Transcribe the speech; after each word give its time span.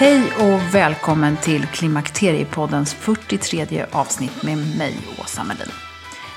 Hej 0.00 0.32
och 0.32 0.74
välkommen 0.74 1.36
till 1.36 1.66
Klimakteriepoddens 1.66 2.94
43 2.94 3.86
avsnitt 3.92 4.42
med 4.42 4.58
mig, 4.78 4.96
Åsa 5.20 5.44
Melin. 5.44 5.72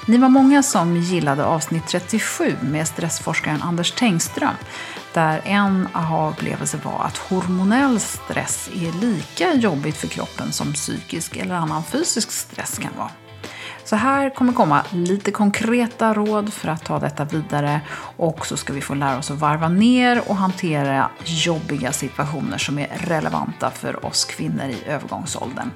Ni 0.08 0.18
var 0.18 0.30
många 0.30 0.64
som 0.64 0.98
gillade 0.98 1.46
avsnitt 1.46 1.88
37 1.88 2.56
med 2.62 2.88
stressforskaren 2.88 3.62
Anders 3.62 3.92
Tengström, 3.92 4.56
där 5.14 5.42
en 5.46 5.88
aha-upplevelse 5.94 6.80
var 6.84 7.04
att 7.06 7.18
hormonell 7.18 8.00
stress 8.00 8.70
är 8.74 9.02
lika 9.02 9.54
jobbigt 9.54 9.98
för 9.98 10.08
kroppen 10.08 10.52
som 10.52 10.74
psykisk 10.74 11.38
eller 11.38 11.56
annan 11.56 11.84
fysisk 11.84 12.32
stress 12.32 12.78
kan 12.78 12.92
vara. 12.98 13.12
Så 13.84 13.96
här 13.96 14.30
kommer 14.30 14.54
komma 14.54 14.86
lite 14.92 15.32
konkreta 15.32 16.14
råd 16.14 16.54
för 16.54 16.68
att 16.68 16.86
ta 16.86 17.00
detta 17.00 17.26
vidare 17.26 17.82
och 18.18 18.46
så 18.46 18.58
ska 18.58 18.74
vi 18.74 18.82
få 18.82 18.94
lära 18.94 19.18
oss 19.18 19.32
att 19.32 19.40
varva 19.40 19.70
ner 19.70 20.30
och 20.30 20.36
hantera 20.36 21.10
jobbiga 21.26 21.92
situationer 21.92 22.58
som 22.58 22.80
är 22.80 22.88
relevanta 22.88 23.72
för 23.72 24.06
oss 24.06 24.26
kvinnor 24.26 24.66
i 24.66 24.90
övergångsåldern. 24.90 25.72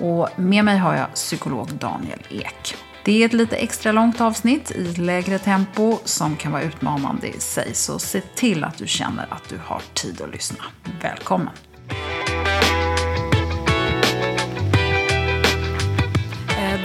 Och 0.00 0.28
med 0.36 0.64
mig 0.64 0.78
har 0.78 0.94
jag 0.94 1.14
psykolog 1.14 1.68
Daniel 1.68 2.20
Ek. 2.30 2.76
Det 3.04 3.22
är 3.22 3.26
ett 3.26 3.32
lite 3.32 3.56
extra 3.56 3.92
långt 3.92 4.20
avsnitt 4.20 4.70
i 4.70 4.94
lägre 4.94 5.38
tempo 5.38 5.98
som 6.04 6.36
kan 6.36 6.52
vara 6.52 6.62
utmanande 6.62 7.28
i 7.28 7.40
sig, 7.40 7.74
så 7.74 7.98
se 7.98 8.20
till 8.20 8.64
att 8.64 8.78
du 8.78 8.86
känner 8.86 9.26
att 9.30 9.48
du 9.48 9.58
har 9.64 9.82
tid 9.94 10.22
att 10.22 10.30
lyssna. 10.30 10.64
Välkommen! 11.02 11.52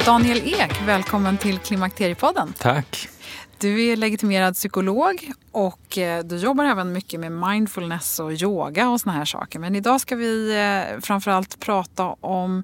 Daniel 0.05 0.37
Ek, 0.37 0.81
välkommen 0.85 1.37
till 1.37 1.59
Klimakteriepodden. 1.59 2.53
Tack. 2.57 3.09
Du 3.57 3.85
är 3.85 3.95
legitimerad 3.95 4.53
psykolog 4.53 5.31
och 5.51 5.97
eh, 5.97 6.23
du 6.23 6.37
jobbar 6.37 6.65
även 6.65 6.91
mycket 6.91 7.19
med 7.19 7.31
mindfulness 7.31 8.19
och 8.19 8.31
yoga 8.33 8.89
och 8.89 9.01
såna 9.01 9.13
här 9.13 9.25
saker. 9.25 9.59
Men 9.59 9.75
idag 9.75 10.01
ska 10.01 10.15
vi 10.15 10.55
eh, 10.55 10.99
framförallt 11.01 11.59
prata 11.59 12.05
om 12.07 12.63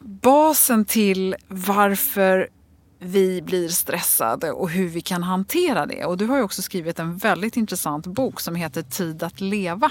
basen 0.00 0.84
till 0.84 1.36
varför 1.48 2.48
vi 2.98 3.42
blir 3.42 3.68
stressade 3.68 4.50
och 4.50 4.70
hur 4.70 4.88
vi 4.88 5.00
kan 5.00 5.22
hantera 5.22 5.86
det. 5.86 6.04
Och 6.04 6.18
du 6.18 6.26
har 6.26 6.36
ju 6.36 6.42
också 6.42 6.62
skrivit 6.62 6.98
en 6.98 7.16
väldigt 7.16 7.56
intressant 7.56 8.06
bok 8.06 8.40
som 8.40 8.54
heter 8.54 8.82
Tid 8.82 9.22
att 9.22 9.40
leva 9.40 9.90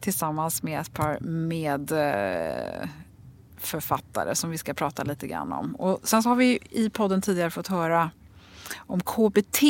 tillsammans 0.00 0.62
med 0.62 0.80
ett 0.80 0.92
par 0.92 1.20
med 1.20 1.92
eh, 1.92 2.88
författare 3.58 4.34
som 4.34 4.50
vi 4.50 4.58
ska 4.58 4.74
prata 4.74 5.02
lite 5.02 5.26
grann 5.26 5.52
om. 5.52 5.74
Och 5.74 6.00
sen 6.02 6.22
så 6.22 6.28
har 6.28 6.36
vi 6.36 6.58
i 6.70 6.90
podden 6.90 7.22
tidigare 7.22 7.50
fått 7.50 7.66
höra 7.66 8.10
om 8.76 9.00
KBT 9.00 9.62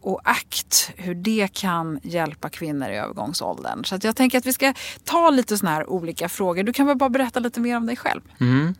och 0.00 0.20
ACT, 0.24 0.90
hur 0.96 1.14
det 1.14 1.48
kan 1.52 2.00
hjälpa 2.02 2.48
kvinnor 2.48 2.88
i 2.88 2.96
övergångsåldern. 2.96 3.84
Så 3.84 3.98
jag 4.02 4.16
tänker 4.16 4.38
att 4.38 4.46
vi 4.46 4.52
ska 4.52 4.74
ta 5.04 5.30
lite 5.30 5.58
sådana 5.58 5.76
här 5.76 5.90
olika 5.90 6.28
frågor. 6.28 6.62
Du 6.62 6.72
kan 6.72 6.86
väl 6.86 6.96
bara 6.96 7.10
berätta 7.10 7.40
lite 7.40 7.60
mer 7.60 7.76
om 7.76 7.86
dig 7.86 7.96
själv? 7.96 8.20
Mm. 8.40 8.74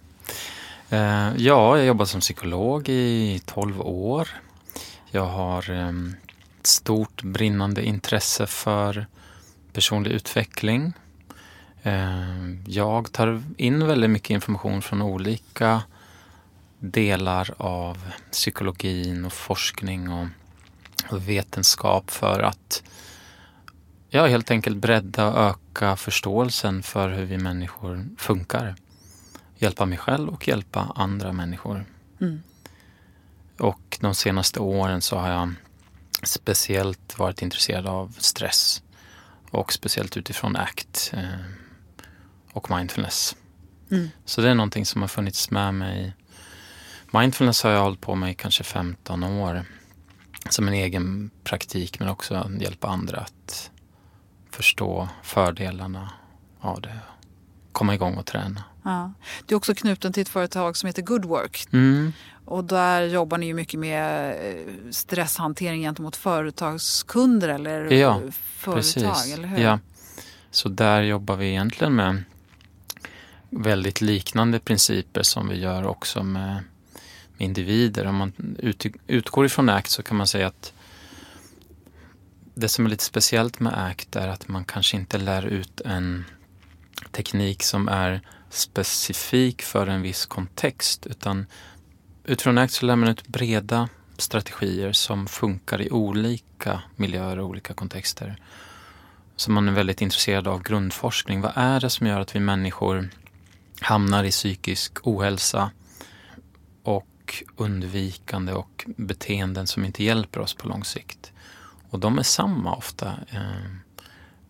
Eh, 0.89 1.37
ja, 1.37 1.77
jag 1.77 1.87
jobbar 1.87 2.05
som 2.05 2.21
psykolog 2.21 2.89
i 2.89 3.41
12 3.47 3.81
år. 3.81 4.29
Jag 5.11 5.27
har 5.27 5.71
eh, 5.71 5.89
ett 6.61 6.67
stort 6.67 7.23
brinnande 7.23 7.85
intresse 7.85 8.47
för 8.47 9.07
personlig 9.73 10.11
utveckling 10.11 10.93
jag 12.67 13.13
tar 13.13 13.43
in 13.57 13.87
väldigt 13.87 14.11
mycket 14.11 14.31
information 14.31 14.83
från 14.83 15.03
olika 15.03 15.83
delar 16.79 17.55
av 17.57 18.13
psykologin 18.31 19.25
och 19.25 19.33
forskning 19.33 20.09
och, 20.09 20.27
vetenskap 21.13 22.11
för 22.11 22.41
att 22.41 22.83
ja, 24.09 24.27
helt 24.27 24.51
enkelt 24.51 24.77
bredda 24.77 25.27
och 25.27 25.39
öka 25.39 25.97
förståelsen 25.97 26.83
för 26.83 27.09
hur 27.09 27.25
vi 27.25 27.39
människor 27.39 28.07
funkar. 28.19 28.75
Hjälpa 29.59 29.87
mig 29.87 29.99
själv 29.99 30.29
och 30.29 30.49
hjälpa 30.49 30.93
andra 30.95 31.33
människor. 31.33 31.85
Mm. 32.21 32.43
Och 33.59 33.99
de 34.01 34.15
senaste 34.15 34.61
åren 34.61 35.03
så 35.03 35.17
har 35.17 35.31
jag 35.31 35.55
speciellt 36.23 37.19
varit 37.19 37.43
intresserad 37.43 37.87
av 37.87 38.17
stress 38.19 38.83
och 39.51 39.73
speciellt 39.73 40.17
utifrån 40.17 40.57
ACT. 40.57 41.13
Och 42.53 42.71
mindfulness. 42.71 43.37
Mm. 43.91 44.09
Så 44.25 44.41
det 44.41 44.51
är 44.51 44.55
någonting 44.55 44.87
som 44.87 45.01
har 45.01 45.09
funnits 45.09 45.51
med 45.51 45.75
mig. 45.75 46.13
Mindfulness 47.11 47.63
har 47.63 47.71
jag 47.71 47.83
hållit 47.83 48.01
på 48.01 48.15
med 48.15 48.31
i 48.31 48.35
kanske 48.35 48.65
15 48.65 49.25
år. 49.25 49.65
Som 50.51 50.69
en 50.69 50.75
egen 50.75 51.31
praktik 51.45 51.99
men 51.99 52.09
också 52.09 52.51
hjälpa 52.61 52.89
andra 52.89 53.19
att 53.19 53.71
förstå 54.51 55.09
fördelarna 55.23 56.11
av 56.61 56.81
det. 56.81 56.99
Komma 57.73 57.95
igång 57.95 58.17
och 58.17 58.27
träna. 58.27 58.65
Ja. 58.83 59.13
Du 59.47 59.55
är 59.55 59.57
också 59.57 59.75
knuten 59.75 60.13
till 60.13 60.21
ett 60.21 60.29
företag 60.29 60.77
som 60.77 60.87
heter 60.87 61.03
Goodwork. 61.03 61.67
Mm. 61.73 62.13
Och 62.45 62.65
där 62.65 63.03
jobbar 63.03 63.39
ni 63.39 63.47
ju 63.47 63.55
mycket 63.55 63.81
med 63.81 64.31
eh, 64.31 64.91
stresshantering 64.91 65.83
gentemot 65.83 66.17
företagskunder 66.17 67.49
eller 67.49 67.93
ja, 67.93 68.21
företag, 68.43 68.75
precis. 68.75 69.35
eller 69.35 69.49
hur? 69.49 69.59
Ja, 69.59 69.79
så 70.51 70.69
där 70.69 71.03
jobbar 71.03 71.37
vi 71.37 71.49
egentligen 71.49 71.95
med 71.95 72.23
väldigt 73.53 74.01
liknande 74.01 74.59
principer 74.59 75.23
som 75.23 75.49
vi 75.49 75.59
gör 75.59 75.87
också 75.87 76.23
med, 76.23 76.55
med 77.37 77.47
individer. 77.47 78.07
Om 78.07 78.17
man 78.17 78.57
ut, 78.59 78.87
utgår 79.07 79.47
ifrån 79.47 79.69
ACT 79.69 79.91
så 79.91 80.03
kan 80.03 80.17
man 80.17 80.27
säga 80.27 80.47
att 80.47 80.73
det 82.55 82.69
som 82.69 82.87
är 82.87 82.91
lite 82.91 83.05
speciellt 83.05 83.61
med 83.61 83.73
ACT 83.87 84.17
är 84.17 84.29
att 84.29 84.49
man 84.49 84.65
kanske 84.65 84.97
inte 84.97 85.19
lär 85.19 85.47
ut 85.47 85.81
en 85.81 86.25
teknik 87.11 87.63
som 87.63 87.89
är 87.89 88.21
specifik 88.51 89.63
för 89.63 89.87
en 89.87 90.03
viss 90.03 90.27
kontext 90.27 91.07
utan 91.07 91.47
utifrån 92.25 92.59
ACT 92.59 92.75
så 92.75 92.87
lär 92.87 92.97
man 92.97 93.09
ut 93.09 93.27
breda 93.27 93.89
strategier 94.19 94.93
som 94.93 95.27
funkar 95.27 95.83
i 95.83 95.91
olika 95.91 96.83
miljöer 96.97 97.39
och 97.39 97.49
olika 97.49 97.75
kontexter. 97.75 98.37
Så 99.37 99.51
man 99.51 99.69
är 99.69 99.73
väldigt 99.73 100.03
intresserad 100.03 100.49
av 100.49 100.63
grundforskning. 100.63 101.41
Vad 101.41 101.53
är 101.55 101.81
det 101.81 101.91
som 101.91 102.07
gör 102.07 102.21
att 102.21 102.37
vi 102.37 102.41
människor 102.41 103.09
hamnar 103.83 104.25
i 104.25 104.31
psykisk 104.31 105.07
ohälsa 105.07 105.71
och 106.83 107.43
undvikande 107.57 108.53
och 108.53 108.85
beteenden 108.97 109.67
som 109.67 109.85
inte 109.85 110.05
hjälper 110.05 110.41
oss 110.41 110.55
på 110.55 110.69
lång 110.69 110.85
sikt? 110.85 111.33
Och 111.91 111.99
de 111.99 112.19
är 112.19 112.23
samma 112.23 112.75
ofta 112.77 113.07
eh, 113.31 113.73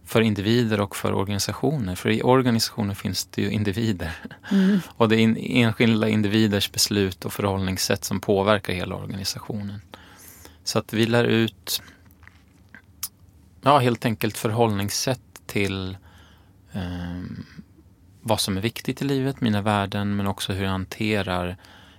för 0.05 0.21
individer 0.21 0.81
och 0.81 0.97
för 0.97 1.13
organisationer. 1.13 1.95
För 1.95 2.11
i 2.11 2.23
organisationer 2.23 2.95
finns 2.95 3.25
det 3.25 3.43
ju 3.43 3.51
individer. 3.51 4.13
Mm. 4.51 4.81
och 4.97 5.09
det 5.09 5.17
är 5.17 5.37
enskilda 5.39 6.09
individers 6.09 6.73
beslut 6.73 7.25
och 7.25 7.33
förhållningssätt 7.33 8.05
som 8.05 8.21
påverkar 8.21 8.73
hela 8.73 8.95
organisationen. 8.95 9.81
Så 10.65 10.79
att 10.79 10.93
vi 10.93 11.07
lär 11.07 11.25
ut 11.25 11.83
ja, 13.63 13.79
helt 13.79 14.05
enkelt 14.05 14.39
förhållningssätt 14.39 15.21
till 15.47 15.97
eh, 16.73 17.23
vad 18.23 18.41
som 18.41 18.57
är 18.57 18.61
viktigt 18.61 19.03
i 19.03 19.05
livet, 19.05 19.41
mina 19.41 19.63
värden, 19.63 20.17
men 20.17 20.27
också 20.27 20.53
hur 20.53 20.65
jag 20.65 20.71
hanterar 20.71 21.57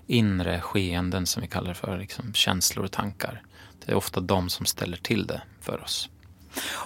inre 0.07 0.61
skeenden 0.61 1.25
som 1.25 1.41
vi 1.41 1.47
kallar 1.47 1.69
det 1.69 1.75
för, 1.75 1.97
liksom 1.97 2.33
känslor 2.33 2.85
och 2.85 2.91
tankar. 2.91 3.41
Det 3.85 3.91
är 3.91 3.95
ofta 3.95 4.19
de 4.19 4.49
som 4.49 4.65
ställer 4.65 4.97
till 4.97 5.27
det 5.27 5.41
för 5.61 5.83
oss. 5.83 6.09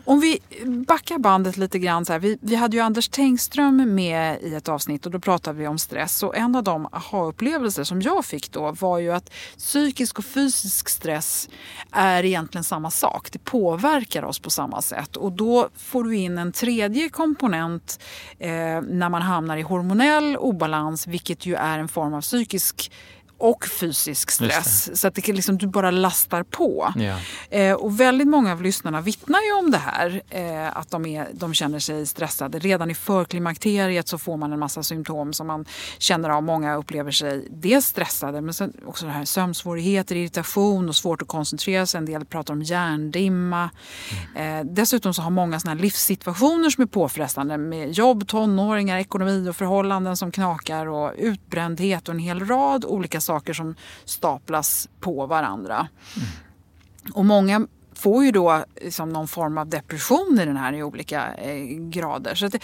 Om 0.06 0.20
vi 0.20 0.40
backar 0.88 1.18
bandet 1.18 1.58
lite 1.58 1.80
grann. 1.80 2.06
Så 2.06 2.14
här, 2.14 2.20
vi, 2.20 2.38
vi 2.42 2.56
hade 2.56 2.78
ju 2.78 2.84
Anders 2.84 3.10
Tengström 3.10 3.96
med 3.96 4.42
i 4.42 4.54
ett 4.56 4.70
avsnitt 4.70 5.06
och 5.06 5.12
då 5.12 5.20
pratade 5.20 5.60
vi 5.60 5.68
om 5.68 5.80
stress. 5.80 6.24
Och 6.24 6.38
en 6.38 6.56
av 6.56 6.64
de 6.64 6.86
aha-upplevelser 6.86 7.84
som 7.84 8.02
jag 8.02 8.26
fick 8.26 8.52
då 8.52 8.72
var 8.72 9.00
ju 9.00 9.12
att 9.12 9.32
psykisk 9.58 10.20
och 10.20 10.26
fysisk 10.26 10.90
stress 10.90 11.50
är 11.92 12.26
egentligen 12.26 12.64
samma 12.64 12.92
sak. 12.92 13.32
Det 13.32 13.40
påverkar 13.40 14.24
oss 14.24 14.40
på 14.40 14.50
samma 14.50 14.82
sätt. 14.82 15.16
Och 15.16 15.32
då 15.32 15.70
får 15.78 16.04
du 16.04 16.16
in 16.16 16.38
en 16.38 16.52
tredje 16.52 17.10
komponent 17.10 18.00
eh, 18.40 18.50
när 18.82 19.10
man 19.10 19.22
hamnar 19.22 19.58
i 19.58 19.62
hormonell 19.62 20.38
obalans 20.38 21.08
vilket 21.08 21.46
ju 21.46 21.56
är 21.56 21.80
en 21.80 21.88
form 21.88 22.14
av 22.14 22.22
psykisk 22.22 22.92
och 23.38 23.66
fysisk 23.66 24.32
stress. 24.32 25.00
Så 25.02 25.08
att 25.08 25.16
det 25.16 25.28
liksom, 25.28 25.58
du 25.58 25.68
bara 25.68 25.92
lastar 25.92 26.44
på. 26.44 26.94
Ja. 26.96 27.18
Eh, 27.50 27.74
och 27.74 28.00
väldigt 28.00 28.28
många 28.28 28.52
av 28.52 28.62
lyssnarna 28.62 29.02
vittnar 29.02 29.40
ju 29.40 29.54
om 29.54 29.72
det 29.72 29.78
här. 29.78 30.22
Eh, 30.30 30.78
att 30.78 30.90
de, 30.92 31.06
är, 31.06 31.28
de 31.34 31.54
känner 31.54 31.80
sig 31.80 32.06
stressade. 32.06 32.60
Redan 32.60 32.92
i 32.92 32.96
förklimakteriet 32.96 34.08
så 34.08 34.18
får 34.18 34.38
man 34.38 34.54
en 34.54 34.60
massa 34.60 34.84
symptom 34.84 35.34
som 35.34 35.48
man 35.48 35.66
känner 35.98 36.30
av. 36.30 36.44
Många 36.44 36.76
upplever 36.76 37.12
sig 37.12 37.48
dels 37.52 37.86
stressade 37.86 38.42
men 38.42 38.54
sen 38.54 38.74
också 38.86 39.06
det 39.06 39.12
här 39.12 39.26
sömnsvårigheter, 39.26 40.16
irritation 40.16 40.90
och 40.90 40.96
svårt 40.96 41.22
att 41.22 41.28
koncentrera 41.28 41.86
sig. 41.86 41.98
En 41.98 42.06
del 42.06 42.26
pratar 42.26 42.54
om 42.54 42.62
hjärndimma. 42.62 43.70
Mm. 44.36 44.68
Eh, 44.68 44.74
dessutom 44.74 45.14
så 45.14 45.22
har 45.22 45.30
många 45.30 45.60
såna 45.60 45.74
livssituationer 45.74 46.70
som 46.70 46.82
är 46.82 46.88
påfrestande 46.88 47.58
med 47.58 47.92
jobb, 47.92 48.28
tonåringar, 48.28 48.98
ekonomi 48.98 49.50
och 49.50 49.56
förhållanden 49.56 50.18
som 50.18 50.32
knakar 50.32 50.86
och 50.86 51.14
utbrändhet 51.18 52.08
och 52.08 52.14
en 52.14 52.20
hel 52.20 52.46
rad 52.46 52.86
olika 52.86 53.22
saker 53.28 53.54
som 53.54 53.76
staplas 54.06 54.90
på 55.00 55.26
varandra. 55.26 55.88
Mm. 56.16 56.28
Och 57.14 57.26
många 57.26 57.68
får 57.94 58.26
ju 58.26 58.32
då 58.32 58.66
liksom 58.82 59.10
någon 59.10 59.28
form 59.28 59.58
av 59.58 59.70
depression 59.70 60.40
i 60.42 60.46
den 60.46 60.58
här 60.58 60.74
i 60.74 60.84
olika 60.84 61.34
eh, 61.34 61.64
grader. 61.90 62.36
Så 62.36 62.48
det, 62.48 62.60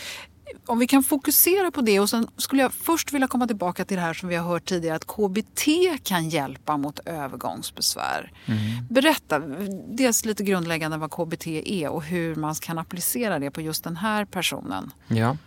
om 0.65 0.79
vi 0.79 0.87
kan 0.87 1.03
fokusera 1.03 1.71
på 1.71 1.81
det 1.81 1.99
och 1.99 2.09
sen 2.09 2.27
skulle 2.37 2.61
jag 2.61 2.73
först 2.73 3.13
vilja 3.13 3.27
komma 3.27 3.47
tillbaka 3.47 3.85
till 3.85 3.97
det 3.97 4.03
här 4.03 4.13
som 4.13 4.29
vi 4.29 4.35
har 4.35 4.49
hört 4.49 4.65
tidigare 4.65 4.95
att 4.95 5.07
KBT 5.07 5.67
kan 6.03 6.29
hjälpa 6.29 6.77
mot 6.77 6.99
övergångsbesvär. 7.05 8.31
Mm. 8.45 8.59
Berätta 8.89 9.39
dels 9.87 10.25
lite 10.25 10.43
grundläggande 10.43 10.97
vad 10.97 11.11
KBT 11.11 11.47
är 11.47 11.89
och 11.89 12.03
hur 12.03 12.35
man 12.35 12.55
kan 12.55 12.77
applicera 12.77 13.39
det 13.39 13.51
på 13.51 13.61
just 13.61 13.83
den 13.83 13.97
här 13.97 14.25
personen. 14.25 14.91
Ja, 15.07 15.37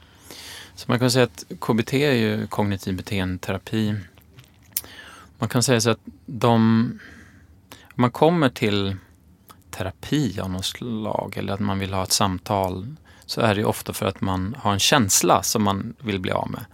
så 0.75 0.85
man 0.89 0.99
kan 0.99 1.11
säga 1.11 1.25
att 1.25 1.45
KBT 1.61 1.95
är 1.95 2.13
ju 2.13 2.47
kognitiv 2.47 2.97
beteendeterapi 2.97 3.95
man 5.39 5.49
kan 5.49 5.63
säga 5.63 5.81
så 5.81 5.91
att 5.91 6.01
de, 6.27 6.55
om 7.83 7.95
man 7.95 8.11
kommer 8.11 8.49
till 8.49 8.97
terapi 9.71 10.41
av 10.41 10.51
något 10.51 10.65
slag 10.65 11.35
eller 11.37 11.53
att 11.53 11.61
man 11.61 11.79
vill 11.79 11.93
ha 11.93 12.03
ett 12.03 12.13
samtal 12.13 12.97
så 13.27 13.41
är 13.41 13.55
det 13.55 13.65
ofta 13.65 13.93
för 13.93 14.07
att 14.07 14.21
man 14.21 14.57
har 14.59 14.73
en 14.73 14.79
känsla 14.79 15.43
som 15.43 15.63
man 15.63 15.95
vill 15.99 16.21
bli 16.21 16.31
av 16.31 16.51
med. 16.51 16.65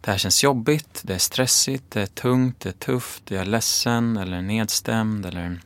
Det 0.00 0.10
här 0.10 0.18
känns 0.18 0.44
jobbigt, 0.44 1.02
det 1.04 1.14
är 1.14 1.18
stressigt, 1.18 1.90
det 1.90 2.02
är 2.02 2.06
tungt, 2.06 2.60
det 2.60 2.68
är 2.68 2.72
tufft, 2.72 3.30
jag 3.30 3.40
är 3.40 3.44
ledsen 3.44 4.16
eller 4.16 4.42
nedstämd 4.42 5.26
eller 5.26 5.60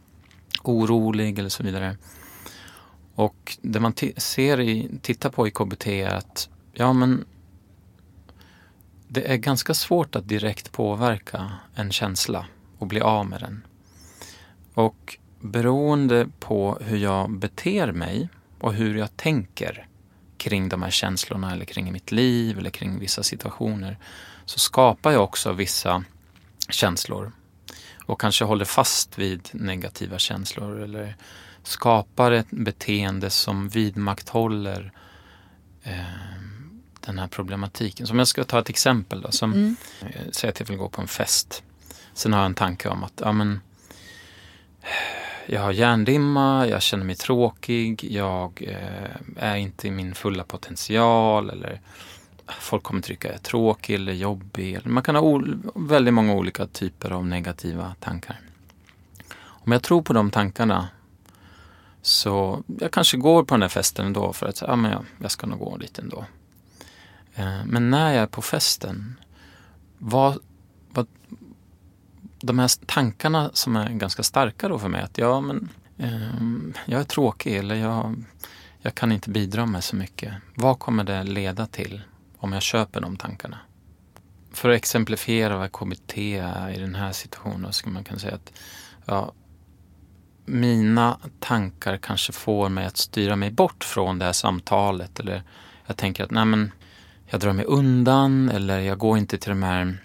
orolig 0.63 1.39
eller 1.39 1.49
så 1.49 1.63
vidare. 1.63 1.97
Och 3.15 3.59
det 3.63 3.81
man 3.81 3.95
ser 4.17 4.61
i, 4.61 4.91
tittar 5.03 5.31
på 5.31 5.49
i 5.49 5.51
KBT 5.51 5.87
är 5.87 6.15
att 6.15 6.49
ja 6.73 6.93
men 6.93 7.25
det 9.17 9.33
är 9.33 9.37
ganska 9.37 9.75
svårt 9.75 10.17
att 10.17 10.29
direkt 10.29 10.73
påverka 10.73 11.53
en 11.75 11.93
känsla 11.93 12.47
och 12.79 12.87
bli 12.87 13.01
av 13.01 13.27
med 13.27 13.41
den. 13.41 13.67
Och 14.75 15.19
beroende 15.41 16.29
på 16.41 16.79
hur 16.81 16.97
jag 16.97 17.31
beter 17.31 17.93
mig 17.93 18.29
och 18.61 18.75
hur 18.75 18.99
jag 18.99 19.17
tänker 19.17 19.89
kring 20.37 20.69
de 20.69 20.83
här 20.83 20.91
känslorna 20.91 21.53
eller 21.53 21.65
kring 21.65 21.93
mitt 21.93 22.13
liv 22.13 22.59
eller 22.59 22.71
kring 22.71 22.99
vissa 22.99 23.23
situationer 23.23 23.99
så 24.45 24.59
skapar 24.59 25.13
jag 25.13 25.25
också 25.25 25.53
vissa 25.53 26.05
känslor 26.69 27.33
och 28.07 28.21
kanske 28.21 28.45
håller 28.45 28.65
fast 28.65 29.19
vid 29.19 29.49
negativa 29.53 30.19
känslor 30.19 30.83
eller 30.83 31.17
skapar 31.63 32.33
ett 32.33 32.51
beteende 32.51 33.31
som 33.31 33.69
vidmakthåller 33.69 34.93
eh, 35.83 36.36
den 37.07 37.19
här 37.19 37.29
problematiken. 37.29 38.07
Så 38.07 38.13
om 38.13 38.19
jag 38.19 38.29
ska 38.29 38.45
ta 38.45 38.59
ett 38.59 38.69
exempel 38.69 39.21
då. 39.21 39.31
Som, 39.31 39.53
mm. 39.53 39.77
Eh, 40.01 40.23
säg 40.31 40.51
att 40.51 40.61
jag 40.61 40.67
vill 40.67 40.77
gå 40.77 40.89
på 40.89 41.01
en 41.01 41.09
fest. 41.09 41.63
Sen 42.15 42.33
har 42.33 42.41
jag 42.41 42.47
en 42.47 42.55
tanke 42.55 42.89
om 42.89 43.05
att 43.05 43.21
ja, 43.25 43.33
men, 43.33 43.61
jag 45.47 45.61
har 45.61 45.73
hjärndimma, 45.73 46.67
jag 46.67 46.83
känner 46.83 47.05
mig 47.05 47.17
tråkig, 47.17 48.05
jag 48.11 48.63
eh, 48.69 49.45
är 49.45 49.57
inte 49.57 49.89
i 49.89 49.91
min 49.91 50.15
fulla 50.15 50.45
potential 50.45 51.51
eller 51.51 51.81
folk 52.61 52.83
kommer 52.83 53.03
tycka 53.03 53.29
jag 53.29 53.35
är 53.35 53.39
tråkig 53.39 53.95
eller 53.95 54.13
jobbig. 54.13 54.81
Man 54.85 55.03
kan 55.03 55.17
ha 55.17 55.43
väldigt 55.75 56.15
många 56.15 56.35
olika 56.35 56.67
typer 56.67 57.11
av 57.11 57.27
negativa 57.27 57.95
tankar. 58.01 58.41
Om 59.39 59.73
jag 59.73 59.83
tror 59.83 60.03
på 60.03 60.13
de 60.13 60.31
tankarna 60.31 60.89
så 62.03 62.63
jag 62.81 62.91
kanske 62.91 63.17
går 63.17 63.45
på 63.45 63.55
den 63.55 63.63
här 63.63 63.69
festen 63.69 64.07
ändå 64.07 64.33
för 64.33 64.47
att 64.47 64.61
ja, 64.61 64.77
men 64.77 64.91
jag, 64.91 65.05
jag 65.19 65.31
ska 65.31 65.47
nog 65.47 65.59
gå 65.59 65.77
dit 65.77 65.99
ändå. 65.99 66.25
Eh, 67.37 67.65
men 67.65 67.91
när 67.91 68.13
jag 68.13 68.23
är 68.23 68.27
på 68.27 68.43
festen, 68.43 69.21
vad, 69.99 70.39
vad, 70.91 71.07
de 72.41 72.59
här 72.59 72.87
tankarna 72.87 73.51
som 73.53 73.77
är 73.77 73.91
ganska 73.91 74.23
starka 74.23 74.69
då 74.69 74.79
för 74.79 74.89
mig, 74.89 75.03
att 75.03 75.19
ja, 75.19 75.41
men, 75.41 75.69
eh, 75.99 76.83
jag 76.87 77.01
är 77.01 77.05
tråkig 77.05 77.57
eller 77.57 77.75
jag, 77.75 78.25
jag 78.79 78.95
kan 78.95 79.13
inte 79.13 79.31
bidra 79.31 79.67
med 79.67 79.85
så 79.85 79.97
mycket. 79.97 80.35
Vad 80.55 80.79
kommer 80.79 81.05
det 81.05 81.25
leda 81.25 81.67
till 81.67 82.03
om 82.39 82.53
jag 82.53 82.63
köper 82.63 83.01
de 83.01 83.17
tankarna? 83.17 83.59
För 84.53 84.69
att 84.71 84.77
exemplifiera 84.77 85.59
vad 85.59 85.73
KBT 85.73 86.19
är 86.19 86.71
i 86.71 86.79
den 86.79 86.95
här 86.95 87.13
situationen 87.13 87.73
så 87.73 87.85
kan 87.85 87.93
man 87.93 88.05
kunna 88.05 88.19
säga 88.19 88.35
att 88.35 88.53
ja, 89.05 89.33
mina 90.45 91.19
tankar 91.41 91.97
kanske 91.97 92.33
får 92.33 92.69
mig 92.69 92.87
att 92.87 92.97
styra 92.97 93.37
mig 93.37 93.51
bort 93.51 93.85
från 93.85 94.19
det 94.19 94.25
här 94.25 94.33
samtalet 94.33 95.21
eller 95.21 95.43
jag 95.87 95.97
tänker 95.97 96.25
att 96.25 96.31
nej 96.31 96.45
men 96.45 96.73
jag 97.27 97.41
drar 97.41 97.53
mig 97.53 97.65
undan 97.65 98.49
eller 98.49 98.81
jag 98.81 98.99
går 98.99 99.19
inte 99.19 99.39
till 99.39 99.51
de 99.51 99.63
här 99.63 99.99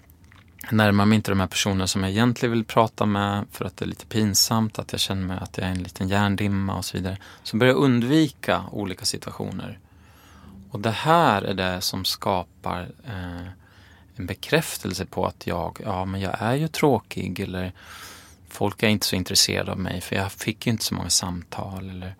närmar 0.69 1.05
mig 1.05 1.15
inte 1.15 1.31
de 1.31 1.39
här 1.39 1.47
personerna 1.47 1.87
som 1.87 2.03
jag 2.03 2.11
egentligen 2.11 2.53
vill 2.53 2.65
prata 2.65 3.05
med 3.05 3.45
för 3.51 3.65
att 3.65 3.77
det 3.77 3.85
är 3.85 3.89
lite 3.89 4.05
pinsamt, 4.05 4.79
att 4.79 4.91
jag 4.91 5.01
känner 5.01 5.23
mig 5.23 5.37
att 5.41 5.57
jag 5.57 5.67
är 5.67 5.71
en 5.71 5.83
liten 5.83 6.07
hjärndimma 6.07 6.75
och 6.75 6.85
så 6.85 6.97
vidare. 6.97 7.17
Så 7.43 7.57
börjar 7.57 7.73
jag 7.73 7.83
undvika 7.83 8.63
olika 8.71 9.05
situationer. 9.05 9.79
Och 10.71 10.79
det 10.79 10.91
här 10.91 11.41
är 11.41 11.53
det 11.53 11.81
som 11.81 12.05
skapar 12.05 12.81
eh, 13.05 13.47
en 14.15 14.25
bekräftelse 14.25 15.05
på 15.05 15.25
att 15.25 15.47
jag, 15.47 15.79
ja 15.83 16.05
men 16.05 16.21
jag 16.21 16.35
är 16.39 16.55
ju 16.55 16.67
tråkig 16.67 17.39
eller 17.39 17.73
folk 18.49 18.83
är 18.83 18.87
inte 18.87 19.05
så 19.05 19.15
intresserade 19.15 19.71
av 19.71 19.79
mig 19.79 20.01
för 20.01 20.15
jag 20.15 20.31
fick 20.31 20.65
ju 20.65 20.71
inte 20.71 20.83
så 20.83 20.95
många 20.95 21.09
samtal. 21.09 21.89
Eller, 21.89 22.15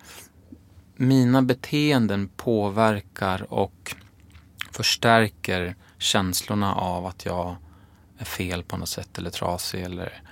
mina 0.96 1.42
beteenden 1.42 2.28
påverkar 2.28 3.52
och 3.52 3.94
förstärker 4.72 5.74
känslorna 5.98 6.74
av 6.74 7.06
att 7.06 7.24
jag 7.24 7.56
är 8.18 8.24
fel 8.24 8.62
på 8.62 8.76
något 8.76 8.88
sätt 8.88 9.18
eller 9.18 9.30
trasig 9.30 9.82
eller 9.82 10.22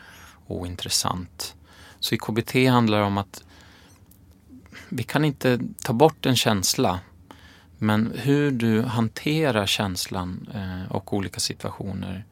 ointressant. 0.47 1.55
Så 2.01 2.15
i 2.15 2.19
KBT 2.19 2.55
handlar 2.69 2.99
det 2.99 3.05
om 3.05 3.19
att 3.19 3.45
vi 4.89 5.03
kan 5.03 5.25
inte 5.25 5.61
ta 5.85 5.93
bort 5.93 6.27
en 6.27 6.37
känsla 6.37 7.01
men 7.79 8.13
hur 8.17 8.51
du 8.51 8.83
hanterar 8.83 9.67
känslan 9.67 10.49
eh, 10.55 10.93
och 10.93 11.13
olika 11.15 11.41
situationer 11.41 12.25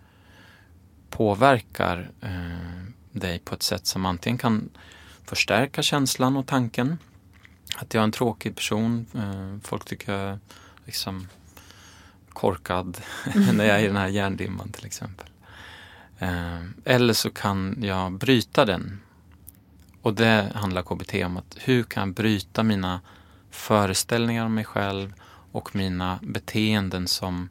påverkar 1.10 2.10
eh, 2.20 2.84
dig 3.12 3.38
på 3.38 3.54
ett 3.54 3.62
sätt 3.62 3.86
som 3.86 4.06
antingen 4.06 4.38
kan 4.38 4.68
förstärka 5.24 5.82
känslan 5.82 6.36
och 6.36 6.46
tanken. 6.46 6.98
Att 7.76 7.94
jag 7.94 8.00
är 8.00 8.04
en 8.04 8.12
tråkig 8.12 8.56
person. 8.56 9.06
Eh, 9.14 9.68
folk 9.68 9.84
tycker 9.84 10.12
jag 10.12 10.38
liksom 10.84 11.28
korkad 12.38 13.00
när 13.52 13.64
jag 13.64 13.76
är 13.76 13.84
i 13.84 13.86
den 13.86 13.96
här 13.96 14.08
hjärndimman 14.08 14.72
till 14.72 14.86
exempel. 14.86 15.26
Eh, 16.18 16.60
eller 16.84 17.14
så 17.14 17.30
kan 17.30 17.76
jag 17.82 18.12
bryta 18.12 18.64
den. 18.64 19.00
Och 20.02 20.14
det 20.14 20.52
handlar 20.54 20.82
KBT 20.82 21.14
om. 21.24 21.36
att 21.36 21.56
Hur 21.60 21.82
kan 21.82 22.08
jag 22.08 22.14
bryta 22.14 22.62
mina 22.62 23.00
föreställningar 23.50 24.46
om 24.46 24.54
mig 24.54 24.64
själv 24.64 25.12
och 25.52 25.76
mina 25.76 26.18
beteenden 26.22 27.08
som 27.08 27.48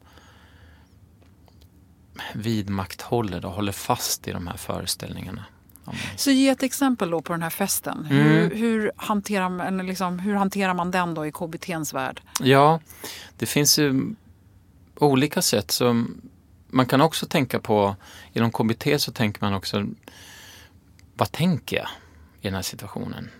vidmakthåller 2.34 3.44
och 3.44 3.52
håller 3.52 3.72
fast 3.72 4.28
i 4.28 4.32
de 4.32 4.46
här 4.46 4.56
föreställningarna. 4.56 5.44
Så 6.16 6.30
ge 6.30 6.48
ett 6.48 6.62
exempel 6.62 7.10
då 7.10 7.22
på 7.22 7.32
den 7.32 7.42
här 7.42 7.50
festen. 7.50 8.06
Mm. 8.10 8.26
Hur, 8.26 8.54
hur, 8.54 8.92
hanterar 8.96 9.48
man, 9.48 9.86
liksom, 9.86 10.18
hur 10.18 10.34
hanterar 10.34 10.74
man 10.74 10.90
den 10.90 11.14
då 11.14 11.26
i 11.26 11.32
KBTns 11.32 11.94
värld? 11.94 12.20
Ja, 12.40 12.80
det 13.38 13.46
finns 13.46 13.78
ju 13.78 14.14
olika 15.00 15.42
sätt. 15.42 15.70
Så 15.70 16.04
man 16.66 16.86
kan 16.86 17.00
också 17.00 17.26
tänka 17.26 17.60
på, 17.60 17.96
inom 18.32 18.52
KBT 18.52 19.00
så 19.00 19.12
tänker 19.12 19.44
man 19.44 19.54
också, 19.54 19.86
vad 21.14 21.32
tänker 21.32 21.76
jag 21.76 21.88
i 22.40 22.46
den 22.46 22.54
här 22.54 22.62
situationen? 22.62 23.30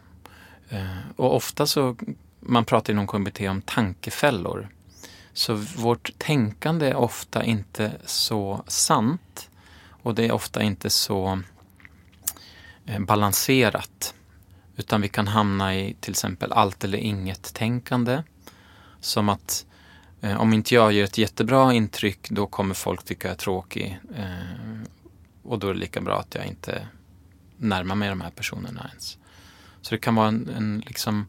Eh, 0.69 0.99
och 1.17 1.37
ofta 1.37 1.67
så, 1.67 1.97
man 2.41 2.65
pratar 2.65 2.93
inom 2.93 3.07
KBT 3.07 3.41
om 3.41 3.63
tankefällor. 3.63 4.69
Så 5.33 5.55
vårt 5.55 6.19
tänkande 6.19 6.87
är 6.87 6.95
ofta 6.95 7.45
inte 7.45 7.93
så 8.05 8.65
sant 8.67 9.51
och 10.03 10.15
det 10.15 10.27
är 10.27 10.33
ofta 10.33 10.63
inte 10.63 10.91
så 10.91 11.41
eh, 12.87 13.01
balanserat. 13.01 14.15
Utan 14.77 15.01
vi 15.01 15.09
kan 15.09 15.29
hamna 15.29 15.77
i 15.77 15.97
till 16.01 16.11
exempel 16.11 16.53
allt 16.53 16.85
eller 16.85 16.99
inget 16.99 17.55
tänkande. 17.55 18.23
Som 19.01 19.29
att 19.29 19.67
eh, 19.71 19.78
Eh, 20.21 20.41
om 20.41 20.53
inte 20.53 20.75
jag 20.75 20.93
ger 20.93 21.05
ett 21.05 21.19
jättebra 21.19 21.73
intryck 21.73 22.31
då 22.31 22.47
kommer 22.47 22.75
folk 22.75 23.05
tycka 23.05 23.29
jag 23.29 23.33
är 23.33 23.39
tråkig. 23.39 24.01
Eh, 24.17 24.83
och 25.43 25.59
då 25.59 25.69
är 25.69 25.75
det 25.75 25.81
lika 25.81 26.01
bra 26.01 26.21
att 26.21 26.35
jag 26.35 26.47
inte 26.47 26.87
närmar 27.57 27.95
mig 27.95 28.09
de 28.09 28.21
här 28.21 28.31
personerna 28.31 28.87
ens. 28.89 29.19
Så 29.81 29.95
det 29.95 29.99
kan 29.99 30.15
vara 30.15 30.29
en, 30.29 30.49
en 30.49 30.83
liksom 30.87 31.27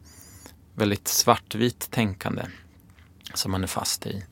väldigt 0.74 1.08
svartvit 1.08 1.90
tänkande 1.90 2.42
som 3.34 3.52
man 3.52 3.62
är 3.62 3.66
fast 3.66 4.06
i. 4.06 4.24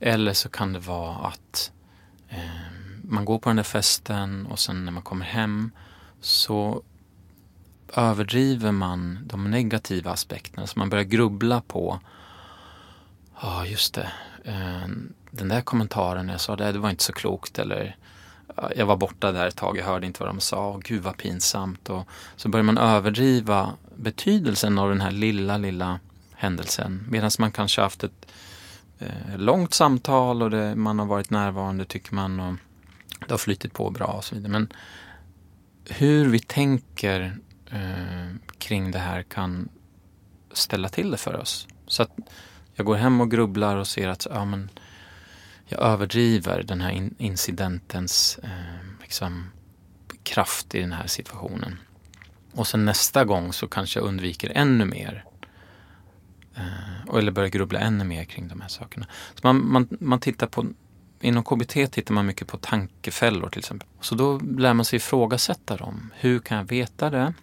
Eller 0.00 0.32
så 0.32 0.48
kan 0.48 0.72
det 0.72 0.78
vara 0.78 1.14
att 1.16 1.72
eh, 2.28 2.38
man 3.02 3.24
går 3.24 3.38
på 3.38 3.48
den 3.48 3.56
där 3.56 3.62
festen 3.62 4.46
och 4.46 4.58
sen 4.58 4.84
när 4.84 4.92
man 4.92 5.02
kommer 5.02 5.26
hem 5.26 5.70
så 6.20 6.82
överdriver 7.92 8.72
man 8.72 9.18
de 9.26 9.50
negativa 9.50 10.10
aspekterna. 10.10 10.66
Så 10.66 10.78
man 10.78 10.90
börjar 10.90 11.04
grubbla 11.04 11.60
på, 11.60 12.00
ja 13.40 13.66
just 13.66 13.94
det, 13.94 14.12
eh, 14.44 14.88
den 15.30 15.48
där 15.48 15.60
kommentaren 15.60 16.28
jag 16.28 16.40
sa, 16.40 16.56
det, 16.56 16.72
det 16.72 16.78
var 16.78 16.90
inte 16.90 17.04
så 17.04 17.12
klokt. 17.12 17.58
Eller 17.58 17.96
jag 18.76 18.86
var 18.86 18.96
borta 18.96 19.32
där 19.32 19.46
ett 19.46 19.56
tag, 19.56 19.76
jag 19.76 19.84
hörde 19.84 20.06
inte 20.06 20.22
vad 20.22 20.28
de 20.28 20.40
sa, 20.40 20.80
gud 20.84 21.02
vad 21.02 21.16
pinsamt. 21.16 21.90
Och 21.90 22.08
så 22.36 22.48
börjar 22.48 22.64
man 22.64 22.78
överdriva 22.78 23.72
betydelsen 23.96 24.78
av 24.78 24.88
den 24.88 25.00
här 25.00 25.10
lilla, 25.10 25.58
lilla 25.58 26.00
händelsen. 26.32 27.06
Medan 27.10 27.30
man 27.38 27.52
kanske 27.52 27.80
haft 27.80 28.04
ett 28.04 28.26
eh, 28.98 29.36
långt 29.36 29.74
samtal 29.74 30.42
och 30.42 30.50
det, 30.50 30.74
man 30.74 30.98
har 30.98 31.06
varit 31.06 31.30
närvarande 31.30 31.84
tycker 31.84 32.14
man 32.14 32.40
och 32.40 32.54
det 33.18 33.30
har 33.30 33.38
flyttit 33.38 33.72
på 33.72 33.90
bra 33.90 34.06
och 34.06 34.24
så 34.24 34.34
vidare. 34.34 34.52
Men 34.52 34.72
hur 35.88 36.28
vi 36.28 36.38
tänker 36.38 37.38
eh, 37.70 38.36
kring 38.58 38.90
det 38.90 38.98
här 38.98 39.22
kan 39.22 39.68
ställa 40.52 40.88
till 40.88 41.10
det 41.10 41.16
för 41.16 41.40
oss. 41.40 41.68
Så 41.86 42.02
att 42.02 42.10
jag 42.74 42.86
går 42.86 42.96
hem 42.96 43.20
och 43.20 43.30
grubblar 43.30 43.76
och 43.76 43.86
ser 43.86 44.08
att 44.08 44.26
ja, 44.30 44.44
men 44.44 44.70
jag 45.66 45.80
överdriver 45.80 46.62
den 46.62 46.80
här 46.80 46.90
in 46.90 47.14
incidentens 47.18 48.38
eh, 48.42 49.00
liksom, 49.00 49.50
kraft 50.22 50.74
i 50.74 50.80
den 50.80 50.92
här 50.92 51.06
situationen. 51.06 51.78
Och 52.52 52.66
sen 52.66 52.84
nästa 52.84 53.24
gång 53.24 53.52
så 53.52 53.68
kanske 53.68 54.00
jag 54.00 54.06
undviker 54.06 54.52
ännu 54.54 54.84
mer. 54.84 55.24
Eh, 56.56 57.16
eller 57.16 57.32
börjar 57.32 57.48
grubbla 57.48 57.78
ännu 57.78 58.04
mer 58.04 58.24
kring 58.24 58.48
de 58.48 58.60
här 58.60 58.68
sakerna. 58.68 59.06
Så 59.34 59.40
man, 59.42 59.72
man, 59.72 59.88
man 60.00 60.20
tittar 60.20 60.46
på 60.46 60.66
Inom 61.20 61.44
KBT 61.44 61.72
tittar 61.92 62.14
man 62.14 62.26
mycket 62.26 62.48
på 62.48 62.58
tankefällor 62.58 63.48
till 63.48 63.58
exempel. 63.58 63.88
Så 64.00 64.14
då 64.14 64.38
lär 64.38 64.74
man 64.74 64.84
sig 64.84 64.96
ifrågasätta 64.96 65.76
dem. 65.76 66.10
Hur 66.14 66.38
kan 66.38 66.56
jag 66.56 66.64
veta 66.64 67.10
det? 67.10 67.34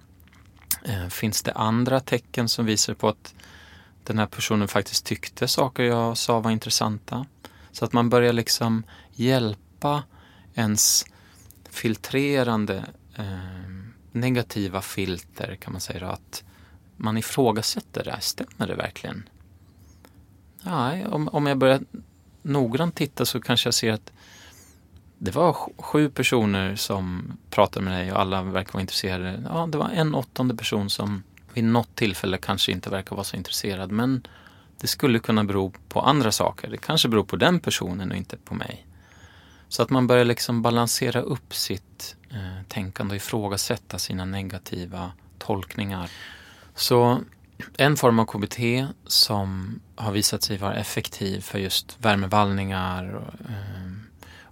Eh, 0.84 1.08
finns 1.08 1.44
det 1.44 1.52
andra 1.52 2.00
tecken 2.00 2.50
som 2.50 2.66
visar 2.66 2.94
på 2.94 3.10
att 3.10 3.34
den 4.04 4.20
här 4.20 4.26
personen 4.26 4.68
faktiskt 4.68 5.06
tyckte 5.06 5.48
saker 5.48 5.84
jag 5.84 6.18
sa 6.18 6.40
var 6.40 6.52
intressanta? 6.52 7.26
Så 7.72 7.86
att 7.86 7.94
man 7.94 8.10
börjar 8.10 8.34
liksom 8.34 8.84
hjälpa 9.12 10.04
ens 10.54 11.06
filtrerande 11.70 12.86
eh, 13.16 13.26
negativa 14.12 14.82
filter 14.82 15.56
kan 15.56 15.74
man 15.74 15.82
säga. 15.82 16.00
Då, 16.00 16.06
att 16.06 16.44
man 16.98 17.18
ifrågasätter 17.18 18.04
det. 18.04 18.18
Stämmer 18.22 18.68
det 18.68 18.76
verkligen? 18.76 19.30
Nej, 20.64 21.06
om, 21.06 21.28
om 21.28 21.48
jag 21.48 21.58
börjar 21.58 21.82
noggrant 22.42 22.96
titta 22.96 23.26
så 23.26 23.42
kanske 23.42 23.68
jag 23.68 23.74
ser 23.74 23.94
att 23.94 24.12
det 25.18 25.32
var 25.32 25.54
sju 25.78 26.10
personer 26.10 26.76
som 26.76 27.38
pratade 27.50 27.86
med 27.86 28.00
dig 28.00 28.12
och 28.12 28.20
alla 28.20 28.44
verkar 28.44 28.74
vara 28.74 28.82
intresserade. 28.82 29.44
Ja, 29.46 29.68
det 29.72 29.78
var 29.78 29.90
en 29.90 30.16
åttonde 30.16 30.56
person 30.56 30.90
som 30.90 31.24
vid 31.54 31.64
något 31.64 31.96
tillfälle 31.96 32.38
kanske 32.38 32.72
inte 32.72 32.90
verkar 32.90 33.16
vara 33.16 33.24
så 33.24 33.36
intresserad. 33.36 33.92
Men 33.92 34.28
det 34.82 34.88
skulle 34.88 35.20
kunna 35.20 35.44
bero 35.44 35.74
på 35.90 36.02
andra 36.02 36.32
saker. 36.32 36.70
Det 36.70 36.78
kanske 36.78 37.10
beror 37.10 37.24
på 37.24 37.36
den 37.36 37.60
personen 37.60 38.12
och 38.12 38.18
inte 38.18 38.38
på 38.38 38.56
mig. 38.56 38.86
Så 39.70 39.84
att 39.84 39.90
man 39.90 40.08
börjar 40.08 40.26
liksom 40.26 40.62
balansera 40.62 41.22
upp 41.22 41.56
sitt 41.56 42.16
eh, 42.30 42.64
tänkande 42.68 43.12
och 43.12 43.16
ifrågasätta 43.16 44.00
sina 44.00 44.26
negativa 44.26 45.12
tolkningar. 45.38 46.10
Så 46.76 47.22
en 47.78 47.98
form 47.98 48.20
av 48.20 48.26
KBT 48.26 48.60
som 49.08 49.80
har 49.96 50.12
visat 50.12 50.44
sig 50.44 50.58
vara 50.58 50.76
effektiv 50.76 51.42
för 51.42 51.60
just 51.60 51.98
värmevallningar 52.00 53.22
eh, 53.50 53.92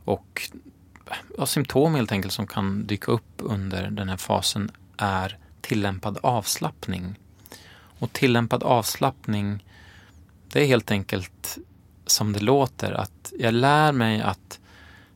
och, 0.03 0.41
eh, 1.05 1.15
och 1.15 1.29
ja, 1.37 1.45
symptom 1.45 1.95
helt 1.95 2.11
enkelt 2.11 2.33
som 2.33 2.47
kan 2.47 2.87
dyka 2.87 3.11
upp 3.11 3.31
under 3.37 3.89
den 3.89 4.09
här 4.09 4.17
fasen 4.17 4.71
är 4.97 5.37
tillämpad 5.69 6.17
avslappning. 6.23 7.15
Och 7.99 8.13
tillämpad 8.13 8.63
avslappning 8.63 9.65
det 10.51 10.61
är 10.61 10.65
helt 10.65 10.91
enkelt 10.91 11.57
som 12.05 12.33
det 12.33 12.39
låter 12.39 12.91
att 12.91 13.33
jag 13.39 13.53
lär 13.53 13.91
mig 13.91 14.21
att 14.21 14.59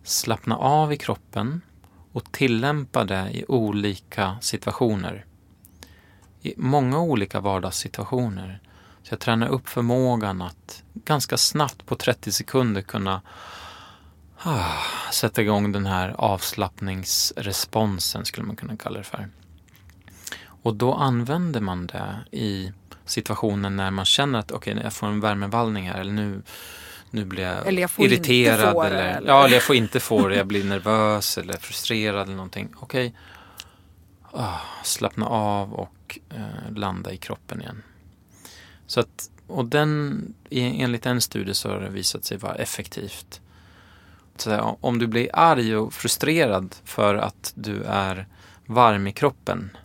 slappna 0.03 0.57
av 0.57 0.93
i 0.93 0.97
kroppen 0.97 1.61
och 2.11 2.31
tillämpa 2.31 3.03
det 3.03 3.29
i 3.31 3.45
olika 3.47 4.37
situationer 4.41 5.25
i 6.41 6.53
många 6.57 6.99
olika 6.99 7.39
vardagssituationer. 7.39 8.59
Så 9.03 9.13
jag 9.13 9.19
tränar 9.19 9.47
upp 9.47 9.69
förmågan 9.69 10.41
att 10.41 10.83
ganska 10.93 11.37
snabbt 11.37 11.85
på 11.85 11.95
30 11.95 12.31
sekunder 12.31 12.81
kunna 12.81 13.21
ah, 14.37 14.77
sätta 15.11 15.41
igång 15.41 15.71
den 15.71 15.85
här 15.85 16.09
avslappningsresponsen 16.09 18.25
skulle 18.25 18.47
man 18.47 18.55
kunna 18.55 18.77
kalla 18.77 18.97
det 18.97 19.03
för. 19.03 19.29
Och 20.63 20.75
då 20.75 20.93
använder 20.93 21.61
man 21.61 21.87
det 21.87 22.19
i 22.31 22.71
situationen 23.05 23.75
när 23.75 23.91
man 23.91 24.05
känner 24.05 24.39
att 24.39 24.51
okej, 24.51 24.73
okay, 24.73 24.83
jag 24.83 24.93
får 24.93 25.07
en 25.07 25.19
värmevallning 25.19 25.89
här 25.89 25.99
eller 25.99 26.11
nu, 26.11 26.41
nu 27.09 27.25
blir 27.25 27.43
jag, 27.43 27.67
eller 27.67 27.81
jag 27.81 27.91
irriterad. 27.97 28.85
eller, 28.85 29.17
eller, 29.17 29.27
Ja, 29.27 29.45
eller 29.45 29.53
jag 29.53 29.63
får 29.63 29.75
inte 29.75 29.99
få 29.99 30.27
det, 30.27 30.35
jag 30.35 30.47
blir 30.47 30.63
nervös 30.63 31.37
eller 31.37 31.53
frustrerad 31.53 32.21
eller 32.21 32.35
någonting. 32.35 32.69
Okej, 32.79 33.15
okay. 34.31 34.41
ah, 34.41 34.61
slappna 34.83 35.25
av 35.27 35.73
och 35.73 36.19
eh, 36.29 36.75
landa 36.75 37.11
i 37.11 37.17
kroppen 37.17 37.61
igen. 37.61 37.83
Så 38.87 38.99
att, 38.99 39.29
och 39.47 39.65
den, 39.65 40.33
enligt 40.49 41.05
en 41.05 41.21
studie 41.21 41.53
så 41.53 41.69
har 41.69 41.79
det 41.79 41.89
visat 41.89 42.25
sig 42.25 42.37
vara 42.37 42.55
effektivt. 42.55 43.41
Så 44.37 44.77
om 44.81 44.99
du 44.99 45.07
blir 45.07 45.29
arg 45.33 45.75
och 45.75 45.93
frustrerad 45.93 46.75
för 46.83 47.15
att 47.15 47.53
du 47.55 47.83
är 47.83 48.27
varm 48.65 49.07
i 49.07 49.11
kroppen, 49.11 49.77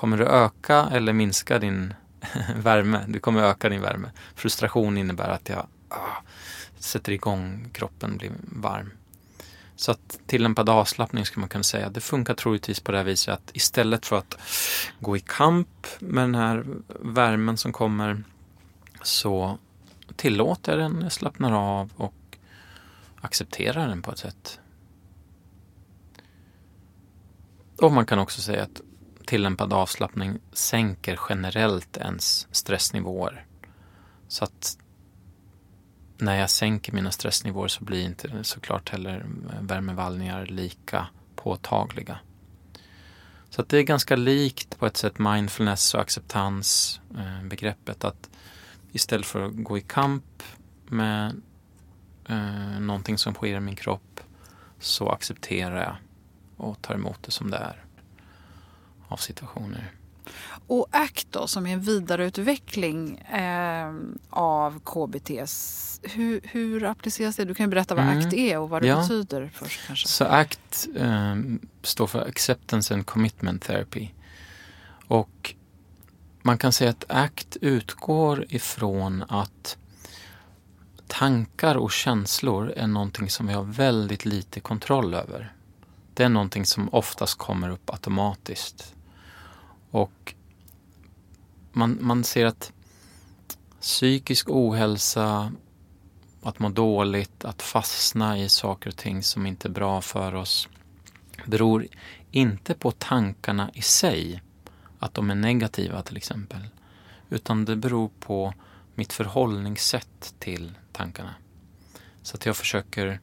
kommer 0.00 0.16
du 0.16 0.24
öka 0.24 0.88
eller 0.92 1.12
minska 1.12 1.58
din 1.58 1.94
värme? 2.56 3.04
Du 3.08 3.20
kommer 3.20 3.42
öka 3.42 3.68
din 3.68 3.80
värme. 3.80 4.10
Frustration 4.34 4.98
innebär 4.98 5.28
att 5.28 5.48
jag 5.48 5.66
ah, 5.88 6.22
sätter 6.78 7.12
igång 7.12 7.70
kroppen, 7.72 8.16
blir 8.16 8.32
varm. 8.42 8.90
Så 9.76 9.90
att 9.90 10.20
tillämpad 10.26 10.68
avslappning 10.68 11.24
skulle 11.24 11.40
man 11.40 11.48
kunna 11.48 11.64
säga, 11.64 11.88
det 11.90 12.00
funkar 12.00 12.34
troligtvis 12.34 12.80
på 12.80 12.92
det 12.92 12.98
här 12.98 13.04
viset 13.04 13.34
att 13.34 13.50
istället 13.52 14.06
för 14.06 14.18
att 14.18 14.38
gå 15.00 15.16
i 15.16 15.20
kamp 15.20 15.86
med 15.98 16.24
den 16.24 16.34
här 16.34 16.64
värmen 17.00 17.56
som 17.56 17.72
kommer 17.72 18.24
så 19.02 19.58
tillåter 20.16 20.72
jag 20.72 20.80
den, 20.80 21.10
slappnar 21.10 21.52
av 21.52 21.90
och 21.96 22.38
accepterar 23.20 23.88
den 23.88 24.02
på 24.02 24.12
ett 24.12 24.18
sätt. 24.18 24.60
Och 27.76 27.92
man 27.92 28.06
kan 28.06 28.18
också 28.18 28.40
säga 28.40 28.62
att 28.62 28.80
tillämpad 29.30 29.72
avslappning 29.72 30.38
sänker 30.52 31.20
generellt 31.28 31.96
ens 31.96 32.48
stressnivåer. 32.50 33.46
Så 34.28 34.44
att 34.44 34.78
när 36.18 36.34
jag 36.40 36.50
sänker 36.50 36.92
mina 36.92 37.10
stressnivåer 37.10 37.68
så 37.68 37.84
blir 37.84 38.04
inte 38.04 38.44
såklart 38.44 38.88
heller 38.88 39.26
värmevallningar 39.60 40.46
lika 40.46 41.06
påtagliga. 41.36 42.18
Så 43.50 43.62
att 43.62 43.68
det 43.68 43.78
är 43.78 43.82
ganska 43.82 44.16
likt 44.16 44.78
på 44.78 44.86
ett 44.86 44.96
sätt 44.96 45.18
mindfulness 45.18 45.94
och 45.94 46.00
acceptans 46.00 47.00
eh, 47.18 47.44
begreppet 47.44 48.04
att 48.04 48.30
istället 48.92 49.26
för 49.26 49.46
att 49.46 49.52
gå 49.54 49.78
i 49.78 49.80
kamp 49.80 50.42
med 50.86 51.42
eh, 52.28 52.80
någonting 52.80 53.18
som 53.18 53.34
sker 53.34 53.56
i 53.56 53.60
min 53.60 53.76
kropp 53.76 54.20
så 54.78 55.08
accepterar 55.08 55.82
jag 55.82 55.96
och 56.66 56.82
tar 56.82 56.94
emot 56.94 57.22
det 57.22 57.30
som 57.30 57.50
det 57.50 57.56
är 57.56 57.84
av 59.10 59.16
situationer. 59.16 59.92
Och 60.66 60.86
ACT 60.90 61.26
då, 61.30 61.46
som 61.46 61.66
är 61.66 61.72
en 61.72 61.80
vidareutveckling 61.80 63.18
eh, 63.18 63.94
av 64.30 64.80
KBT. 64.80 65.30
Hur, 66.02 66.40
hur 66.44 66.84
appliceras 66.84 67.36
det? 67.36 67.44
Du 67.44 67.54
kan 67.54 67.66
ju 67.66 67.70
berätta 67.70 67.94
vad 67.94 68.04
mm. 68.04 68.18
ACT 68.18 68.34
är 68.34 68.58
och 68.58 68.70
vad 68.70 68.82
det 68.82 68.88
ja. 68.88 69.00
betyder 69.00 69.50
först 69.54 69.80
kanske. 69.86 70.08
Så 70.08 70.24
ACT 70.24 70.88
eh, 70.96 71.36
står 71.82 72.06
för 72.06 72.28
Acceptance 72.28 72.94
and 72.94 73.06
Commitment 73.06 73.62
Therapy. 73.62 74.08
Och 75.06 75.54
man 76.42 76.58
kan 76.58 76.72
säga 76.72 76.90
att 76.90 77.04
ACT 77.08 77.56
utgår 77.60 78.44
ifrån 78.48 79.24
att 79.28 79.76
tankar 81.06 81.74
och 81.74 81.92
känslor 81.92 82.72
är 82.76 82.86
någonting 82.86 83.30
som 83.30 83.46
vi 83.46 83.52
har 83.52 83.62
väldigt 83.62 84.24
lite 84.24 84.60
kontroll 84.60 85.14
över. 85.14 85.52
Det 86.14 86.24
är 86.24 86.28
någonting 86.28 86.66
som 86.66 86.88
oftast 86.88 87.38
kommer 87.38 87.70
upp 87.70 87.90
automatiskt. 87.90 88.94
Och 89.90 90.34
man, 91.72 91.98
man 92.00 92.24
ser 92.24 92.46
att 92.46 92.72
psykisk 93.80 94.48
ohälsa, 94.50 95.52
att 96.42 96.58
må 96.58 96.68
dåligt, 96.68 97.44
att 97.44 97.62
fastna 97.62 98.38
i 98.38 98.48
saker 98.48 98.90
och 98.90 98.96
ting 98.96 99.22
som 99.22 99.46
inte 99.46 99.68
är 99.68 99.72
bra 99.72 100.00
för 100.00 100.34
oss 100.34 100.68
beror 101.46 101.86
inte 102.30 102.74
på 102.74 102.90
tankarna 102.90 103.70
i 103.74 103.82
sig, 103.82 104.42
att 104.98 105.14
de 105.14 105.30
är 105.30 105.34
negativa 105.34 106.02
till 106.02 106.16
exempel, 106.16 106.68
utan 107.28 107.64
det 107.64 107.76
beror 107.76 108.10
på 108.20 108.54
mitt 108.94 109.12
förhållningssätt 109.12 110.34
till 110.38 110.78
tankarna. 110.92 111.34
Så 112.22 112.36
att 112.36 112.46
jag 112.46 112.56
försöker, 112.56 113.20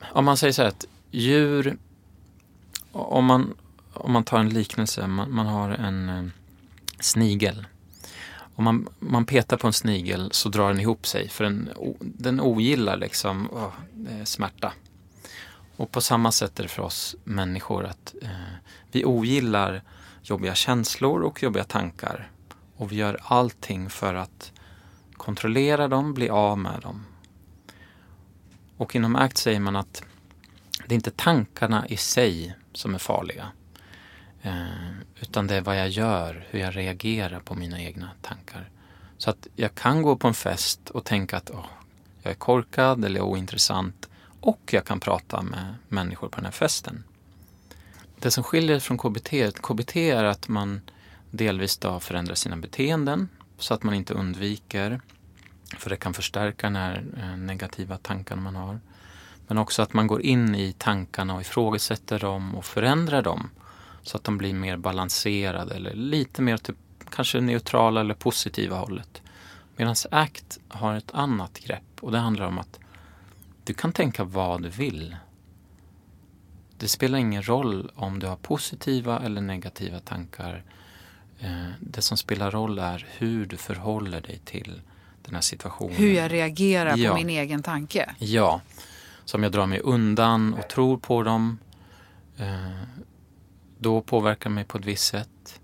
om 0.00 0.24
man 0.24 0.36
säger 0.36 0.52
så 0.52 0.62
här 0.62 0.68
att 0.68 0.84
djur, 1.10 1.78
om 2.92 3.24
man, 3.24 3.54
om 3.94 4.12
man 4.12 4.24
tar 4.24 4.38
en 4.38 4.48
liknelse, 4.48 5.06
man, 5.06 5.34
man 5.34 5.46
har 5.46 5.70
en 5.70 6.08
eh, 6.08 6.24
snigel. 7.00 7.66
Om 8.54 8.64
man, 8.64 8.88
man 8.98 9.26
petar 9.26 9.56
på 9.56 9.66
en 9.66 9.72
snigel 9.72 10.28
så 10.32 10.48
drar 10.48 10.68
den 10.68 10.80
ihop 10.80 11.06
sig 11.06 11.28
för 11.28 11.44
den, 11.44 11.68
den 12.00 12.40
ogillar 12.40 12.96
liksom 12.96 13.50
oh, 13.50 13.72
smärta. 14.24 14.72
Och 15.76 15.90
på 15.90 16.00
samma 16.00 16.32
sätt 16.32 16.58
är 16.58 16.62
det 16.62 16.68
för 16.68 16.82
oss 16.82 17.16
människor 17.24 17.84
att 17.84 18.14
eh, 18.22 18.28
vi 18.90 19.04
ogillar 19.04 19.82
jobbiga 20.22 20.54
känslor 20.54 21.22
och 21.22 21.42
jobbiga 21.42 21.64
tankar. 21.64 22.30
Och 22.76 22.92
vi 22.92 22.96
gör 22.96 23.20
allting 23.22 23.90
för 23.90 24.14
att 24.14 24.52
kontrollera 25.12 25.88
dem, 25.88 26.14
bli 26.14 26.28
av 26.28 26.58
med 26.58 26.80
dem. 26.80 27.04
Och 28.76 28.96
inom 28.96 29.16
ACT 29.16 29.38
säger 29.38 29.60
man 29.60 29.76
att 29.76 30.02
det 30.86 30.94
är 30.94 30.96
inte 30.96 31.10
tankarna 31.10 31.88
i 31.88 31.96
sig 31.96 32.56
som 32.72 32.94
är 32.94 32.98
farliga. 32.98 33.48
Eh, 34.42 34.90
utan 35.20 35.46
det 35.46 35.54
är 35.54 35.60
vad 35.60 35.78
jag 35.78 35.88
gör, 35.88 36.46
hur 36.50 36.58
jag 36.58 36.76
reagerar 36.76 37.40
på 37.40 37.54
mina 37.54 37.80
egna 37.80 38.10
tankar. 38.20 38.70
Så 39.18 39.30
att 39.30 39.46
jag 39.56 39.74
kan 39.74 40.02
gå 40.02 40.16
på 40.16 40.28
en 40.28 40.34
fest 40.34 40.90
och 40.90 41.04
tänka 41.04 41.36
att 41.36 41.50
oh, 41.50 41.66
jag 42.22 42.30
är 42.30 42.34
korkad 42.34 43.04
eller 43.04 43.20
ointressant 43.20 44.08
och 44.40 44.60
jag 44.70 44.84
kan 44.84 45.00
prata 45.00 45.42
med 45.42 45.74
människor 45.88 46.28
på 46.28 46.36
den 46.36 46.44
här 46.44 46.52
festen. 46.52 47.04
Det 48.18 48.30
som 48.30 48.44
skiljer 48.44 48.78
från 48.78 48.98
KBT, 48.98 49.32
KBT 49.62 49.96
är 49.96 50.24
att 50.24 50.48
man 50.48 50.80
delvis 51.30 51.78
då 51.78 52.00
förändrar 52.00 52.34
sina 52.34 52.56
beteenden 52.56 53.28
så 53.58 53.74
att 53.74 53.82
man 53.82 53.94
inte 53.94 54.14
undviker, 54.14 55.00
för 55.78 55.90
det 55.90 55.96
kan 55.96 56.14
förstärka 56.14 56.66
den 56.66 56.76
här 56.76 57.04
eh, 57.16 57.36
negativa 57.36 57.98
tankarna 57.98 58.42
man 58.42 58.56
har. 58.56 58.80
Men 59.46 59.58
också 59.58 59.82
att 59.82 59.92
man 59.92 60.06
går 60.06 60.22
in 60.22 60.54
i 60.54 60.72
tankarna 60.72 61.34
och 61.34 61.40
ifrågasätter 61.40 62.18
dem 62.18 62.54
och 62.54 62.64
förändrar 62.64 63.22
dem 63.22 63.50
så 64.02 64.16
att 64.16 64.24
de 64.24 64.38
blir 64.38 64.54
mer 64.54 64.76
balanserade 64.76 65.74
eller 65.74 65.94
lite 65.94 66.42
mer 66.42 66.56
typ, 66.56 66.76
kanske 67.10 67.40
neutrala 67.40 68.00
eller 68.00 68.14
positiva 68.14 68.76
hållet. 68.76 69.22
Medan 69.76 69.94
ACT 70.10 70.58
har 70.68 70.94
ett 70.94 71.14
annat 71.14 71.58
grepp 71.58 71.82
och 72.00 72.12
det 72.12 72.18
handlar 72.18 72.46
om 72.46 72.58
att 72.58 72.78
du 73.64 73.74
kan 73.74 73.92
tänka 73.92 74.24
vad 74.24 74.62
du 74.62 74.68
vill. 74.68 75.16
Det 76.78 76.88
spelar 76.88 77.18
ingen 77.18 77.48
roll 77.48 77.90
om 77.94 78.18
du 78.18 78.26
har 78.26 78.36
positiva 78.36 79.20
eller 79.20 79.40
negativa 79.40 80.00
tankar. 80.00 80.62
Eh, 81.40 81.68
det 81.80 82.02
som 82.02 82.16
spelar 82.16 82.50
roll 82.50 82.78
är 82.78 83.06
hur 83.18 83.46
du 83.46 83.56
förhåller 83.56 84.20
dig 84.20 84.40
till 84.44 84.80
den 85.22 85.34
här 85.34 85.42
situationen. 85.42 85.96
Hur 85.96 86.12
jag 86.12 86.32
reagerar 86.32 86.96
ja. 86.96 87.10
på 87.10 87.16
min 87.16 87.30
egen 87.30 87.62
tanke. 87.62 88.14
Ja. 88.18 88.60
Så 89.24 89.36
om 89.36 89.42
jag 89.42 89.52
drar 89.52 89.66
mig 89.66 89.80
undan 89.80 90.54
och 90.54 90.68
tror 90.68 90.96
på 90.96 91.22
dem 91.22 91.58
eh, 92.36 92.82
då 93.82 94.00
påverkar 94.00 94.50
mig 94.50 94.64
på 94.64 94.78
ett 94.78 94.84
visst 94.84 95.04
sätt. 95.04 95.60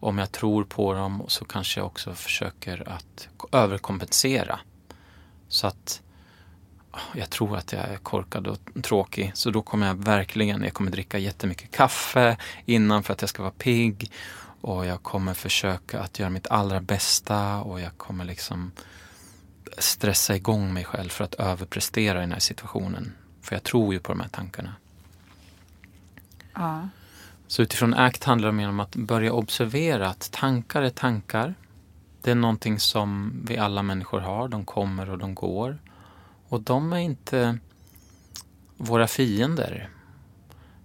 Om 0.00 0.18
jag 0.18 0.32
tror 0.32 0.64
på 0.64 0.92
dem 0.92 1.24
så 1.28 1.44
kanske 1.44 1.80
jag 1.80 1.86
också 1.86 2.14
försöker 2.14 2.88
att 2.88 3.28
överkompensera. 3.52 4.60
Så 5.48 5.66
att 5.66 6.02
ah, 6.90 6.98
jag 7.14 7.30
tror 7.30 7.56
att 7.56 7.72
jag 7.72 7.82
är 7.82 7.96
korkad 7.96 8.46
och 8.46 8.58
tråkig 8.82 9.30
så 9.34 9.50
då 9.50 9.62
kommer 9.62 9.86
jag 9.86 9.94
verkligen, 10.04 10.62
jag 10.62 10.74
kommer 10.74 10.90
dricka 10.90 11.18
jättemycket 11.18 11.70
kaffe 11.70 12.36
innan 12.64 13.02
för 13.02 13.12
att 13.12 13.20
jag 13.20 13.28
ska 13.28 13.42
vara 13.42 13.52
pigg 13.52 14.10
och 14.60 14.86
jag 14.86 15.02
kommer 15.02 15.34
försöka 15.34 16.00
att 16.00 16.18
göra 16.18 16.30
mitt 16.30 16.46
allra 16.46 16.80
bästa 16.80 17.60
och 17.60 17.80
jag 17.80 17.98
kommer 17.98 18.24
liksom 18.24 18.72
stressa 19.78 20.36
igång 20.36 20.72
mig 20.72 20.84
själv 20.84 21.08
för 21.08 21.24
att 21.24 21.34
överprestera 21.34 22.18
i 22.18 22.20
den 22.20 22.32
här 22.32 22.38
situationen. 22.38 23.12
För 23.42 23.54
jag 23.54 23.62
tror 23.62 23.94
ju 23.94 24.00
på 24.00 24.12
de 24.12 24.20
här 24.20 24.28
tankarna. 24.28 24.74
Ja. 26.54 26.88
Så 27.48 27.62
utifrån 27.62 27.94
ACT 27.94 28.24
handlar 28.24 28.48
det 28.48 28.54
mer 28.54 28.68
om 28.68 28.80
att 28.80 28.96
börja 28.96 29.32
observera 29.32 30.08
att 30.08 30.30
tankar 30.32 30.82
är 30.82 30.90
tankar. 30.90 31.54
Det 32.22 32.30
är 32.30 32.34
någonting 32.34 32.80
som 32.80 33.40
vi 33.46 33.58
alla 33.58 33.82
människor 33.82 34.20
har. 34.20 34.48
De 34.48 34.64
kommer 34.64 35.10
och 35.10 35.18
de 35.18 35.34
går. 35.34 35.78
Och 36.48 36.60
de 36.60 36.92
är 36.92 36.98
inte 36.98 37.58
våra 38.76 39.06
fiender. 39.06 39.88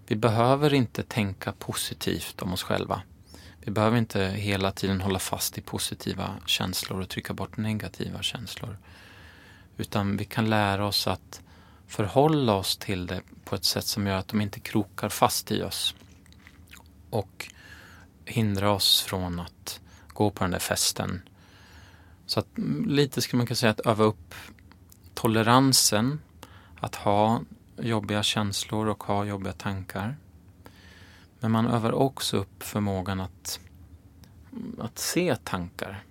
Vi 0.07 0.15
behöver 0.15 0.73
inte 0.73 1.03
tänka 1.03 1.51
positivt 1.51 2.41
om 2.41 2.53
oss 2.53 2.63
själva. 2.63 3.01
Vi 3.59 3.71
behöver 3.71 3.97
inte 3.97 4.23
hela 4.23 4.71
tiden 4.71 5.01
hålla 5.01 5.19
fast 5.19 5.57
i 5.57 5.61
positiva 5.61 6.35
känslor 6.45 7.01
och 7.01 7.09
trycka 7.09 7.33
bort 7.33 7.57
negativa 7.57 8.21
känslor. 8.21 8.77
Utan 9.77 10.17
vi 10.17 10.25
kan 10.25 10.49
lära 10.49 10.85
oss 10.85 11.07
att 11.07 11.41
förhålla 11.87 12.53
oss 12.53 12.77
till 12.77 13.07
det 13.07 13.21
på 13.45 13.55
ett 13.55 13.65
sätt 13.65 13.85
som 13.85 14.07
gör 14.07 14.17
att 14.17 14.27
de 14.27 14.41
inte 14.41 14.59
krokar 14.59 15.09
fast 15.09 15.51
i 15.51 15.63
oss 15.63 15.95
och 17.11 17.51
hindra 18.25 18.71
oss 18.71 19.01
från 19.01 19.39
att 19.39 19.79
gå 20.07 20.29
på 20.29 20.43
den 20.43 20.51
där 20.51 20.59
festen. 20.59 21.21
Så 22.25 22.39
att 22.39 22.47
lite 22.85 23.21
skulle 23.21 23.37
man 23.37 23.47
kunna 23.47 23.55
säga 23.55 23.71
att 23.71 23.79
öva 23.79 24.03
upp 24.03 24.35
toleransen 25.13 26.19
att 26.79 26.95
ha 26.95 27.41
jobbiga 27.77 28.23
känslor 28.23 28.87
och 28.87 29.03
ha 29.03 29.25
jobbiga 29.25 29.53
tankar. 29.53 30.17
Men 31.39 31.51
man 31.51 31.67
övar 31.67 31.91
också 31.91 32.37
upp 32.37 32.63
förmågan 32.63 33.19
att, 33.19 33.59
att 34.79 34.99
se 34.99 35.35
tankar. 35.35 36.03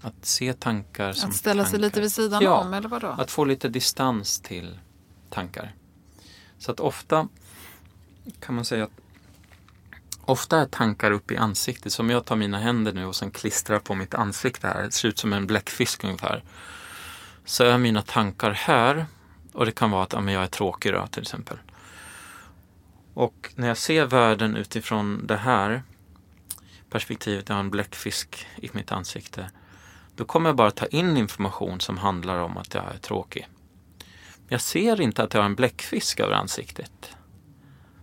Att 0.00 0.26
se 0.26 0.52
tankar 0.52 1.12
som 1.12 1.30
Att 1.30 1.36
ställa 1.36 1.62
tankar. 1.62 1.70
sig 1.70 1.80
lite 1.80 2.00
vid 2.00 2.12
sidan 2.12 2.42
ja, 2.42 2.60
om, 2.60 2.74
eller 2.74 2.88
vadå? 2.88 3.06
att 3.06 3.30
få 3.30 3.44
lite 3.44 3.68
distans 3.68 4.40
till 4.40 4.78
tankar. 5.30 5.74
Så 6.58 6.72
att 6.72 6.80
ofta 6.80 7.28
kan 8.40 8.54
man 8.54 8.64
säga 8.64 8.84
att 8.84 9.00
Ofta 10.28 10.60
är 10.60 10.66
tankar 10.66 11.10
upp 11.10 11.30
i 11.30 11.36
ansiktet. 11.36 11.92
Som 11.92 12.10
jag 12.10 12.24
tar 12.24 12.36
mina 12.36 12.58
händer 12.58 12.92
nu 12.92 13.06
och 13.06 13.16
sen 13.16 13.30
klistrar 13.30 13.78
på 13.78 13.94
mitt 13.94 14.14
ansikte 14.14 14.66
här. 14.66 14.82
Det 14.82 14.90
ser 14.90 15.08
ut 15.08 15.18
som 15.18 15.32
en 15.32 15.46
bläckfisk 15.46 16.04
ungefär. 16.04 16.42
Så 17.44 17.64
är 17.64 17.78
mina 17.78 18.02
tankar 18.02 18.50
här. 18.50 19.06
Och 19.52 19.66
det 19.66 19.72
kan 19.72 19.90
vara 19.90 20.02
att 20.02 20.12
ja, 20.12 20.30
jag 20.30 20.42
är 20.42 20.46
tråkig 20.46 20.92
då, 20.92 21.06
till 21.06 21.22
exempel. 21.22 21.58
Och 23.14 23.52
när 23.54 23.68
jag 23.68 23.76
ser 23.76 24.06
världen 24.06 24.56
utifrån 24.56 25.26
det 25.26 25.36
här 25.36 25.82
perspektivet, 26.90 27.48
jag 27.48 27.56
har 27.56 27.60
en 27.60 27.70
bläckfisk 27.70 28.46
i 28.56 28.70
mitt 28.72 28.92
ansikte. 28.92 29.50
Då 30.16 30.24
kommer 30.24 30.48
jag 30.48 30.56
bara 30.56 30.70
ta 30.70 30.86
in 30.86 31.16
information 31.16 31.80
som 31.80 31.98
handlar 31.98 32.38
om 32.38 32.56
att 32.56 32.74
jag 32.74 32.84
är 32.94 32.98
tråkig. 32.98 33.48
Jag 34.48 34.60
ser 34.60 35.00
inte 35.00 35.22
att 35.22 35.34
jag 35.34 35.40
har 35.40 35.46
en 35.46 35.54
bläckfisk 35.54 36.20
över 36.20 36.32
ansiktet. 36.32 37.16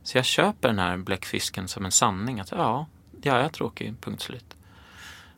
Så 0.04 0.18
jag 0.18 0.26
köper 0.26 0.68
den 0.68 0.80
här 0.80 0.98
bläckfisken 0.98 1.68
som 1.68 1.86
en 1.86 1.92
sanning. 1.92 2.40
Att 2.40 2.52
ja, 2.52 2.88
jag 3.22 3.42
är 3.42 3.50
tråkig, 3.50 3.96
punkt 4.02 4.22
slut. 4.22 4.56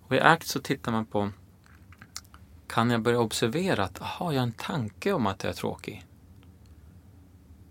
Och 0.07 0.15
i 0.15 0.19
ACT 0.19 0.47
så 0.47 0.59
tittar 0.59 0.91
man 0.91 1.05
på 1.05 1.31
kan 2.67 2.89
jag 2.89 3.01
börja 3.01 3.19
observera 3.19 3.83
att 3.83 4.01
aha, 4.01 4.33
jag 4.33 4.39
har 4.39 4.47
en 4.47 4.51
tanke 4.51 5.13
om 5.13 5.27
att 5.27 5.43
jag 5.43 5.49
är 5.49 5.55
tråkig. 5.55 6.05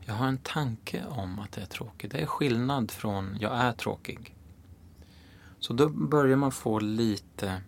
Jag 0.00 0.14
har 0.14 0.26
en 0.26 0.38
tanke 0.38 1.04
om 1.09 1.38
att 1.38 1.57
jag 1.57 1.62
är 1.62 1.68
tråkig. 1.68 2.11
Det 2.11 2.22
är 2.22 2.26
skillnad 2.26 2.90
från 2.90 3.37
jag 3.40 3.57
är 3.57 3.72
tråkig. 3.72 4.37
Så 5.59 5.72
då 5.72 5.88
börjar 5.88 6.37
man 6.37 6.52
få 6.52 6.78
lite 6.78 7.61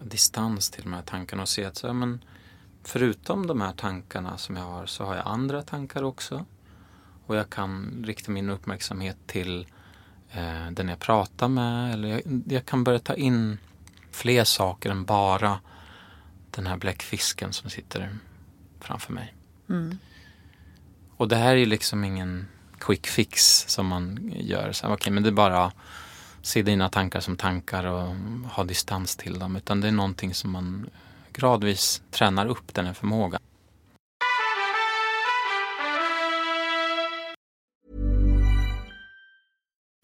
distans 0.00 0.70
till 0.70 0.82
de 0.82 0.92
här 0.92 1.02
tankarna 1.02 1.42
och 1.42 1.48
se 1.48 1.64
att 1.64 1.76
så, 1.76 1.86
ja, 1.86 1.92
men, 1.92 2.24
förutom 2.82 3.46
de 3.46 3.60
här 3.60 3.72
tankarna 3.72 4.36
som 4.36 4.56
jag 4.56 4.64
har 4.64 4.86
så 4.86 5.04
har 5.04 5.16
jag 5.16 5.26
andra 5.26 5.62
tankar 5.62 6.02
också. 6.02 6.44
Och 7.30 7.36
jag 7.36 7.50
kan 7.50 8.02
rikta 8.06 8.30
min 8.30 8.50
uppmärksamhet 8.50 9.16
till 9.26 9.66
eh, 10.32 10.70
den 10.70 10.88
jag 10.88 10.98
pratar 10.98 11.48
med. 11.48 11.92
Eller 11.92 12.08
jag, 12.08 12.42
jag, 12.46 12.66
kan 12.66 12.84
börja 12.84 12.98
ta 12.98 13.14
in 13.14 13.58
fler 14.10 14.44
saker 14.44 14.90
än 14.90 15.04
bara 15.04 15.60
den 16.50 16.66
här 16.66 16.76
bläckfisken 16.76 17.52
som 17.52 17.70
sitter 17.70 18.18
framför 18.80 19.12
mig. 19.12 19.34
Mm. 19.68 19.98
Och 21.16 21.28
det 21.28 21.36
här 21.36 21.52
är 21.52 21.56
ju 21.56 21.66
liksom 21.66 22.04
ingen 22.04 22.48
quick 22.78 23.06
fix 23.06 23.64
som 23.68 23.86
man 23.86 24.32
gör. 24.34 24.68
Okej, 24.68 24.92
okay, 24.92 25.12
men 25.12 25.22
det 25.22 25.28
är 25.28 25.32
bara 25.32 25.72
se 26.42 26.62
dina 26.62 26.88
tankar 26.88 27.20
som 27.20 27.36
tankar 27.36 27.84
och 27.84 28.14
ha 28.50 28.64
distans 28.64 29.16
till 29.16 29.38
dem. 29.38 29.56
Utan 29.56 29.80
det 29.80 29.88
är 29.88 29.92
någonting 29.92 30.34
som 30.34 30.50
man 30.50 30.90
gradvis 31.32 32.02
tränar 32.10 32.46
upp 32.46 32.74
den 32.74 32.86
här 32.86 32.94
förmågan. 32.94 33.40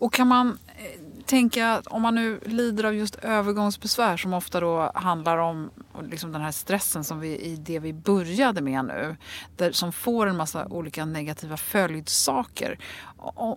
Och 0.00 0.12
kan 0.12 0.28
man 0.28 0.58
eh, 0.66 1.00
tänka 1.26 1.82
om 1.86 2.02
man 2.02 2.14
nu 2.14 2.40
lider 2.46 2.84
av 2.84 2.94
just 2.94 3.14
övergångsbesvär 3.14 4.16
som 4.16 4.34
ofta 4.34 4.60
då 4.60 4.92
handlar 4.94 5.38
om 5.38 5.70
liksom 6.10 6.32
den 6.32 6.42
här 6.42 6.52
stressen 6.52 7.04
som 7.04 7.20
vi, 7.20 7.28
i 7.28 7.56
det 7.56 7.78
vi 7.78 7.92
började 7.92 8.60
med 8.60 8.84
nu, 8.84 9.16
där, 9.56 9.72
som 9.72 9.92
får 9.92 10.26
en 10.26 10.36
massa 10.36 10.66
olika 10.66 11.04
negativa 11.04 11.56
följdsaker. 11.56 12.78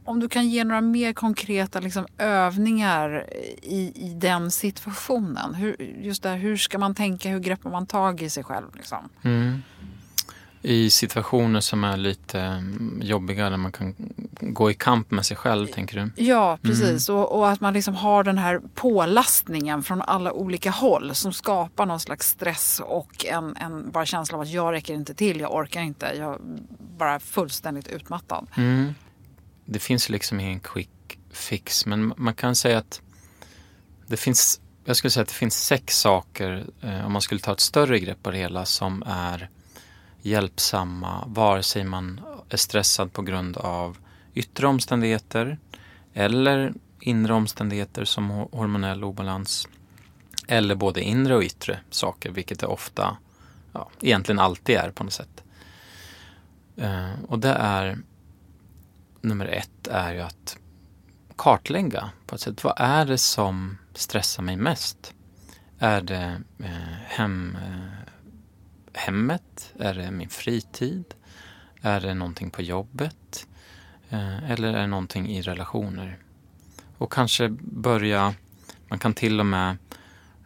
Om 0.06 0.19
du 0.19 0.29
kan 0.29 0.49
ge 0.49 0.63
några 0.63 0.82
mer 0.82 1.13
konkreta 1.13 1.79
liksom, 1.79 2.06
övningar 2.17 3.25
i, 3.62 3.91
i 3.95 4.13
den 4.13 4.51
situationen. 4.51 5.53
Hur, 5.53 5.75
just 6.01 6.23
där, 6.23 6.38
hur 6.38 6.58
ska 6.58 6.77
man 6.77 6.95
tänka, 6.95 7.29
hur 7.29 7.39
greppar 7.39 7.69
man 7.69 7.86
tag 7.86 8.21
i 8.21 8.29
sig 8.29 8.43
själv? 8.43 8.75
Liksom? 8.75 9.10
Mm 9.23 9.62
i 10.63 10.89
situationer 10.89 11.60
som 11.60 11.84
är 11.84 11.97
lite 11.97 12.39
mm, 12.39 13.02
jobbiga 13.04 13.49
där 13.49 13.58
man 13.58 13.71
kan 13.71 13.95
gå 14.41 14.71
i 14.71 14.73
kamp 14.73 15.12
med 15.12 15.26
sig 15.26 15.38
själv, 15.38 15.67
tänker 15.67 15.99
du? 16.02 16.23
Ja, 16.23 16.58
precis. 16.62 17.10
Mm. 17.10 17.21
Och, 17.21 17.38
och, 17.38 17.49
att 17.49 17.62
man 17.62 17.73
liksom 17.73 17.95
har 17.95 18.23
den 18.23 18.38
här 18.38 18.62
pålastningen 18.76 19.84
från 19.84 20.02
alla 20.02 20.34
olika 20.34 20.71
håll 20.71 21.15
som 21.15 21.34
skapar 21.34 21.86
någon 21.86 21.99
slags 21.99 22.30
stress 22.30 22.82
och 22.86 23.26
en, 23.26 23.56
en 23.58 23.91
bara 23.91 24.06
känsla 24.06 24.38
av 24.38 24.41
att 24.41 24.49
jag 24.49 24.73
räcker 24.73 24.93
inte 24.93 25.13
till, 25.13 25.39
jag 25.39 25.56
orkar 25.56 25.82
inte, 25.82 26.06
jag 26.17 26.34
är 26.34 26.39
bara 26.97 27.19
fullständigt 27.19 27.88
utmattad. 27.88 28.47
Mm. 28.56 28.93
Det 29.65 29.80
finns 29.80 30.10
liksom 30.10 30.39
ingen 30.39 30.60
quick 30.60 30.89
fix, 31.32 31.86
men 31.86 32.13
man 32.17 32.34
kan 32.34 32.56
säga 32.56 32.78
att 32.78 33.02
det 34.08 34.17
finns, 34.17 34.62
jag 34.86 34.95
skulle 34.95 35.12
säga 35.12 35.21
att 35.21 35.30
det 35.30 35.36
finns 35.36 35.65
sex 35.65 35.99
saker, 35.99 36.65
eh, 36.82 37.06
om 37.06 37.12
man 37.12 37.21
skulle 37.21 37.41
ta 37.41 37.52
ett 37.52 37.60
större 37.60 37.99
grepp 37.99 38.23
på 38.23 38.32
det 38.32 38.38
hela, 38.38 38.65
som 38.65 39.04
är 39.06 39.49
hjälpsamma 40.24 41.24
vare 41.28 41.64
sig 41.64 41.84
man 41.84 42.22
är 42.50 42.58
stressad 42.58 43.14
på 43.14 43.22
grund 43.22 43.58
av 43.58 43.98
yttre 44.34 44.68
omständigheter 44.68 45.58
eller 46.14 46.74
inre 47.00 47.34
omständigheter 47.34 48.06
som 48.06 48.30
hormonell 48.30 49.04
obalans 49.04 49.68
eller 50.48 50.76
både 50.76 51.02
inre 51.02 51.36
och 51.36 51.44
yttre 51.44 51.80
saker, 51.90 52.32
vilket 52.32 52.60
det 52.60 52.68
ofta, 52.68 53.18
ja, 53.72 53.90
egentligen 54.02 54.40
alltid 54.40 54.76
är 54.76 54.92
på 54.92 55.04
något 55.04 55.14
sätt. 55.14 55.44
Eh, 56.78 57.24
och 57.28 57.40
det 57.40 57.54
är, 57.54 57.98
nummer 59.22 59.46
ett 59.46 59.88
är 59.88 60.14
ju 60.14 60.22
att 60.22 60.58
kartlägga 61.36 62.10
på 62.26 62.36
ett 62.36 62.42
sätt, 62.42 62.64
vad 62.64 62.74
är 62.78 63.06
det 63.06 63.18
som 63.18 63.78
stressar 63.94 64.44
mig 64.44 64.56
mest? 64.56 65.14
Är 65.80 66.02
det 66.02 66.42
eh, 66.60 66.94
hem, 67.06 67.58
eh, 67.62 68.03
hemmet? 68.93 69.73
Är 69.79 69.93
det 69.93 70.12
min 70.12 70.29
fritid? 70.29 71.06
Är 71.82 72.01
det 72.01 72.13
någonting 72.13 72.49
på 72.49 72.62
jobbet? 72.62 73.47
Eh, 74.10 74.51
eller 74.51 74.73
är 74.73 74.82
det 74.82 74.88
någonting 74.88 75.29
i 75.29 75.41
relationer? 75.41 76.17
Och 76.97 77.12
kanske 77.12 77.49
börja, 77.60 78.34
man 78.88 78.99
kan 78.99 79.13
till 79.13 79.39
och 79.39 79.45
med 79.45 79.77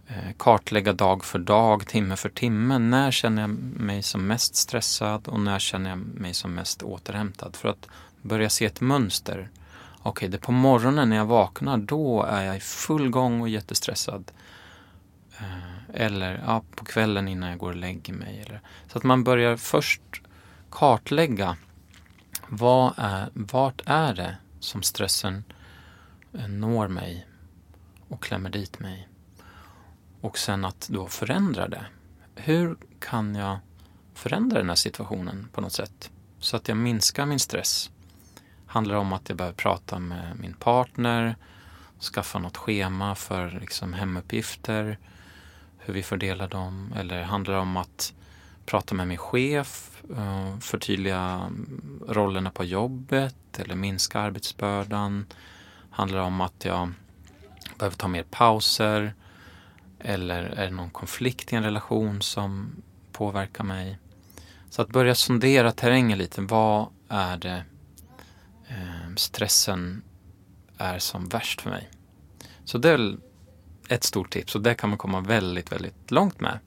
eh, 0.08 0.34
kartlägga 0.38 0.94
dag 0.94 1.26
för 1.26 1.40
dag, 1.40 1.88
timme 1.88 2.16
för 2.16 2.30
timme. 2.30 2.78
När 2.78 3.12
känner 3.12 3.42
jag 3.42 3.50
mig 3.50 4.04
som 4.04 4.28
mest 4.28 4.56
stressad 4.56 5.28
och 5.28 5.40
när 5.40 5.60
känner 5.60 5.90
jag 5.90 6.00
mig 6.00 6.34
som 6.34 6.54
mest 6.54 6.84
återhämtad? 6.84 7.56
För 7.56 7.70
att 7.70 7.88
börja 8.22 8.50
se 8.50 8.66
ett 8.66 8.82
mönster. 8.82 9.50
Okej, 10.00 10.10
okay, 10.10 10.28
det 10.30 10.38
är 10.38 10.46
på 10.46 10.52
morgonen 10.52 11.10
när 11.10 11.18
jag 11.18 11.26
vaknar, 11.26 11.78
då 11.78 12.24
är 12.24 12.44
jag 12.44 12.58
i 12.58 12.60
full 12.60 13.10
gång 13.10 13.42
och 13.42 13.50
jättestressad. 13.50 14.32
Eh, 15.40 15.67
eller 16.00 16.44
ja, 16.46 16.64
på 16.76 16.86
kvällen 16.86 17.28
innan 17.28 17.50
jag 17.50 17.60
går 17.60 17.70
och 17.70 17.76
lägger 17.76 18.14
mig. 18.14 18.40
Eller, 18.46 18.62
så 18.88 18.98
att 18.98 19.04
man 19.04 19.24
börjar 19.24 19.58
först 19.58 20.02
kartlägga 20.72 21.58
vad 22.48 22.94
är, 22.98 23.30
vart 23.34 23.82
är 23.86 24.14
det 24.14 24.38
som 24.60 24.84
stressen 24.84 25.44
eh, 26.34 26.48
når 26.48 26.88
mig 26.88 27.28
och 28.08 28.24
klämmer 28.24 28.50
dit 28.50 28.80
mig. 28.80 29.08
Och 30.22 30.38
sen 30.38 30.66
att 30.66 30.88
då 30.92 31.08
förändra 31.08 31.68
det. 31.68 31.86
Hur 32.36 32.78
kan 33.00 33.36
jag 33.36 33.58
förändra 34.14 34.58
den 34.58 34.70
här 34.70 34.76
situationen 34.76 35.50
på 35.54 35.62
något 35.62 35.74
sätt? 35.74 36.12
Så 36.40 36.58
att 36.58 36.68
jag 36.68 36.78
minskar 36.78 37.26
min 37.26 37.40
stress. 37.40 37.92
Handlar 38.66 38.96
det 38.96 39.02
om 39.02 39.14
att 39.14 39.30
jag 39.30 39.38
behöver 39.38 39.56
prata 39.56 40.00
med 40.00 40.40
min 40.40 40.54
partner, 40.54 41.36
skaffa 42.14 42.40
något 42.40 42.58
schema 42.58 43.16
för 43.16 43.60
liksom 43.62 43.94
hemuppgifter, 43.94 44.98
hur 45.88 45.94
vi 45.94 46.04
fördelar 46.04 46.48
dem. 46.48 46.94
Eller 46.98 47.22
handlar 47.22 47.54
det 47.54 47.60
om 47.60 47.78
att 47.78 48.14
prata 48.66 48.96
med 48.96 49.08
min 49.08 49.18
chef, 49.18 50.02
eh, 50.18 50.60
förtydliga 50.60 51.20
mm, 51.20 52.04
rollerna 52.08 52.52
på 52.52 52.64
jobbet 52.64 53.60
eller 53.60 53.76
minska 53.76 54.20
arbetsbördan. 54.20 55.26
Handlar 55.90 56.18
det 56.18 56.24
om 56.24 56.42
att 56.42 56.66
jag 56.66 56.94
behöver 57.78 57.98
ta 57.98 58.08
mer 58.08 58.24
pauser? 58.24 59.14
Eller 60.00 60.44
är 60.44 60.66
det 60.66 60.76
någon 60.76 60.90
konflikt 60.90 61.54
i 61.54 61.56
en 61.56 61.64
relation 61.64 62.22
som 62.22 62.76
påverkar 63.12 63.64
mig? 63.64 64.00
Så 64.70 64.82
att 64.82 64.90
börja 64.90 65.16
sondera 65.16 65.72
terrängen 65.72 66.18
lite. 66.18 66.42
Vad 66.42 66.88
är 67.10 67.38
det 67.38 67.64
eh, 68.68 69.16
stressen 69.16 70.02
är 70.78 71.00
som 71.00 71.30
värst 71.30 71.62
för 71.62 71.70
mig? 71.70 71.90
Så 72.66 72.78
det 72.78 72.90
är 72.90 73.18
ett 73.88 74.04
stort 74.04 74.30
tips 74.30 74.56
och 74.56 74.62
det 74.62 74.76
kan 74.76 74.90
man 74.90 74.98
komma 74.98 75.22
väldigt, 75.22 75.72
väldigt 75.72 76.12
långt 76.12 76.40
med. 76.40 76.60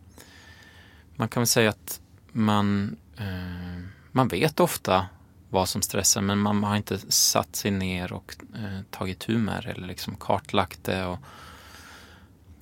Man 1.16 1.28
kan 1.28 1.40
väl 1.40 1.46
säga 1.46 1.70
att 1.70 2.00
man, 2.33 2.96
eh, 3.16 3.85
man 4.12 4.28
vet 4.28 4.61
ofta 4.61 5.06
vad 5.50 5.68
som 5.68 5.83
stressar 5.83 6.20
men 6.20 6.38
man 6.38 6.64
har 6.64 6.76
inte 6.76 6.98
satt 7.12 7.56
sig 7.56 7.70
ner 7.70 8.12
och 8.12 8.37
eh, 8.54 8.80
tagit 8.90 9.18
tur 9.18 9.38
med 9.38 9.62
det 9.64 9.70
eller 9.70 9.87
liksom 9.87 10.16
kartlagt 10.16 10.85
det 10.85 11.04
och 11.04 11.18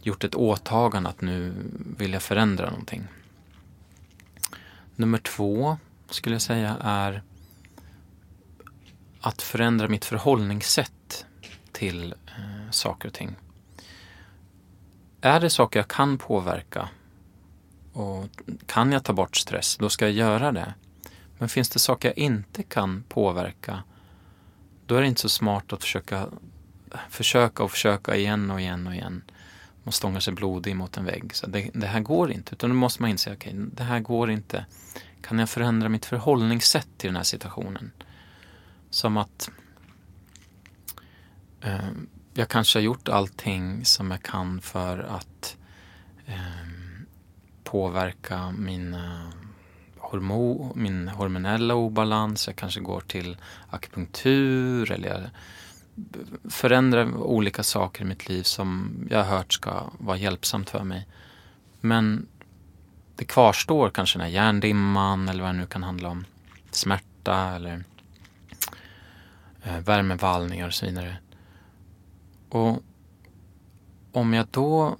gjort 0.02 0.24
ett 0.24 0.34
åtagande 0.34 1.08
att 1.08 1.20
nu 1.20 1.54
vill 1.98 2.12
jag 2.12 2.22
förändra 2.22 2.70
någonting. 2.70 3.06
Nummer 4.96 5.18
två 5.18 5.78
skulle 6.10 6.34
jag 6.34 6.42
säga 6.42 6.76
är 6.80 7.22
att 9.20 9.42
förändra 9.42 9.88
mitt 9.88 10.04
förhållningssätt 10.04 11.26
till 11.72 12.14
eh, 12.26 12.70
saker 12.70 13.08
och 13.08 13.14
ting. 13.14 13.36
Är 15.20 15.40
det 15.40 15.50
saker 15.50 15.78
jag 15.78 15.88
kan 15.88 16.18
påverka 16.18 16.88
och 17.92 18.28
kan 18.66 18.92
jag 18.92 19.04
ta 19.04 19.12
bort 19.12 19.36
stress, 19.36 19.76
då 19.76 19.88
ska 19.88 20.04
jag 20.04 20.14
göra 20.14 20.52
det. 20.52 20.74
Men 21.38 21.48
finns 21.48 21.68
det 21.68 21.78
saker 21.78 22.08
jag 22.08 22.18
inte 22.18 22.62
kan 22.62 23.04
påverka, 23.08 23.82
då 24.86 24.94
är 24.94 25.00
det 25.00 25.06
inte 25.06 25.20
så 25.20 25.28
smart 25.28 25.72
att 25.72 25.82
försöka, 25.82 26.28
försöka 27.08 27.62
och 27.62 27.70
försöka 27.70 28.16
igen 28.16 28.50
och 28.50 28.60
igen 28.60 28.86
och 28.86 28.94
igen. 28.94 29.22
Man 29.82 29.92
stångar 29.92 30.20
sig 30.20 30.34
blodig 30.34 30.76
mot 30.76 30.96
en 30.96 31.04
vägg. 31.04 31.34
Så 31.34 31.46
det, 31.46 31.70
det 31.74 31.86
här 31.86 32.00
går 32.00 32.30
inte, 32.32 32.54
utan 32.54 32.70
då 32.70 32.76
måste 32.76 33.02
man 33.02 33.10
inse, 33.10 33.32
okej, 33.32 33.52
okay, 33.52 33.66
det 33.72 33.84
här 33.84 34.00
går 34.00 34.30
inte. 34.30 34.66
Kan 35.22 35.38
jag 35.38 35.50
förändra 35.50 35.88
mitt 35.88 36.06
förhållningssätt 36.06 36.88
till 36.96 37.08
den 37.08 37.16
här 37.16 37.22
situationen? 37.22 37.90
Som 38.90 39.16
att 39.16 39.50
eh, 41.60 41.88
jag 42.38 42.48
kanske 42.48 42.78
har 42.78 42.82
gjort 42.82 43.08
allting 43.08 43.84
som 43.84 44.10
jag 44.10 44.22
kan 44.22 44.60
för 44.60 44.98
att 44.98 45.56
eh, 46.26 46.34
påverka 47.64 48.50
mina 48.50 49.32
hormon, 49.98 50.72
min 50.74 51.08
hormonella 51.08 51.74
obalans. 51.74 52.46
Jag 52.46 52.56
kanske 52.56 52.80
går 52.80 53.00
till 53.00 53.36
akupunktur 53.70 54.92
eller 54.92 55.08
jag 55.08 55.20
förändrar 56.52 57.16
olika 57.16 57.62
saker 57.62 58.02
i 58.02 58.04
mitt 58.04 58.28
liv 58.28 58.42
som 58.42 58.90
jag 59.10 59.24
har 59.24 59.36
hört 59.36 59.52
ska 59.52 59.90
vara 59.98 60.16
hjälpsamt 60.16 60.70
för 60.70 60.84
mig. 60.84 61.06
Men 61.80 62.26
det 63.16 63.24
kvarstår 63.24 63.90
kanske 63.90 64.18
den 64.18 64.24
här 64.24 64.32
hjärndimman 64.32 65.28
eller 65.28 65.42
vad 65.42 65.54
det 65.54 65.58
nu 65.58 65.66
kan 65.66 65.82
handla 65.82 66.08
om. 66.08 66.24
Smärta 66.70 67.54
eller 67.54 67.84
eh, 69.62 69.78
värmevallningar 69.78 70.66
och 70.66 70.74
så 70.74 70.86
vidare. 70.86 71.16
Och 72.48 72.82
om 74.12 74.34
jag 74.34 74.46
då 74.50 74.96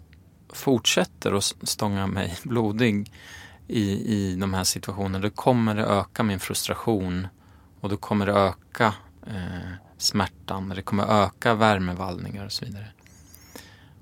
fortsätter 0.49 1.33
att 1.33 1.55
stånga 1.63 2.07
mig 2.07 2.37
blodig 2.43 3.13
i, 3.69 4.15
i 4.15 4.37
de 4.37 4.55
här 4.55 4.65
situationerna, 4.65 5.19
då 5.19 5.31
kommer 5.31 5.75
det 5.75 5.85
öka 5.85 6.23
min 6.23 6.41
frustration 6.41 7.27
och 7.81 7.89
då 7.89 7.97
kommer 7.97 8.27
det 8.27 8.33
öka 8.33 8.95
eh, 9.27 9.73
smärtan, 9.99 10.69
det 10.69 10.83
kommer 10.83 11.25
öka 11.25 11.55
värmevallningar 11.55 12.45
och 12.45 12.53
så 12.53 12.65
vidare. 12.65 12.87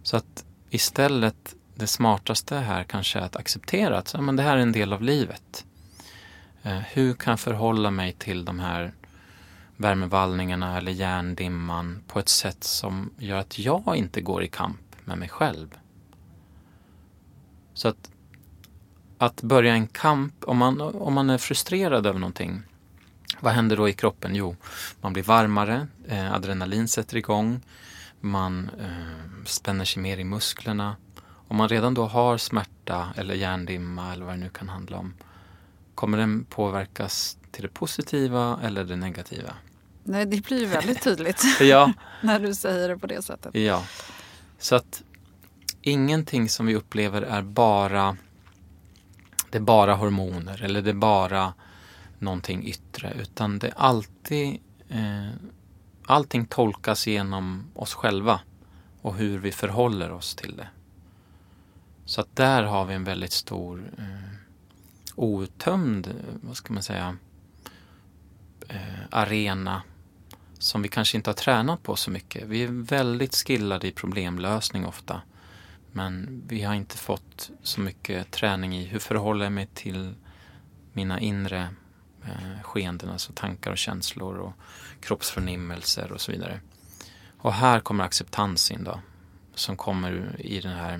Så 0.03 0.17
att 0.17 0.45
istället, 0.71 1.55
det 1.75 1.87
smartaste 1.87 2.57
här 2.57 2.85
kanske 2.85 3.19
är 3.19 3.23
att 3.23 3.37
acceptera 3.37 3.99
att 3.99 4.13
ja, 4.15 4.21
men 4.21 4.37
det 4.37 4.43
här 4.43 4.57
är 4.57 4.61
en 4.61 4.73
del 4.73 4.93
av 4.93 5.03
livet. 5.03 5.65
Eh, 6.63 6.79
hur 6.79 7.15
kan 7.15 7.31
jag 7.31 7.41
förhålla 7.41 7.91
mig 7.91 8.13
till 8.13 8.45
de 8.45 8.59
här 8.59 8.95
värmevallningarna 9.77 10.79
eller 10.79 10.93
hjärndimman 10.93 12.03
på 12.07 12.19
ett 12.19 12.29
sätt 12.29 12.65
som 12.65 13.11
gör 13.19 13.39
att 13.39 13.59
jag 13.59 13.97
inte 13.97 14.21
går 14.21 14.43
i 14.43 14.49
kamp 14.49 14.81
med 15.05 15.19
mig 15.19 15.29
själv? 15.29 15.79
Så 17.75 17.89
att, 17.89 18.11
att 19.19 19.43
börja 19.43 19.73
en 19.73 19.87
kamp, 19.87 20.45
om 20.45 20.57
man, 20.57 20.81
om 20.81 21.15
man 21.15 21.31
är 21.31 21.39
frustrerad 21.39 22.07
över 22.07 22.19
någonting, 22.19 22.62
vad 23.41 23.53
händer 23.53 23.77
då 23.77 23.89
i 23.89 23.93
kroppen? 23.93 24.35
Jo, 24.35 24.57
man 25.01 25.12
blir 25.12 25.23
varmare, 25.23 25.87
eh, 26.09 26.33
adrenalin 26.33 26.89
sätter 26.89 27.17
igång, 27.17 27.61
man 28.21 28.71
eh, 28.81 29.45
spänner 29.45 29.85
sig 29.85 30.03
mer 30.03 30.19
i 30.19 30.25
musklerna. 30.25 30.97
Om 31.49 31.57
man 31.57 31.69
redan 31.69 31.95
då 31.95 32.07
har 32.07 32.39
smärta 32.39 33.09
eller 33.17 33.35
hjärndimma 33.35 34.12
eller 34.12 34.25
vad 34.25 34.35
det 34.35 34.39
nu 34.39 34.49
kan 34.49 34.69
handla 34.69 34.99
om, 34.99 35.15
kommer 35.95 36.19
den 36.19 36.45
påverkas 36.45 37.39
till 37.51 37.62
det 37.62 37.69
positiva 37.69 38.61
eller 38.62 38.85
det 38.85 38.97
negativa? 38.97 39.55
Nej, 40.09 40.27
det 40.27 40.45
blir 40.45 40.66
väldigt 40.66 41.03
tydligt 41.03 41.45
ja. 41.61 41.92
när 42.21 42.40
du 42.40 42.55
säger 42.55 42.88
det 42.88 42.99
på 42.99 43.07
det 43.07 43.23
sättet. 43.23 43.55
Ja, 43.55 43.83
så 44.59 44.75
att 44.75 45.03
ingenting 45.83 46.49
som 46.49 46.66
vi 46.66 46.75
upplever 46.75 47.23
är 47.23 47.42
bara 47.42 48.16
det 49.51 49.59
är 49.59 49.62
bara 49.62 49.95
hormoner 49.95 50.62
eller 50.62 50.83
det 50.83 50.90
är 50.90 50.95
bara 50.95 51.55
någonting 52.19 52.66
yttre 52.66 53.12
utan 53.21 53.59
det 53.59 53.66
är 53.66 53.75
alltid 53.77 54.61
eh, 54.88 55.31
allting 56.07 56.47
tolkas 56.47 57.07
genom 57.07 57.64
oss 57.75 57.95
själva 57.95 58.40
och 59.03 59.14
hur 59.14 59.38
vi 59.38 59.53
förhåller 59.53 60.12
oss 60.12 60.35
till 60.35 60.57
det. 60.57 60.69
Så 62.05 62.21
att 62.21 62.37
där 62.37 62.62
har 62.62 62.85
vi 62.85 62.95
en 62.95 63.05
väldigt 63.05 63.33
stor 63.33 63.90
eh, 63.99 64.38
outtömd, 65.14 66.14
vad 66.42 66.57
ska 66.57 66.73
man 66.73 66.83
säga, 66.83 67.16
eh, 68.69 68.81
arena 69.11 69.83
som 70.59 70.83
vi 70.83 70.88
kanske 70.88 71.16
inte 71.16 71.31
har 71.31 71.35
tränat 71.35 71.83
på 71.83 71.97
så 71.97 72.11
mycket. 72.11 72.45
Vi 72.45 72.62
är 72.62 72.69
väldigt 72.69 73.35
skillade 73.35 73.88
i 73.88 73.92
problemlösning 73.92 74.87
ofta. 74.87 75.23
Men 75.92 76.42
vi 76.47 76.62
har 76.62 76.75
inte 76.75 76.97
fått 76.97 77.51
så 77.62 77.81
mycket 77.81 78.31
träning 78.31 78.77
i 78.77 78.85
hur 78.85 78.99
förhåller 78.99 79.45
jag 79.45 79.53
mig 79.53 79.69
till 79.75 80.14
mina 80.92 81.21
inre 81.21 81.69
eh, 82.25 82.62
skeenden, 82.62 83.11
alltså 83.11 83.33
tankar 83.35 83.71
och 83.71 83.79
känslor 83.79 84.38
och 84.38 84.53
kroppsförnimmelser 85.01 86.12
och 86.12 86.21
så 86.21 86.33
vidare. 86.33 86.61
Och 87.38 87.53
här 87.53 87.81
kommer 87.81 88.05
acceptans 88.05 88.71
in 88.71 88.85
då, 88.85 89.01
som 89.55 89.77
kommer 89.77 90.37
i 90.38 90.61
den 90.61 90.77
här 90.77 90.95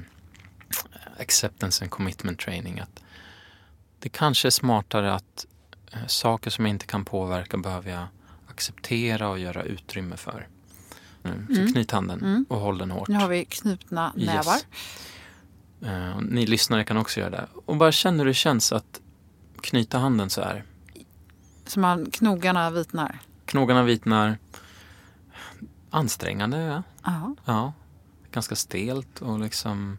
eh, 0.92 1.21
acceptance 1.21 1.85
and 1.85 1.90
commitment 1.90 2.38
training. 2.40 2.81
Att 2.81 3.03
det 3.99 4.09
kanske 4.09 4.49
är 4.49 4.51
smartare 4.51 5.14
att 5.14 5.47
eh, 5.92 6.07
saker 6.07 6.51
som 6.51 6.66
jag 6.66 6.71
inte 6.75 6.87
kan 6.87 7.05
påverka 7.05 7.57
behöver 7.57 7.90
jag 7.90 8.07
acceptera 8.57 9.29
och 9.29 9.38
göra 9.38 9.62
utrymme 9.62 10.16
för. 10.16 10.49
Mm. 11.25 11.55
Så 11.55 11.73
knyt 11.73 11.90
handen 11.90 12.21
mm. 12.21 12.47
och 12.49 12.59
håll 12.59 12.79
den 12.79 12.90
hårt. 12.90 13.09
Nu 13.09 13.14
har 13.14 13.29
vi 13.29 13.45
knutna 13.45 14.12
nävar. 14.16 14.55
Yes. 14.55 14.66
Uh, 15.83 16.21
ni 16.21 16.47
lyssnare 16.47 16.85
kan 16.85 16.97
också 16.97 17.21
göra 17.21 17.31
det. 17.31 17.47
Och 17.66 17.77
bara 17.77 17.92
känn 17.92 18.19
hur 18.19 18.27
det 18.27 18.35
känns 18.35 18.73
att 18.73 19.01
knyta 19.61 19.99
handen 19.99 20.31
så 20.31 20.42
här. 20.42 20.64
Så 21.66 21.81
man, 21.81 22.11
knogarna 22.11 22.71
vitnar? 22.71 23.19
Knogarna 23.45 23.83
vitnar. 23.83 24.38
Ansträngande, 25.90 26.59
ja. 26.59 26.83
Aha. 27.03 27.37
ja. 27.45 27.73
Ganska 28.31 28.57
stelt 28.57 29.21
och 29.21 29.40
liksom 29.40 29.99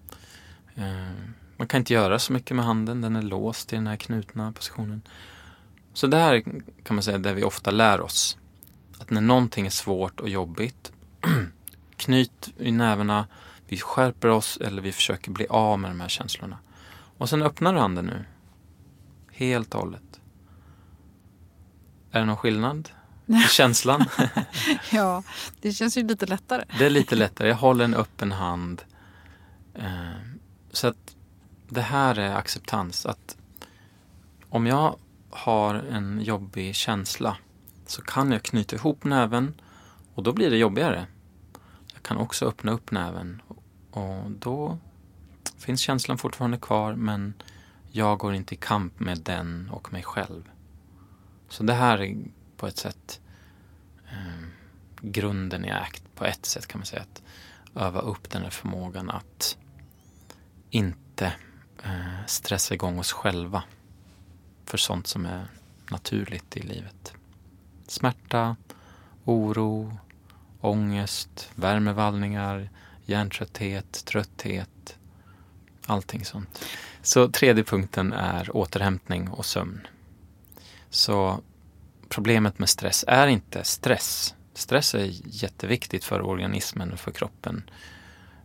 Eh, 0.78 1.14
man 1.58 1.68
kan 1.68 1.78
inte 1.78 1.94
göra 1.94 2.20
så 2.20 2.34
mycket 2.34 2.56
med 2.56 2.66
handen, 2.66 3.02
den 3.02 3.16
är 3.16 3.22
låst 3.22 3.74
i 3.74 3.76
den 3.76 3.88
här 3.88 3.96
knutna 3.96 4.52
positionen. 4.52 5.02
Så 5.94 6.08
det 6.08 6.18
här 6.18 6.44
kan 6.84 6.96
man 6.96 7.04
säga 7.04 7.18
där 7.18 7.34
vi 7.34 7.44
ofta 7.44 7.72
lär 7.72 8.02
oss. 8.02 8.38
Att 9.00 9.10
när 9.10 9.22
någonting 9.22 9.66
är 9.66 9.70
svårt 9.70 10.20
och 10.20 10.30
jobbigt, 10.30 10.92
knyt 11.96 12.54
i 12.58 12.72
nävarna, 12.72 13.28
vi 13.68 13.78
skärper 13.78 14.28
oss 14.28 14.58
eller 14.58 14.82
vi 14.82 14.92
försöker 14.92 15.32
bli 15.32 15.48
av 15.48 15.80
med 15.80 15.92
de 15.92 16.00
här 16.00 16.08
känslorna. 16.08 16.58
Och 17.18 17.30
sen 17.30 17.42
öppnar 17.42 17.74
du 17.74 17.80
handen 17.80 18.06
nu. 18.06 18.26
Helt 19.32 19.74
och 19.76 19.82
hållet. 19.82 20.22
Är 22.12 22.20
det 22.20 22.26
någon 22.26 22.38
skillnad 22.38 22.90
i 23.26 23.34
känslan? 23.50 24.06
ja, 24.92 25.24
det 25.62 25.72
känns 25.72 25.98
ju 25.98 26.08
lite 26.08 26.26
lättare. 26.26 26.64
det 26.78 26.86
är 26.86 26.90
lite 26.90 27.16
lättare. 27.16 27.48
Jag 27.48 27.56
håller 27.56 27.86
en 27.86 27.96
öppen 27.96 28.32
hand. 28.32 28.82
Eh, 29.74 30.12
så 30.72 30.88
att 30.88 31.16
det 31.70 31.82
här 31.82 32.20
är 32.20 32.36
acceptans. 32.36 33.06
Att 33.06 33.38
om 34.50 34.68
jag 34.68 34.96
har 35.30 35.76
en 35.76 36.22
jobbig 36.22 36.76
känsla 36.76 37.38
så 37.88 38.02
kan 38.02 38.32
jag 38.32 38.44
knyta 38.44 38.76
ihop 38.76 39.04
näven 39.04 39.62
och 40.16 40.24
då 40.24 40.34
blir 40.34 40.50
det 40.50 40.58
jobbigare. 40.58 41.08
Jag 41.94 42.04
kan 42.04 42.18
också 42.18 42.46
öppna 42.46 42.72
upp 42.72 42.92
näven 42.92 43.42
och 43.92 44.32
då 44.32 44.78
finns 45.58 45.82
känslan 45.82 46.18
fortfarande 46.18 46.58
kvar 46.58 46.96
men 46.96 47.34
jag 47.92 48.18
går 48.18 48.34
inte 48.34 48.54
i 48.54 48.58
kamp 48.58 49.00
med 49.00 49.18
den 49.18 49.70
och 49.70 49.94
mig 49.94 50.04
själv. 50.04 50.50
Så 51.50 51.64
det 51.64 51.74
här 51.74 52.02
är 52.02 52.18
på 52.58 52.68
ett 52.68 52.78
sätt 52.78 53.22
eh, 54.10 54.48
grunden 55.02 55.66
i 55.66 55.72
ACT. 55.72 56.04
På 56.16 56.26
ett 56.26 56.46
sätt 56.46 56.68
kan 56.68 56.80
man 56.80 56.86
säga 56.86 57.02
att 57.02 57.22
öva 57.76 58.00
upp 58.00 58.30
den 58.30 58.44
här 58.44 58.50
förmågan 58.50 59.10
att 59.10 59.58
inte 60.70 61.34
eh, 61.84 62.26
stressa 62.28 62.74
igång 62.74 63.00
oss 63.00 63.12
själva 63.12 63.64
för 64.66 64.78
sånt 64.78 65.08
som 65.08 65.26
är 65.26 65.48
naturligt 65.92 66.58
i 66.58 66.60
livet. 66.60 67.14
Smärta, 67.88 68.56
oro, 69.26 69.98
ångest, 70.62 71.50
värmevallningar, 71.56 72.70
hjärntrötthet, 73.06 74.06
trötthet, 74.06 74.98
allting 75.86 76.26
sånt. 76.26 76.66
Så 77.02 77.28
tredje 77.28 77.64
punkten 77.64 78.14
är 78.14 78.56
återhämtning 78.56 79.30
och 79.30 79.46
sömn. 79.46 79.88
Så 80.90 81.40
problemet 82.10 82.60
med 82.60 82.70
stress 82.70 83.06
är 83.08 83.28
inte 83.28 83.64
stress. 83.64 84.36
Stress 84.54 84.96
är 84.96 85.10
jätteviktigt 85.24 86.04
för 86.04 86.22
organismen 86.22 86.94
och 86.94 87.00
för 87.00 87.12
kroppen. 87.12 87.70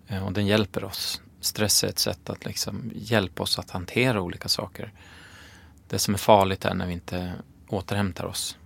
Eh, 0.08 0.26
och 0.26 0.32
den 0.32 0.46
hjälper 0.46 0.84
oss. 0.84 1.22
Stress 1.40 1.84
är 1.84 1.88
ett 1.88 1.98
sätt 1.98 2.30
att 2.30 2.44
liksom 2.44 2.90
hjälpa 2.94 3.42
oss 3.42 3.58
att 3.58 3.70
hantera 3.70 4.20
olika 4.20 4.48
saker. 4.48 4.92
Det 5.88 5.98
som 5.98 6.14
är 6.14 6.18
farligt 6.18 6.64
är 6.64 6.74
när 6.74 6.86
vi 6.86 6.92
inte 6.92 7.32
återhämtar 7.68 8.24
oss. 8.24 8.56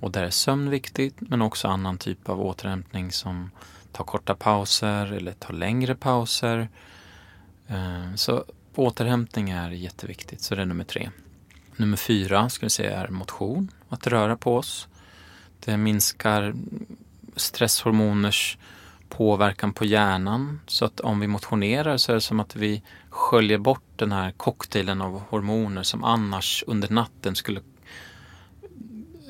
Och 0.00 0.10
där 0.10 0.22
är 0.22 0.30
sömn 0.30 0.70
viktigt 0.70 1.16
men 1.18 1.42
också 1.42 1.68
annan 1.68 1.98
typ 1.98 2.28
av 2.28 2.40
återhämtning 2.40 3.12
som 3.12 3.50
tar 3.92 4.04
korta 4.04 4.34
pauser 4.34 5.12
eller 5.12 5.32
tar 5.32 5.54
längre 5.54 5.94
pauser. 5.94 6.68
Eh, 7.66 8.14
så 8.14 8.44
återhämtning 8.74 9.50
är 9.50 9.70
jätteviktigt, 9.70 10.42
så 10.42 10.54
det 10.54 10.62
är 10.62 10.66
nummer 10.66 10.84
tre. 10.84 11.10
Nummer 11.76 11.96
fyra 11.96 12.48
skulle 12.48 12.64
jag 12.64 12.72
säga 12.72 13.00
är 13.00 13.08
motion, 13.08 13.70
att 13.88 14.06
röra 14.06 14.36
på 14.36 14.56
oss. 14.56 14.88
Det 15.64 15.76
minskar 15.76 16.54
stresshormoners 17.36 18.58
påverkan 19.08 19.72
på 19.72 19.84
hjärnan. 19.84 20.60
Så 20.66 20.84
att 20.84 21.00
om 21.00 21.20
vi 21.20 21.26
motionerar 21.26 21.96
så 21.96 22.12
är 22.12 22.14
det 22.14 22.20
som 22.20 22.40
att 22.40 22.56
vi 22.56 22.82
sköljer 23.08 23.58
bort 23.58 23.84
den 23.96 24.12
här 24.12 24.30
cocktailen 24.30 25.00
av 25.00 25.22
hormoner 25.28 25.82
som 25.82 26.04
annars 26.04 26.64
under 26.66 26.88
natten 26.88 27.34
skulle 27.34 27.60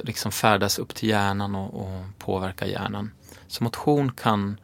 liksom 0.07 0.33
färdas 0.33 0.79
upp 0.79 0.95
till 0.95 1.09
hjärnan 1.09 1.55
och, 1.55 1.75
och 1.75 2.05
påverka 2.19 2.67
hjärnan. 2.67 3.11
Så 3.47 3.65
motion 3.65 4.13
kan 4.13 4.61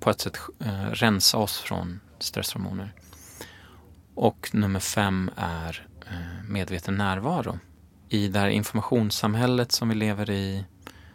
på 0.00 0.10
ett 0.10 0.20
sätt 0.20 0.38
eh, 0.58 0.90
rensa 0.90 1.38
oss 1.38 1.58
från 1.58 2.00
stresshormoner. 2.18 2.92
Och 4.14 4.50
nummer 4.52 4.80
fem 4.80 5.30
är 5.36 5.86
eh, 6.06 6.48
medveten 6.48 6.96
närvaro. 6.96 7.58
I 8.08 8.28
det 8.28 8.38
här 8.38 8.48
informationssamhället 8.48 9.72
som 9.72 9.88
vi 9.88 9.94
lever 9.94 10.30
i 10.30 10.64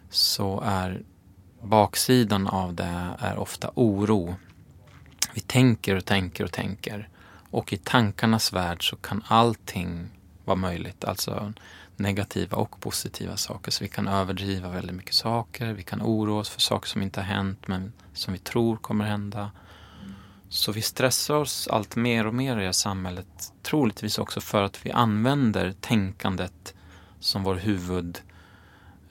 så 0.10 0.62
är 0.66 1.04
baksidan 1.62 2.48
av 2.48 2.74
det 2.74 3.16
är 3.20 3.38
ofta 3.38 3.72
oro. 3.76 4.36
Vi 5.34 5.42
tänker 5.42 5.96
och 5.96 6.06
tänker 6.06 6.44
och 6.44 6.52
tänker. 6.52 7.10
Och 7.50 7.74
i 7.74 7.78
tankarnas 7.78 8.54
värld 8.54 8.90
så 8.90 8.96
kan 8.96 9.24
allting 9.28 10.10
vara 10.46 10.56
möjligt. 10.56 11.06
Alltså 11.06 11.54
negativa 11.96 12.58
och 12.58 12.80
positiva 12.80 13.38
saker. 13.38 13.72
Så 13.72 13.84
vi 13.84 13.88
kan 13.88 14.08
överdriva 14.08 14.70
väldigt 14.70 14.96
mycket 14.96 15.16
saker. 15.16 15.74
Vi 15.74 15.84
kan 15.84 16.02
oroa 16.02 16.40
oss 16.40 16.50
för 16.50 16.62
saker 16.62 16.90
som 16.90 17.02
inte 17.02 17.20
har 17.20 17.26
hänt 17.26 17.68
men 17.68 17.94
som 18.14 18.34
vi 18.34 18.40
tror 18.40 18.78
kommer 18.78 19.06
hända. 19.06 19.52
Så 20.50 20.72
vi 20.72 20.82
stressar 20.82 21.36
oss 21.36 21.68
allt 21.68 21.96
mer 21.96 22.28
och 22.28 22.34
mer 22.34 22.58
i 22.58 22.60
det 22.60 22.66
här 22.66 22.72
samhället. 22.72 23.54
Troligtvis 23.62 24.18
också 24.18 24.42
för 24.42 24.64
att 24.64 24.86
vi 24.86 24.92
använder 24.92 25.72
tänkandet 25.72 26.74
som 27.20 27.44
vår 27.44 27.56
huvudstrategi 27.56 28.24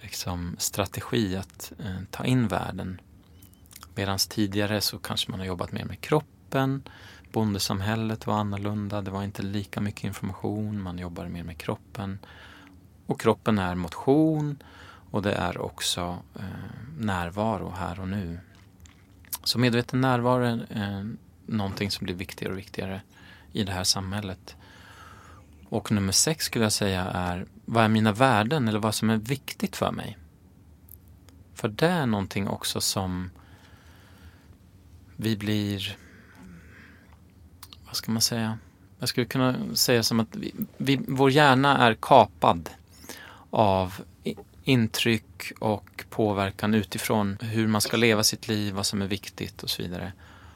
liksom, 0.00 0.56
att 1.40 1.72
eh, 1.78 1.96
ta 2.10 2.24
in 2.24 2.48
världen. 2.48 3.00
Medan 3.94 4.18
tidigare 4.18 4.80
så 4.80 4.98
kanske 4.98 5.30
man 5.30 5.40
har 5.40 5.46
jobbat 5.46 5.72
mer 5.72 5.84
med 5.84 6.00
kroppen. 6.00 6.82
Bondesamhället 7.32 8.26
var 8.26 8.34
annorlunda. 8.34 9.02
Det 9.02 9.10
var 9.10 9.22
inte 9.22 9.42
lika 9.42 9.80
mycket 9.80 10.04
information. 10.04 10.82
Man 10.82 10.98
jobbade 10.98 11.28
mer 11.28 11.44
med 11.44 11.58
kroppen. 11.58 12.18
Och 13.10 13.20
kroppen 13.20 13.58
är 13.58 13.74
motion 13.74 14.62
och 15.10 15.22
det 15.22 15.32
är 15.32 15.58
också 15.58 16.18
eh, 16.34 16.44
närvaro 16.98 17.70
här 17.70 18.00
och 18.00 18.08
nu. 18.08 18.40
Så 19.44 19.58
medveten 19.58 20.00
närvaro 20.00 20.44
är 20.44 20.66
eh, 20.70 21.06
någonting 21.46 21.90
som 21.90 22.04
blir 22.04 22.14
viktigare 22.14 22.52
och 22.52 22.58
viktigare 22.58 23.02
i 23.52 23.64
det 23.64 23.72
här 23.72 23.84
samhället. 23.84 24.56
Och 25.68 25.92
nummer 25.92 26.12
sex 26.12 26.44
skulle 26.44 26.64
jag 26.64 26.72
säga 26.72 27.04
är, 27.04 27.46
vad 27.64 27.84
är 27.84 27.88
mina 27.88 28.12
värden 28.12 28.68
eller 28.68 28.78
vad 28.78 28.94
som 28.94 29.10
är 29.10 29.16
viktigt 29.16 29.76
för 29.76 29.92
mig? 29.92 30.18
För 31.54 31.68
det 31.68 31.88
är 31.88 32.06
någonting 32.06 32.48
också 32.48 32.80
som 32.80 33.30
vi 35.16 35.36
blir, 35.36 35.96
vad 37.86 37.96
ska 37.96 38.12
man 38.12 38.22
säga? 38.22 38.58
Jag 38.98 39.08
skulle 39.08 39.26
kunna 39.26 39.74
säga 39.74 40.02
som 40.02 40.20
att 40.20 40.36
vi, 40.36 40.54
vi, 40.76 41.00
vår 41.08 41.30
hjärna 41.30 41.78
är 41.78 41.94
kapad 41.94 42.70
av 43.50 43.94
intryck 44.64 45.52
och 45.58 46.04
påverkan 46.10 46.74
utifrån 46.74 47.38
hur 47.40 47.66
man 47.66 47.80
ska 47.80 47.96
leva 47.96 48.24
sitt 48.24 48.48
liv, 48.48 48.74
vad 48.74 48.86
som 48.86 49.02
är 49.02 49.06
viktigt 49.06 49.62
och 49.62 49.70
så 49.70 49.82
vidare. 49.82 50.12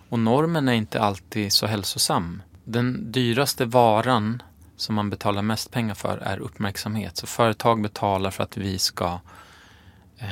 Och 0.08 0.18
normen 0.18 0.68
är 0.68 0.72
inte 0.72 1.00
alltid 1.00 1.52
så 1.52 1.66
hälsosam. 1.66 2.42
Den 2.64 3.12
dyraste 3.12 3.64
varan 3.64 4.42
som 4.76 4.94
man 4.94 5.10
betalar 5.10 5.42
mest 5.42 5.70
pengar 5.70 5.94
för 5.94 6.18
är 6.18 6.38
uppmärksamhet. 6.38 7.16
Så 7.16 7.26
företag 7.26 7.82
betalar 7.82 8.30
för 8.30 8.42
att 8.42 8.56
vi 8.56 8.78
ska 8.78 9.20
eh, 10.18 10.28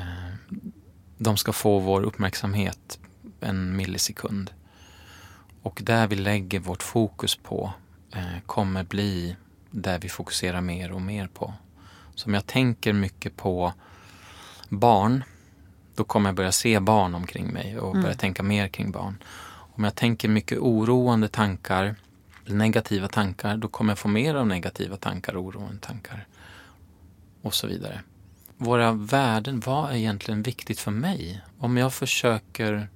de 1.18 1.36
ska 1.36 1.52
få 1.52 1.78
vår 1.78 2.02
uppmärksamhet 2.02 2.98
en 3.40 3.76
millisekund. 3.76 4.50
Och 5.62 5.80
där 5.84 6.06
vi 6.06 6.16
lägger 6.16 6.60
vårt 6.60 6.82
fokus 6.82 7.36
på 7.36 7.72
eh, 8.14 8.40
kommer 8.46 8.84
bli 8.84 9.36
där 9.70 9.98
vi 9.98 10.08
fokuserar 10.08 10.60
mer 10.60 10.92
och 10.92 11.02
mer 11.02 11.26
på. 11.26 11.54
Så 12.22 12.28
om 12.28 12.34
jag 12.34 12.46
tänker 12.46 12.92
mycket 12.92 13.36
på 13.36 13.72
barn, 14.68 15.24
då 15.94 16.04
kommer 16.04 16.28
jag 16.28 16.36
börja 16.36 16.52
se 16.52 16.80
barn 16.80 17.14
omkring 17.14 17.52
mig 17.52 17.78
och 17.78 17.92
börja 17.92 18.06
mm. 18.06 18.16
tänka 18.16 18.42
mer 18.42 18.68
kring 18.68 18.90
barn. 18.90 19.22
Om 19.74 19.84
jag 19.84 19.94
tänker 19.94 20.28
mycket 20.28 20.58
oroande 20.58 21.28
tankar, 21.28 21.94
negativa 22.46 23.08
tankar, 23.08 23.56
då 23.56 23.68
kommer 23.68 23.90
jag 23.90 23.98
få 23.98 24.08
mer 24.08 24.34
av 24.34 24.46
negativa 24.46 24.96
tankar 24.96 25.36
och 25.36 25.44
oroande 25.44 25.78
tankar. 25.80 26.26
Och 27.42 27.54
så 27.54 27.66
vidare. 27.66 28.00
Våra 28.56 28.92
värden, 28.92 29.62
vad 29.66 29.90
är 29.90 29.94
egentligen 29.94 30.42
viktigt 30.42 30.80
för 30.80 30.90
mig? 30.90 31.40
Om 31.58 31.76
jag 31.76 31.92
försöker 31.92 32.88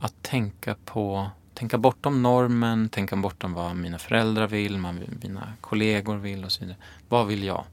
att 0.00 0.22
tänka 0.22 0.76
på 0.84 1.30
tänka 1.54 1.78
bortom 1.78 2.22
normen, 2.22 2.88
tänka 2.88 3.16
bortom 3.16 3.54
vad 3.54 3.76
mina 3.76 3.98
föräldrar 3.98 4.46
vill, 4.46 4.78
mina 5.22 5.52
kollegor 5.60 6.16
vill 6.16 6.44
och 6.44 6.52
så 6.52 6.60
vidare. 6.60 6.78
Vad 7.08 7.26
vill 7.26 7.42
jag? 7.42 7.64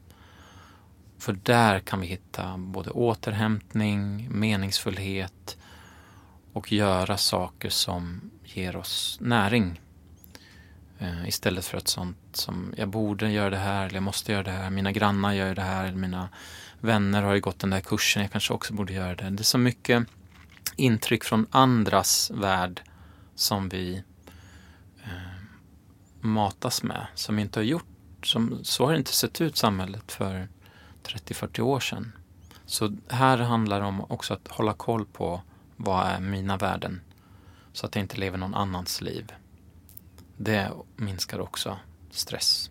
För 1.26 1.34
där 1.44 1.80
kan 1.80 2.02
vi 2.02 2.08
hitta 2.08 2.58
både 2.58 2.90
återhämtning, 2.90 4.28
meningsfullhet 4.32 5.58
och 6.54 6.72
göra 6.72 7.18
saker 7.18 7.70
som 7.70 8.32
ger 8.44 8.76
oss 8.76 9.18
näring. 9.22 9.82
Eh, 11.00 11.28
istället 11.28 11.66
för 11.66 11.78
ett 11.78 11.88
sånt 11.88 12.18
som 12.34 12.74
jag 12.78 12.90
borde 12.90 13.32
göra 13.32 13.50
det 13.50 13.58
här 13.58 13.86
eller 13.86 13.96
jag 13.96 14.04
måste 14.04 14.32
göra 14.32 14.44
det 14.44 14.52
här. 14.52 14.70
Mina 14.70 14.92
grannar 14.92 15.34
gör 15.34 15.56
det 15.56 15.62
här 15.62 15.86
eller 15.86 15.98
mina 15.98 16.30
vänner 16.80 17.22
har 17.22 17.34
ju 17.34 17.42
gått 17.42 17.60
den 17.60 17.70
där 17.70 17.82
kursen. 17.82 18.22
Jag 18.22 18.32
kanske 18.32 18.54
också 18.54 18.74
borde 18.74 18.94
göra 18.94 19.16
det. 19.16 19.30
Det 19.30 19.42
är 19.42 19.44
så 19.44 19.58
mycket 19.58 20.08
intryck 20.76 21.24
från 21.24 21.48
andras 21.52 22.32
värld 22.32 22.82
som 23.36 23.70
vi 23.70 24.04
eh, 25.04 25.10
matas 26.20 26.84
med, 26.84 27.08
som 27.16 27.40
inte 27.40 27.60
har 27.60 27.66
gjort, 27.66 27.88
som, 28.24 28.60
så 28.64 28.86
har 28.86 28.92
det 28.92 28.98
inte 28.98 29.14
sett 29.14 29.42
ut 29.42 29.58
samhället 29.58 30.12
för 30.12 30.48
30-40 31.06 31.62
år 31.62 31.80
sedan. 31.80 32.12
Så 32.66 32.96
här 33.08 33.38
handlar 33.38 33.80
det 33.80 33.86
om 33.86 34.02
också 34.12 34.34
att 34.34 34.48
hålla 34.48 34.74
koll 34.74 35.06
på 35.06 35.42
vad 35.76 36.08
är 36.08 36.20
mina 36.20 36.58
värden? 36.58 37.02
Så 37.74 37.86
att 37.86 37.96
jag 37.96 38.04
inte 38.04 38.18
lever 38.18 38.38
någon 38.38 38.56
annans 38.56 39.02
liv. 39.02 39.34
Det 40.38 40.72
minskar 40.96 41.40
också 41.40 41.80
stress. 42.12 42.70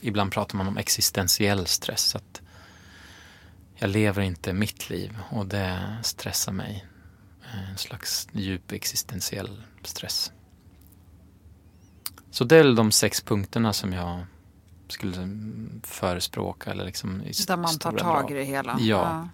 Ibland 0.00 0.32
pratar 0.32 0.56
man 0.56 0.68
om 0.68 0.76
existentiell 0.76 1.66
stress. 1.66 2.14
Att 2.14 2.42
jag 3.74 3.90
lever 3.90 4.22
inte 4.22 4.52
mitt 4.52 4.90
liv 4.90 5.18
och 5.30 5.46
det 5.46 5.98
stressar 6.02 6.52
mig. 6.52 6.86
En 7.70 7.78
slags 7.78 8.28
djup 8.32 8.72
existentiell 8.72 9.62
stress. 9.82 10.32
Så 12.30 12.44
det 12.44 12.56
är 12.56 12.74
de 12.74 12.92
sex 12.92 13.22
punkterna 13.22 13.72
som 13.72 13.92
jag 13.92 14.24
skulle 14.90 15.28
förespråka. 15.82 16.70
Eller 16.70 16.84
liksom 16.84 17.22
i 17.22 17.32
Där 17.46 17.56
man 17.56 17.78
tar 17.78 17.92
tag 17.92 18.30
i 18.30 18.34
det 18.34 18.44
hela. 18.44 18.76
Ja. 18.80 18.86
ja. 18.86 19.28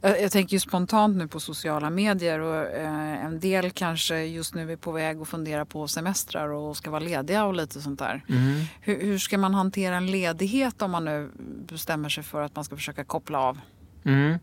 Jag, 0.00 0.22
jag, 0.22 0.32
tänker 0.32 0.52
ju 0.52 0.60
spontant 0.60 1.16
nu 1.16 1.28
på 1.28 1.40
sociala 1.40 1.90
medier 1.90 2.40
och 2.40 2.66
eh, 2.66 3.24
en 3.24 3.40
del 3.40 3.70
kanske 3.70 4.24
just 4.24 4.54
nu 4.54 4.72
är 4.72 4.76
på 4.76 4.92
väg 4.92 5.20
att 5.20 5.28
fundera 5.28 5.64
på 5.64 5.88
semestrar 5.88 6.48
och 6.48 6.76
ska 6.76 6.90
vara 6.90 7.00
lediga 7.00 7.44
och 7.44 7.54
lite 7.54 7.80
sånt 7.80 7.98
där. 7.98 8.24
Mm. 8.28 8.64
Hur, 8.80 9.00
hur, 9.00 9.18
ska 9.18 9.38
man 9.38 9.54
hantera 9.54 9.96
en 9.96 10.06
ledighet 10.06 10.82
om 10.82 10.90
man 10.90 11.04
nu 11.04 11.30
bestämmer 11.66 12.08
sig 12.08 12.24
för 12.24 12.42
att 12.42 12.56
man 12.56 12.64
ska 12.64 12.76
försöka 12.76 13.04
koppla 13.04 13.38
av? 13.38 13.60
Mm. 14.04 14.38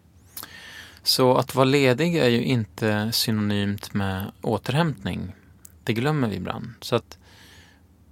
Så 1.04 1.38
att 1.38 1.56
vara 1.56 1.66
ledig 1.66 2.16
är 2.16 2.30
ju 2.30 2.44
inte 2.44 3.12
synonymt 3.12 3.94
med 3.94 4.32
återhämtning. 4.42 5.36
Det 5.84 5.94
glömmer 5.94 6.28
vi 6.28 6.36
ibland. 6.36 6.74
Så 6.82 6.96
att 6.96 7.18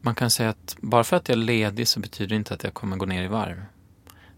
man 0.02 0.16
kan 0.16 0.32
säga 0.32 0.50
att 0.50 0.76
bara 0.82 1.04
för 1.04 1.18
att 1.18 1.30
jag 1.30 1.38
är 1.38 1.42
ledig 1.42 1.88
så 1.88 2.00
betyder 2.00 2.30
det 2.30 2.36
inte 2.36 2.54
att 2.54 2.64
jag 2.64 2.74
kommer 2.74 2.98
gå 2.98 3.06
ner 3.06 3.24
i 3.24 3.28
varv. 3.28 3.66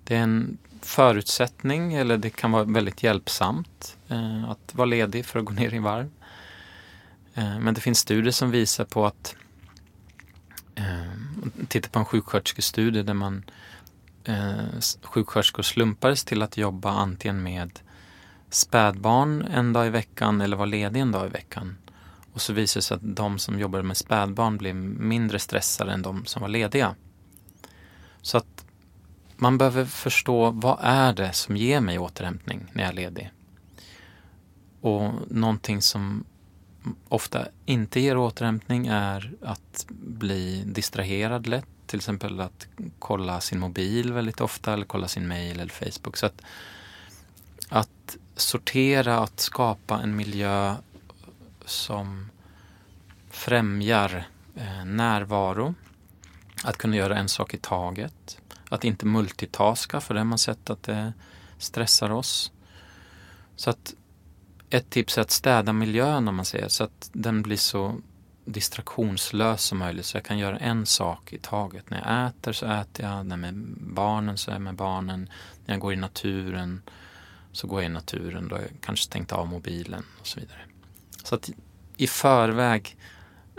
Det 0.04 0.16
är 0.16 0.22
en 0.22 0.58
förutsättning 0.82 1.94
eller 1.94 2.18
det 2.18 2.30
kan 2.30 2.52
vara 2.52 2.64
väldigt 2.64 3.04
hjälpsamt 3.04 3.98
eh, 4.08 4.50
att 4.50 4.76
vara 4.76 4.86
ledig 4.86 5.26
för 5.26 5.40
att 5.40 5.46
gå 5.46 5.54
ner 5.54 5.74
i 5.74 5.80
varv. 5.80 6.12
Eh, 7.34 7.60
men 7.60 7.74
det 7.74 7.82
finns 7.82 8.00
studier 8.00 8.32
som 8.32 8.52
visar 8.52 8.86
på 8.86 9.06
att 9.06 9.36
eh, 10.76 11.66
titta 11.68 11.90
på 11.90 12.00
en 12.00 12.06
sjuksköterskestudie 12.06 13.04
där 13.04 13.14
man 13.14 13.44
eh, 14.24 14.80
sjuksköterskor 15.04 15.64
slumpades 15.64 16.26
till 16.26 16.42
att 16.42 16.58
jobba 16.58 16.92
antingen 16.92 17.44
med 17.44 17.80
spädbarn 18.50 19.42
en 19.42 19.74
dag 19.74 19.88
i 19.88 19.90
veckan 19.90 20.42
eller 20.42 20.58
vara 20.58 20.66
ledig 20.66 21.00
en 21.00 21.12
dag 21.12 21.28
i 21.28 21.30
veckan. 21.30 21.78
Och 22.34 22.42
så 22.42 22.54
visade 22.54 22.80
det 22.80 22.84
sig 22.84 22.96
att 22.96 23.16
de 23.16 23.40
som 23.40 23.60
jobbade 23.60 23.84
med 23.84 23.98
spädbarn 23.98 24.58
blev 24.58 24.76
mindre 24.76 25.40
stressade 25.40 25.92
än 25.92 26.02
de 26.02 26.26
som 26.26 26.42
var 26.42 26.50
lediga. 26.50 26.96
Så 28.22 28.38
att 28.38 28.66
man 29.36 29.58
behöver 29.58 29.86
förstå 29.86 30.52
vad 30.52 30.80
är 30.82 31.14
det 31.14 31.34
som 31.34 31.58
ger 31.58 31.82
mig 31.82 32.00
återhämtning 32.00 32.66
när 32.74 32.84
jag 32.84 32.92
är 32.92 32.96
ledig. 32.96 33.32
Och 34.82 35.12
någonting 35.28 35.82
som 35.82 36.26
ofta 37.08 37.48
inte 37.66 38.00
ger 38.00 38.18
återhämtning 38.18 38.88
är 38.88 39.34
att 39.42 39.86
bli 39.90 40.64
distraherad 40.66 41.48
lätt. 41.48 41.66
Till 41.86 41.98
exempel 41.98 42.40
att 42.40 42.68
kolla 43.00 43.42
sin 43.42 43.60
mobil 43.60 44.14
väldigt 44.14 44.42
ofta 44.42 44.74
eller 44.74 44.86
kolla 44.86 45.08
sin 45.08 45.28
mail 45.28 45.60
eller 45.60 45.72
Facebook. 45.72 46.18
Så 46.18 46.26
att, 46.26 46.42
att 47.70 48.18
sortera, 48.36 49.20
att 49.20 49.40
skapa 49.40 50.00
en 50.00 50.16
miljö 50.16 50.76
som 51.66 52.30
främjar 53.30 54.28
eh, 54.56 54.86
närvaro. 54.86 55.76
Att 56.64 56.78
kunna 56.78 56.96
göra 56.96 57.18
en 57.18 57.30
sak 57.30 57.54
i 57.54 57.58
taget. 57.58 58.38
Att 58.70 58.84
inte 58.84 59.06
multitaska, 59.06 60.02
för 60.02 60.14
det 60.14 60.20
har 60.20 60.26
man 60.26 60.38
sett 60.38 60.70
att 60.70 60.84
det 60.84 61.14
stressar 61.58 62.10
oss. 62.10 62.52
Så 63.56 63.70
att 63.70 63.94
ett 64.70 64.90
tips 64.90 65.18
är 65.18 65.22
att 65.22 65.32
städa 65.32 65.74
miljön 65.74 66.28
om 66.28 66.36
man 66.36 66.46
säger 66.46 66.68
så 66.68 66.84
att 66.84 67.10
den 67.14 67.42
blir 67.42 67.58
så 67.58 67.98
distraktionslös 68.46 69.64
som 69.64 69.78
möjligt. 69.78 70.06
Så 70.06 70.18
jag 70.18 70.26
kan 70.26 70.38
göra 70.38 70.58
en 70.58 70.86
sak 70.86 71.34
i 71.34 71.38
taget. 71.38 71.90
När 71.90 71.98
jag 71.98 72.28
äter 72.28 72.52
så 72.52 72.66
äter 72.66 73.06
jag, 73.06 73.26
när 73.26 73.38
jag 73.38 73.48
är 73.48 73.52
med 73.52 73.64
barnen 73.78 74.38
så 74.38 74.52
är 74.52 74.56
jag 74.56 74.62
med 74.62 74.76
barnen. 74.76 75.30
När 75.66 75.74
jag 75.74 75.82
går 75.82 75.94
i 75.94 75.96
naturen 75.96 76.82
så 77.52 77.68
går 77.68 77.82
jag 77.82 77.90
i 77.90 77.94
naturen. 77.94 78.48
Då 78.48 78.56
har 78.56 78.62
jag 78.62 78.72
kanske 78.82 79.06
stängt 79.06 79.32
av 79.32 79.48
mobilen 79.48 80.04
och 80.20 80.28
så 80.28 80.40
vidare. 80.40 80.60
Så 81.24 81.36
att 81.36 81.50
i 81.98 82.08
förväg 82.08 82.98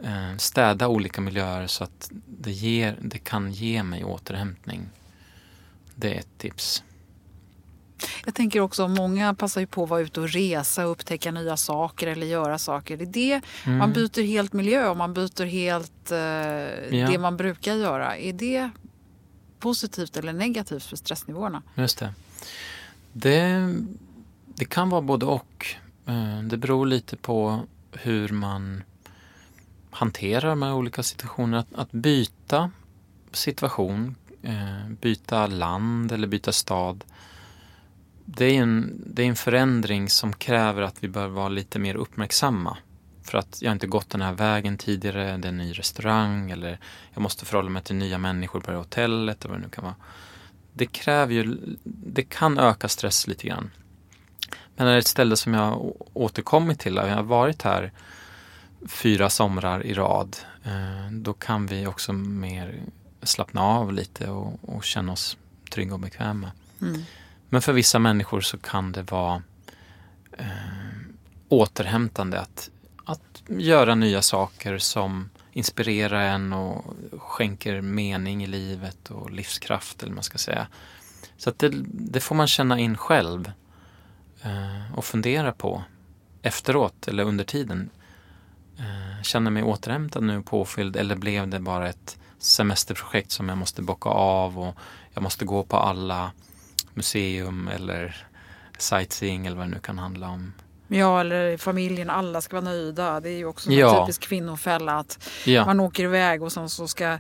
eh, 0.03 0.37
städa 0.37 0.89
olika 0.89 1.21
miljöer 1.21 1.67
så 1.67 1.85
att 1.85 2.11
det, 2.27 2.51
ger, 2.51 2.99
det 3.01 3.19
kan 3.19 3.53
ge 3.53 3.83
mig 3.83 4.05
återhämtning. 4.05 4.89
Det 5.95 6.15
är 6.15 6.19
ett 6.19 6.39
tips. 6.39 6.83
Jag 8.25 8.35
tänker 8.35 8.61
också, 8.61 8.89
många 8.89 9.35
passar 9.35 9.61
ju 9.61 9.67
på 9.67 9.83
att 9.83 9.91
vara 9.91 10.01
ute 10.01 10.21
och 10.21 10.29
resa 10.29 10.85
och 10.85 10.93
upptäcka 10.93 11.31
nya 11.31 11.57
saker 11.57 12.07
eller 12.07 12.27
göra 12.27 12.59
saker. 12.59 12.97
Det 12.97 13.05
är 13.05 13.07
det, 13.07 13.41
mm. 13.67 13.79
Man 13.79 13.93
byter 13.93 14.23
helt 14.23 14.53
miljö 14.53 14.89
och 14.89 14.97
man 14.97 15.15
byter 15.15 15.45
helt 15.45 16.11
eh, 16.11 16.19
ja. 16.99 17.09
det 17.11 17.19
man 17.19 17.37
brukar 17.37 17.75
göra. 17.75 18.17
Är 18.17 18.33
det 18.33 18.71
positivt 19.59 20.17
eller 20.17 20.33
negativt 20.33 20.85
för 20.85 20.97
stressnivåerna? 20.97 21.63
Just 21.75 21.99
det. 21.99 22.15
Det, 23.13 23.75
det 24.47 24.65
kan 24.65 24.91
vara 24.91 25.03
både 25.03 25.27
och. 25.27 25.77
Eh, 26.07 26.43
det 26.43 26.57
beror 26.57 26.87
lite 26.87 27.17
på 27.17 27.67
hur 27.93 28.29
man 28.29 28.83
hanterar 29.91 30.49
de 30.49 30.63
här 30.63 30.75
olika 30.75 31.03
situationerna. 31.03 31.59
Att, 31.59 31.75
att 31.75 31.93
byta 31.93 32.71
situation, 33.33 34.15
eh, 34.43 34.89
byta 35.01 35.47
land 35.47 36.13
eller 36.13 36.27
byta 36.29 36.53
stad. 36.53 37.05
Det 38.25 38.45
är, 38.45 38.63
en, 38.63 39.03
det 39.07 39.23
är 39.23 39.27
en 39.27 39.37
förändring 39.37 40.09
som 40.11 40.33
kräver 40.33 40.83
att 40.83 41.05
vi 41.05 41.09
bör 41.09 41.29
vara 41.29 41.49
lite 41.49 41.79
mer 41.79 41.95
uppmärksamma. 41.95 42.77
För 43.23 43.39
att 43.39 43.63
jag 43.63 43.73
inte 43.73 43.87
gått 43.87 44.11
den 44.11 44.23
här 44.23 44.33
vägen 44.33 44.79
tidigare, 44.79 45.37
det 45.37 45.49
är 45.49 45.53
en 45.53 45.57
ny 45.57 45.73
restaurang 45.73 46.51
eller 46.51 46.79
jag 47.15 47.23
måste 47.23 47.45
förhålla 47.45 47.71
mig 47.71 47.83
till 47.83 47.97
nya 47.97 48.19
människor 48.19 48.61
på 48.61 48.71
det 48.71 48.77
hotellet 48.77 49.45
eller 49.45 49.53
vad 49.55 49.61
det 49.61 49.67
nu 49.67 49.71
kan 49.71 49.85
vara. 49.85 49.95
Det 50.73 50.87
kräver 50.87 51.35
ju, 51.35 51.57
det 51.85 52.23
kan 52.23 52.59
öka 52.59 52.89
stress 52.89 53.27
lite 53.27 53.47
grann. 53.47 53.71
Men 54.77 54.87
är 54.87 54.99
ett 54.99 55.07
ställe 55.07 55.37
som 55.37 55.55
jag 55.55 55.93
återkommit 56.13 56.81
till, 56.81 56.95
jag 56.95 57.17
har 57.17 57.23
varit 57.23 57.63
här 57.63 57.93
fyra 58.89 59.31
somrar 59.31 59.87
i 59.87 59.95
rad, 59.95 60.37
eh, 60.65 61.11
då 61.13 61.33
kan 61.33 61.67
vi 61.67 61.87
också 61.87 62.13
mer 62.13 62.83
slappna 63.23 63.63
av 63.63 63.93
lite 63.93 64.31
och, 64.31 64.59
och 64.63 64.85
känna 64.85 65.13
oss 65.13 65.37
trygga 65.71 65.95
och 65.95 66.01
bekväma. 66.01 66.51
Mm. 66.81 67.03
Men 67.49 67.63
för 67.63 67.73
vissa 67.73 67.99
människor 67.99 68.41
så 68.41 68.59
kan 68.59 68.93
det 68.93 69.03
vara 69.03 69.43
eh, 70.39 70.47
återhämtande 71.49 72.41
att, 72.41 72.71
att 73.05 73.43
göra 73.47 73.95
nya 73.95 74.23
saker 74.23 74.79
som 74.79 75.31
inspirerar 75.53 76.21
en 76.21 76.53
och 76.53 76.95
skänker 77.19 77.81
mening 77.81 78.45
i 78.45 78.47
livet 78.47 79.11
och 79.11 79.31
livskraft 79.31 80.03
eller 80.03 80.13
man 80.13 80.25
ska 80.25 80.39
säga. 80.39 80.67
Så 81.37 81.51
att 81.51 81.59
det, 81.59 81.73
det 81.87 82.21
får 82.21 82.35
man 82.35 82.49
känna 82.49 82.79
in 82.79 82.97
själv 82.97 83.53
Eh, 84.45 84.95
och 84.99 85.05
fundera 85.05 85.53
på 85.53 85.83
efteråt 86.43 87.09
eller 87.09 87.25
under 87.25 87.45
tiden. 87.45 87.91
Eh, 88.79 89.23
känner 89.23 89.51
mig 89.51 89.63
återhämtad 89.63 90.23
nu 90.23 90.43
påfylld 90.43 90.97
eller 90.97 91.17
blev 91.17 91.49
det 91.49 91.61
bara 91.61 91.89
ett 91.89 92.19
semesterprojekt 92.39 93.31
som 93.31 93.49
jag 93.49 93.59
måste 93.59 93.83
bocka 93.83 94.09
av 94.09 94.59
och 94.59 94.75
jag 95.15 95.23
måste 95.23 95.45
gå 95.45 95.63
på 95.63 95.77
alla 95.77 96.33
museum 96.95 97.69
eller 97.69 98.27
sightseeing 98.79 99.47
eller 99.47 99.57
vad 99.57 99.67
det 99.67 99.71
nu 99.71 99.81
kan 99.81 99.99
handla 99.99 100.29
om. 100.29 100.53
Ja, 100.99 101.21
eller 101.21 101.57
familjen, 101.57 102.11
alla 102.11 102.41
ska 102.41 102.57
vara 102.57 102.65
nöjda. 102.65 103.21
Det 103.21 103.31
är 103.31 103.37
ju 103.37 103.47
också 103.47 103.71
en 103.71 103.77
ja. 103.77 104.01
typisk 104.01 104.23
kvinnofälla 104.23 104.93
att 104.99 105.29
ja. 105.45 105.67
man 105.67 105.81
åker 105.81 106.05
iväg 106.05 106.43
och 106.43 106.53
sen 106.53 106.69
så 106.69 106.89
ska 106.89 107.19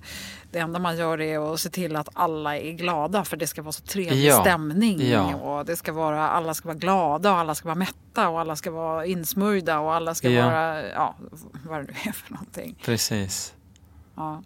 det 0.50 0.58
enda 0.58 0.78
man 0.78 0.96
gör 0.96 1.20
är 1.20 1.54
att 1.54 1.60
se 1.60 1.70
till 1.70 1.96
att 1.96 2.08
alla 2.12 2.58
är 2.58 2.72
glada 2.72 3.24
för 3.24 3.36
det 3.36 3.46
ska 3.46 3.62
vara 3.62 3.72
så 3.72 3.82
trevlig 3.82 4.24
ja. 4.24 4.40
stämning. 4.40 5.08
Ja. 5.10 5.34
Och 5.34 5.66
det 5.66 5.76
ska 5.76 5.92
vara, 5.92 6.28
alla 6.28 6.54
ska 6.54 6.68
vara 6.68 6.78
glada 6.78 7.32
och 7.32 7.38
alla 7.38 7.54
ska 7.54 7.68
vara 7.68 7.78
mätta 7.78 8.28
och 8.28 8.40
alla 8.40 8.56
ska 8.56 8.70
vara 8.70 9.06
insmörjda 9.06 9.78
och 9.78 9.94
alla 9.94 10.14
ska 10.14 10.30
vara, 10.30 10.88
ja, 10.88 11.14
vad 11.64 11.80
det 11.80 11.82
nu 11.82 11.94
är 12.04 12.12
för 12.12 12.32
någonting. 12.32 12.76
Precis. 12.84 13.54
Ja. 14.16 14.42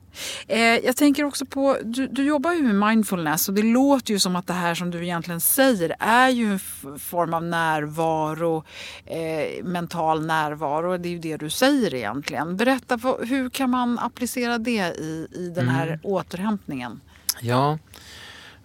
Eh, 0.47 0.61
jag 0.61 0.97
tänker 0.97 1.25
också 1.25 1.47
på, 1.47 1.77
du, 1.85 2.07
du 2.07 2.25
jobbar 2.25 2.53
ju 2.53 2.63
med 2.63 2.89
mindfulness 2.89 3.49
och 3.49 3.55
det 3.55 3.63
låter 3.63 4.13
ju 4.13 4.19
som 4.19 4.37
att 4.37 4.47
det 4.47 4.53
här 4.53 4.75
som 4.75 4.91
du 4.91 5.05
egentligen 5.05 5.41
säger 5.41 5.97
är 5.99 6.29
ju 6.29 6.53
en 6.53 6.59
form 6.99 7.35
av 7.35 7.43
närvaro, 7.43 8.65
eh, 9.07 9.65
mental 9.65 10.27
närvaro. 10.27 10.97
Det 10.97 11.09
är 11.09 11.11
ju 11.11 11.19
det 11.19 11.37
du 11.37 11.51
säger 11.51 11.95
egentligen. 11.95 12.57
Berätta, 12.57 12.97
hur 13.23 13.51
kan 13.51 13.71
man 13.71 13.99
applicera 13.99 14.59
det 14.59 14.99
i, 14.99 15.29
i 15.33 15.53
den 15.55 15.69
här 15.69 15.87
mm. 15.87 16.01
återhämtningen? 16.03 17.01
Ja, 17.41 17.79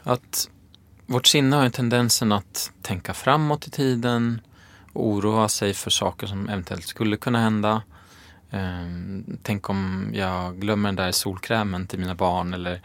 att 0.04 0.49
vårt 1.06 1.28
sinne 1.28 1.56
har 1.56 1.64
ju 1.64 1.70
tendensen 1.70 2.32
att 2.32 2.72
tänka 2.82 3.14
framåt 3.14 3.68
i 3.68 3.70
tiden 3.70 4.41
och 4.93 5.08
oroa 5.08 5.49
sig 5.49 5.74
för 5.74 5.89
saker 5.89 6.28
som 6.28 6.49
eventuellt 6.49 6.88
skulle 6.88 7.18
kunna 7.18 7.39
hända 7.39 7.82
Um, 8.54 9.38
tänk 9.43 9.70
om 9.70 10.10
jag 10.14 10.60
glömmer 10.60 10.89
den 10.89 10.95
där 10.95 11.12
solkrämen 11.12 11.88
till 11.88 11.99
mina 11.99 12.16
barn 12.16 12.54
eller 12.54 12.82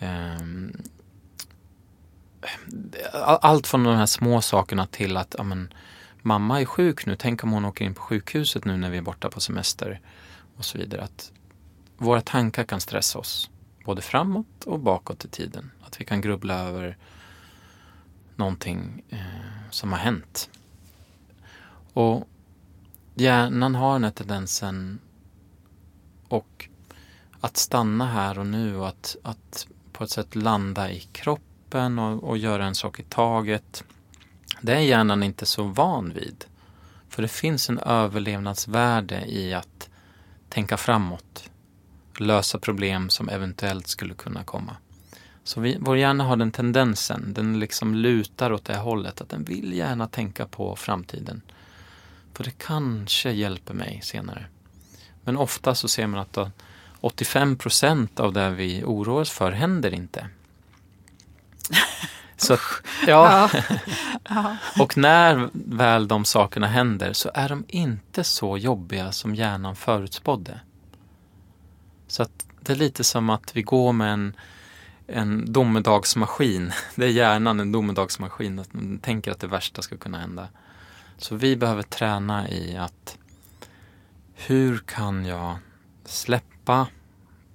um, 0.00 0.82
allt 3.22 3.66
från 3.66 3.84
de 3.84 3.96
här 3.96 4.06
små 4.06 4.40
sakerna 4.40 4.86
till 4.86 5.16
att 5.16 5.34
ja, 5.38 5.44
men, 5.44 5.74
mamma 6.22 6.60
är 6.60 6.64
sjuk 6.64 7.06
nu, 7.06 7.16
tänk 7.16 7.44
om 7.44 7.50
hon 7.50 7.64
åker 7.64 7.84
in 7.84 7.94
på 7.94 8.02
sjukhuset 8.02 8.64
nu 8.64 8.76
när 8.76 8.90
vi 8.90 8.98
är 8.98 9.02
borta 9.02 9.30
på 9.30 9.40
semester 9.40 10.00
och 10.56 10.64
så 10.64 10.78
vidare. 10.78 11.02
Att 11.02 11.32
våra 11.98 12.20
tankar 12.20 12.64
kan 12.64 12.80
stressa 12.80 13.18
oss, 13.18 13.50
både 13.84 14.02
framåt 14.02 14.64
och 14.64 14.80
bakåt 14.80 15.24
i 15.24 15.28
tiden. 15.28 15.70
Att 15.86 16.00
vi 16.00 16.04
kan 16.04 16.20
grubbla 16.20 16.58
över 16.58 16.96
någonting 18.36 19.02
eh, 19.08 19.70
som 19.70 19.92
har 19.92 19.98
hänt. 19.98 20.50
Och 21.92 22.28
hjärnan 23.14 23.74
har 23.74 23.92
den 23.92 24.04
här 24.04 24.10
tendensen 24.10 24.98
och 26.30 26.68
att 27.40 27.56
stanna 27.56 28.06
här 28.06 28.38
och 28.38 28.46
nu 28.46 28.76
och 28.76 28.88
att, 28.88 29.16
att 29.22 29.66
på 29.92 30.04
ett 30.04 30.10
sätt 30.10 30.34
landa 30.34 30.90
i 30.90 31.00
kroppen 31.00 31.98
och, 31.98 32.24
och 32.24 32.38
göra 32.38 32.66
en 32.66 32.74
sak 32.74 33.00
i 33.00 33.02
taget. 33.02 33.84
Det 34.60 34.72
är 34.72 34.80
hjärnan 34.80 35.22
inte 35.22 35.46
så 35.46 35.62
van 35.62 36.12
vid. 36.14 36.44
För 37.08 37.22
det 37.22 37.28
finns 37.28 37.68
en 37.68 37.78
överlevnadsvärde 37.78 39.24
i 39.26 39.54
att 39.54 39.88
tänka 40.48 40.76
framåt. 40.76 41.50
Lösa 42.18 42.58
problem 42.58 43.10
som 43.10 43.28
eventuellt 43.28 43.86
skulle 43.86 44.14
kunna 44.14 44.44
komma. 44.44 44.76
Så 45.44 45.60
vi, 45.60 45.76
vår 45.80 45.98
hjärna 45.98 46.24
har 46.24 46.36
den 46.36 46.52
tendensen, 46.52 47.34
den 47.34 47.58
liksom 47.58 47.94
lutar 47.94 48.52
åt 48.52 48.64
det 48.64 48.76
hållet, 48.76 49.20
att 49.20 49.28
den 49.28 49.44
vill 49.44 49.72
gärna 49.72 50.08
tänka 50.08 50.46
på 50.46 50.76
framtiden. 50.76 51.42
För 52.34 52.44
det 52.44 52.58
kanske 52.58 53.30
hjälper 53.30 53.74
mig 53.74 54.00
senare. 54.02 54.46
Men 55.30 55.36
ofta 55.36 55.74
så 55.74 55.88
ser 55.88 56.06
man 56.06 56.20
att 56.20 56.38
85 57.00 57.56
procent 57.56 58.20
av 58.20 58.32
det 58.32 58.50
vi 58.50 58.82
oroar 58.84 59.20
oss 59.20 59.30
för 59.30 59.52
händer 59.52 59.94
inte. 59.94 60.28
Så, 62.36 62.56
ja. 63.06 63.50
ja. 64.28 64.56
och 64.78 64.96
när 64.96 65.50
väl 65.52 66.08
de 66.08 66.24
sakerna 66.24 66.66
händer 66.66 67.12
så 67.12 67.30
är 67.34 67.48
de 67.48 67.64
inte 67.68 68.24
så 68.24 68.58
jobbiga 68.58 69.12
som 69.12 69.34
hjärnan 69.34 69.76
förutspådde. 69.76 70.60
Så 72.06 72.22
att 72.22 72.46
det 72.60 72.72
är 72.72 72.76
lite 72.76 73.04
som 73.04 73.30
att 73.30 73.56
vi 73.56 73.62
går 73.62 73.92
med 73.92 74.12
en, 74.12 74.36
en 75.06 75.52
domedagsmaskin. 75.52 76.72
Det 76.94 77.04
är 77.04 77.10
hjärnan 77.10 77.60
en 77.60 77.72
domedagsmaskin. 77.72 78.58
Att 78.58 78.72
man 78.72 78.98
tänker 78.98 79.30
att 79.30 79.40
det 79.40 79.46
värsta 79.46 79.82
ska 79.82 79.96
kunna 79.96 80.18
hända. 80.18 80.48
Så 81.18 81.36
vi 81.36 81.56
behöver 81.56 81.82
träna 81.82 82.48
i 82.48 82.76
att 82.76 83.18
hur 84.46 84.78
kan 84.78 85.24
jag 85.24 85.58
släppa 86.04 86.88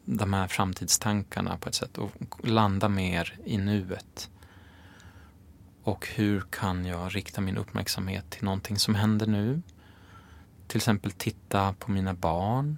de 0.06 0.34
här 0.34 0.48
framtidstankarna 0.48 1.58
på 1.58 1.70
ett 1.70 1.76
sätt 1.76 1.98
och 1.98 2.12
landa 2.44 2.90
mer 2.90 3.36
i 3.46 3.58
nuet. 3.58 4.30
Och 5.84 6.08
hur 6.08 6.42
kan 6.50 6.86
jag 6.86 7.16
rikta 7.16 7.42
min 7.42 7.58
uppmärksamhet 7.58 8.30
till 8.30 8.44
någonting 8.44 8.80
som 8.80 8.96
händer 8.96 9.28
nu? 9.28 9.62
Till 10.68 10.78
exempel 10.78 11.12
titta 11.12 11.74
på 11.74 11.92
mina 11.92 12.14
barn. 12.14 12.78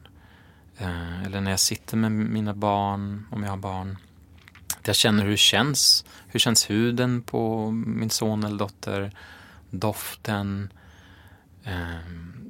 Eh, 0.77 1.23
eller 1.23 1.41
när 1.41 1.51
jag 1.51 1.59
sitter 1.59 1.97
med 1.97 2.11
mina 2.11 2.53
barn, 2.53 3.27
om 3.31 3.43
jag 3.43 3.49
har 3.49 3.57
barn. 3.57 3.97
Jag 4.85 4.95
känner 4.95 5.23
hur 5.23 5.31
det 5.31 5.37
känns. 5.37 6.05
Hur 6.27 6.39
känns 6.39 6.69
huden 6.69 7.21
på 7.21 7.71
min 7.71 8.09
son 8.09 8.43
eller 8.43 8.57
dotter? 8.57 9.11
Doften, 9.69 10.73
ehm, 11.63 12.46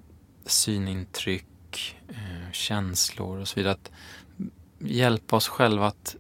synintryck, 0.47 1.97
eh, 2.09 2.51
känslor 2.51 3.39
och 3.39 3.47
så 3.47 3.55
vidare. 3.55 3.73
Att 3.73 3.91
hjälpa 4.79 5.35
oss 5.35 5.47
själva 5.47 5.87
att 5.87 6.15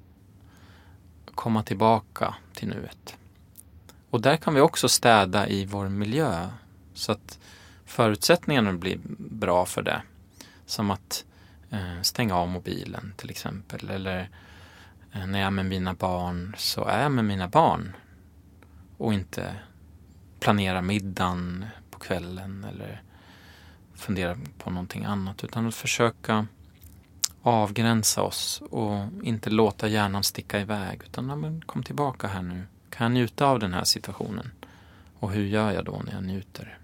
komma 1.25 1.63
tillbaka 1.63 2.35
till 2.53 2.67
nuet. 2.67 3.17
Och 4.09 4.21
där 4.21 4.37
kan 4.37 4.53
vi 4.53 4.61
också 4.61 4.89
städa 4.89 5.47
i 5.47 5.65
vår 5.65 5.89
miljö 5.89 6.49
så 6.93 7.11
att 7.11 7.39
förutsättningarna 7.85 8.73
blir 8.73 8.99
bra 9.17 9.65
för 9.65 9.81
det. 9.81 10.01
Som 10.65 10.91
att 10.91 11.25
eh, 11.69 12.01
stänga 12.01 12.35
av 12.35 12.47
mobilen 12.47 13.13
till 13.17 13.29
exempel. 13.29 13.89
Eller 13.89 14.29
eh, 15.11 15.25
när 15.25 15.39
jag 15.39 15.47
är 15.47 15.51
med 15.51 15.65
mina 15.65 15.93
barn 15.93 16.55
så 16.57 16.85
är 16.85 17.03
jag 17.03 17.11
med 17.11 17.25
mina 17.25 17.47
barn. 17.47 17.95
Och 18.97 19.13
inte 19.13 19.55
planera 20.39 20.81
middagen 20.81 21.65
på 21.91 21.99
kvällen 21.99 22.63
eller 22.63 23.01
fundera 23.97 24.37
på 24.57 24.69
någonting 24.69 25.05
annat. 25.05 25.43
Utan 25.43 25.67
att 25.67 25.75
försöka 25.75 26.47
avgränsa 27.41 28.21
oss 28.21 28.61
och 28.69 28.99
inte 29.23 29.49
låta 29.49 29.87
hjärnan 29.87 30.23
sticka 30.23 30.59
iväg. 30.59 31.01
Utan 31.05 31.29
ja, 31.29 31.35
men 31.35 31.61
kom 31.61 31.83
tillbaka 31.83 32.27
här 32.27 32.41
nu. 32.41 32.63
Kan 32.89 33.05
jag 33.05 33.11
njuta 33.11 33.45
av 33.45 33.59
den 33.59 33.73
här 33.73 33.83
situationen? 33.83 34.51
Och 35.19 35.31
hur 35.31 35.45
gör 35.45 35.71
jag 35.71 35.85
då 35.85 36.01
när 36.05 36.13
jag 36.13 36.23
njuter? 36.23 36.77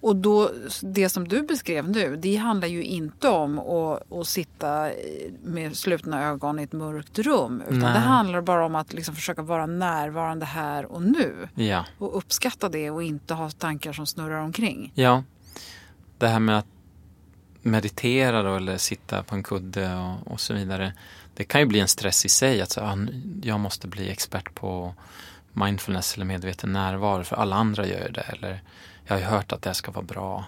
Och 0.00 0.16
då, 0.16 0.50
det 0.82 1.08
som 1.08 1.28
du 1.28 1.42
beskrev 1.42 1.90
nu, 1.90 2.16
det 2.16 2.36
handlar 2.36 2.68
ju 2.68 2.84
inte 2.84 3.28
om 3.28 3.58
att, 3.58 4.12
att 4.12 4.26
sitta 4.26 4.90
med 5.42 5.76
slutna 5.76 6.24
ögon 6.24 6.58
i 6.58 6.62
ett 6.62 6.72
mörkt 6.72 7.18
rum. 7.18 7.62
Utan 7.66 7.78
Nej. 7.78 7.92
det 7.92 7.98
handlar 7.98 8.40
bara 8.40 8.66
om 8.66 8.74
att 8.74 8.92
liksom 8.92 9.14
försöka 9.14 9.42
vara 9.42 9.66
närvarande 9.66 10.46
här 10.46 10.84
och 10.92 11.02
nu. 11.02 11.48
Ja. 11.54 11.84
Och 11.98 12.16
uppskatta 12.16 12.68
det 12.68 12.90
och 12.90 13.02
inte 13.02 13.34
ha 13.34 13.50
tankar 13.50 13.92
som 13.92 14.06
snurrar 14.06 14.40
omkring. 14.40 14.92
Ja. 14.94 15.22
Det 16.18 16.28
här 16.28 16.40
med 16.40 16.58
att 16.58 16.66
meditera 17.62 18.42
då, 18.42 18.54
eller 18.56 18.76
sitta 18.76 19.22
på 19.22 19.34
en 19.34 19.42
kudde 19.42 19.96
och, 19.96 20.32
och 20.32 20.40
så 20.40 20.54
vidare. 20.54 20.92
Det 21.34 21.44
kan 21.44 21.60
ju 21.60 21.66
bli 21.66 21.80
en 21.80 21.88
stress 21.88 22.24
i 22.24 22.28
sig 22.28 22.62
att 22.62 22.70
så, 22.70 22.80
ah, 22.80 22.98
jag 23.42 23.60
måste 23.60 23.88
bli 23.88 24.10
expert 24.10 24.54
på 24.54 24.94
mindfulness 25.52 26.14
eller 26.14 26.24
medveten 26.24 26.72
närvaro 26.72 27.24
för 27.24 27.36
alla 27.36 27.56
andra 27.56 27.86
gör 27.86 28.08
det. 28.08 28.20
Eller 28.20 28.62
jag 29.08 29.16
har 29.16 29.20
ju 29.20 29.26
hört 29.26 29.52
att 29.52 29.62
det 29.62 29.74
ska 29.74 29.90
vara 29.90 30.04
bra. 30.04 30.44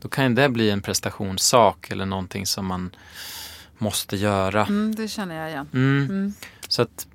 Då 0.00 0.08
kan 0.08 0.34
det 0.34 0.48
bli 0.48 0.70
en 0.70 0.82
prestationssak 0.82 1.90
eller 1.90 2.06
någonting 2.06 2.46
som 2.46 2.66
man 2.66 2.90
måste 3.78 4.16
göra. 4.16 4.66
Mm, 4.66 4.94
det 4.94 5.08
känner 5.08 5.34
jag 5.34 5.50
igen. 5.50 5.68
Mm. 5.72 6.04
Mm. 6.10 6.34
Så 6.68 6.82
att 6.82 7.06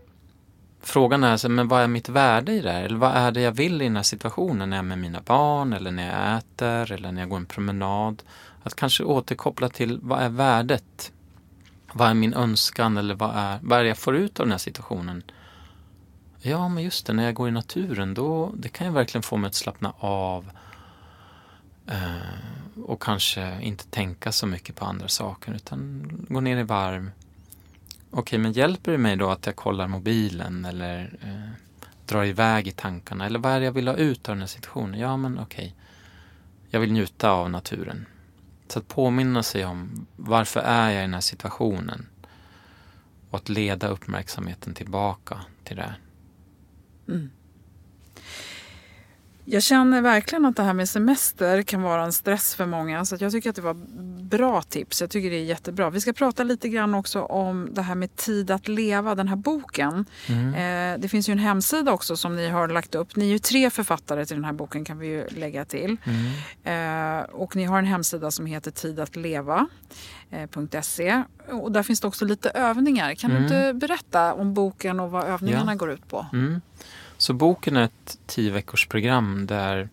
frågan 0.81 1.23
är, 1.23 1.37
så, 1.37 1.49
men 1.49 1.67
vad 1.67 1.83
är 1.83 1.87
mitt 1.87 2.09
värde 2.09 2.51
i 2.51 2.61
det 2.61 2.71
här? 2.71 2.83
Eller 2.83 2.97
vad 2.97 3.11
är 3.11 3.31
det 3.31 3.41
jag 3.41 3.51
vill 3.51 3.81
i 3.81 3.85
den 3.85 3.95
här 3.95 4.03
situationen? 4.03 4.69
När 4.69 4.77
jag 4.77 4.83
är 4.83 4.87
med 4.87 4.99
mina 4.99 5.21
barn 5.21 5.73
eller 5.73 5.91
när 5.91 6.07
jag 6.07 6.37
äter 6.37 6.91
eller 6.91 7.11
när 7.11 7.21
jag 7.21 7.29
går 7.29 7.37
en 7.37 7.45
promenad. 7.45 8.23
Att 8.63 8.75
kanske 8.75 9.03
återkoppla 9.03 9.69
till 9.69 9.99
vad 10.01 10.21
är 10.21 10.29
värdet? 10.29 11.11
Vad 11.93 12.09
är 12.09 12.13
min 12.13 12.33
önskan 12.33 12.97
eller 12.97 13.15
vad 13.15 13.31
är, 13.35 13.59
vad 13.61 13.79
är 13.79 13.83
det 13.83 13.89
jag 13.89 13.97
får 13.97 14.15
ut 14.15 14.39
av 14.39 14.45
den 14.45 14.51
här 14.51 14.57
situationen? 14.57 15.23
Ja, 16.39 16.67
men 16.69 16.83
just 16.83 17.05
det, 17.05 17.13
när 17.13 17.23
jag 17.23 17.33
går 17.33 17.47
i 17.47 17.51
naturen 17.51 18.13
då 18.13 18.51
det 18.55 18.69
kan 18.69 18.87
ju 18.87 18.93
verkligen 18.93 19.23
få 19.23 19.37
mig 19.37 19.47
att 19.47 19.55
slappna 19.55 19.93
av 19.99 20.51
Eh, 21.87 22.83
och 22.83 23.01
kanske 23.01 23.61
inte 23.61 23.87
tänka 23.87 24.31
så 24.31 24.47
mycket 24.47 24.75
på 24.75 24.85
andra 24.85 25.07
saker 25.07 25.53
utan 25.53 26.09
gå 26.29 26.39
ner 26.39 26.57
i 26.57 26.63
varv. 26.63 27.11
Okej, 28.11 28.39
men 28.39 28.51
hjälper 28.51 28.91
det 28.91 28.97
mig 28.97 29.15
då 29.15 29.29
att 29.29 29.45
jag 29.45 29.55
kollar 29.55 29.87
mobilen 29.87 30.65
eller 30.65 31.17
eh, 31.21 31.49
drar 32.05 32.25
iväg 32.25 32.67
i 32.67 32.71
tankarna? 32.71 33.25
Eller 33.25 33.39
vad 33.39 33.51
är 33.51 33.59
det 33.59 33.65
jag 33.65 33.71
vill 33.71 33.87
ha 33.87 33.95
ut 33.95 34.29
av 34.29 34.35
den 34.35 34.41
här 34.41 34.47
situationen? 34.47 34.99
Ja, 34.99 35.17
men 35.17 35.39
okej. 35.39 35.75
Jag 36.69 36.79
vill 36.79 36.91
njuta 36.91 37.29
av 37.29 37.49
naturen. 37.49 38.05
Så 38.67 38.79
att 38.79 38.87
påminna 38.87 39.43
sig 39.43 39.65
om 39.65 40.07
varför 40.15 40.59
är 40.59 40.89
jag 40.89 40.99
i 40.99 41.01
den 41.01 41.13
här 41.13 41.21
situationen? 41.21 42.07
Och 43.29 43.37
att 43.37 43.49
leda 43.49 43.87
uppmärksamheten 43.87 44.73
tillbaka 44.73 45.41
till 45.63 45.75
det. 45.75 45.95
Mm. 47.07 47.29
Jag 49.49 49.63
känner 49.63 50.01
verkligen 50.01 50.45
att 50.45 50.55
det 50.55 50.63
här 50.63 50.73
med 50.73 50.89
semester 50.89 51.61
kan 51.61 51.81
vara 51.81 52.03
en 52.03 52.13
stress 52.13 52.55
för 52.55 52.65
många. 52.65 53.05
Så 53.05 53.17
jag 53.19 53.31
tycker 53.31 53.49
att 53.49 53.55
det 53.55 53.61
var 53.61 53.73
bra 54.23 54.61
tips. 54.61 55.01
Jag 55.01 55.09
tycker 55.09 55.29
det 55.29 55.35
är 55.35 55.43
jättebra. 55.43 55.89
Vi 55.89 56.01
ska 56.01 56.13
prata 56.13 56.43
lite 56.43 56.69
grann 56.69 56.95
också 56.95 57.21
om 57.21 57.69
det 57.71 57.81
här 57.81 57.95
med 57.95 58.15
Tid 58.15 58.51
att 58.51 58.67
leva, 58.67 59.15
den 59.15 59.27
här 59.27 59.35
boken. 59.35 60.05
Mm. 60.27 60.53
Eh, 60.53 60.97
det 61.01 61.09
finns 61.09 61.29
ju 61.29 61.31
en 61.31 61.39
hemsida 61.39 61.93
också 61.93 62.17
som 62.17 62.35
ni 62.35 62.49
har 62.49 62.67
lagt 62.67 62.95
upp. 62.95 63.15
Ni 63.15 63.25
är 63.25 63.29
ju 63.29 63.39
tre 63.39 63.69
författare 63.69 64.25
till 64.25 64.35
den 64.35 64.45
här 64.45 64.53
boken 64.53 64.85
kan 64.85 64.99
vi 64.99 65.07
ju 65.07 65.27
lägga 65.27 65.65
till. 65.65 65.97
Mm. 66.03 66.25
Eh, 67.19 67.23
och 67.23 67.55
ni 67.55 67.63
har 67.63 67.79
en 67.79 67.85
hemsida 67.85 68.31
som 68.31 68.45
heter 68.45 68.71
tidatleva.se. 68.71 71.23
Eh, 71.47 71.59
och 71.59 71.71
där 71.71 71.83
finns 71.83 72.01
det 72.01 72.07
också 72.07 72.25
lite 72.25 72.49
övningar. 72.49 73.15
Kan 73.15 73.31
mm. 73.31 73.41
du 73.41 73.47
inte 73.47 73.73
berätta 73.73 74.33
om 74.33 74.53
boken 74.53 74.99
och 74.99 75.11
vad 75.11 75.27
övningarna 75.27 75.71
ja. 75.71 75.75
går 75.75 75.91
ut 75.91 76.07
på? 76.07 76.25
Så 77.17 77.33
boken 77.33 77.77
är 77.77 77.83
ett 77.83 78.19
tio 78.25 78.51
veckors 78.51 78.87
program 78.87 79.47
där 79.47 79.89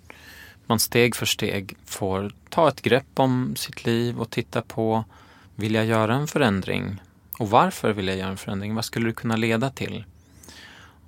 man 0.67 0.79
steg 0.79 1.17
för 1.17 1.27
steg 1.27 1.77
får 1.85 2.33
ta 2.49 2.69
ett 2.69 2.83
grepp 2.83 3.07
om 3.15 3.57
sitt 3.57 3.85
liv 3.85 4.21
och 4.21 4.31
titta 4.31 4.63
på 4.63 5.05
vill 5.55 5.75
jag 5.75 5.87
göra 5.87 6.15
en 6.15 6.27
förändring? 6.27 7.03
Och 7.39 7.51
varför 7.51 7.93
vill 7.93 8.09
jag 8.09 8.17
göra 8.17 8.31
en 8.31 8.37
förändring? 8.37 8.75
Vad 8.75 8.85
skulle 8.85 9.07
det 9.07 9.13
kunna 9.13 9.37
leda 9.37 9.71
till? 9.71 10.05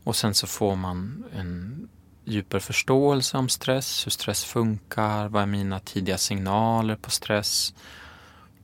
Och 0.04 0.16
sen 0.16 0.34
så 0.34 0.46
får 0.46 0.76
man 0.76 1.24
en 1.34 1.88
djupare 2.24 2.60
förståelse 2.60 3.38
om 3.38 3.48
stress, 3.48 4.06
hur 4.06 4.10
stress 4.10 4.44
funkar, 4.44 5.28
vad 5.28 5.42
är 5.42 5.46
mina 5.46 5.80
tidiga 5.80 6.18
signaler 6.18 6.96
på 6.96 7.10
stress? 7.10 7.74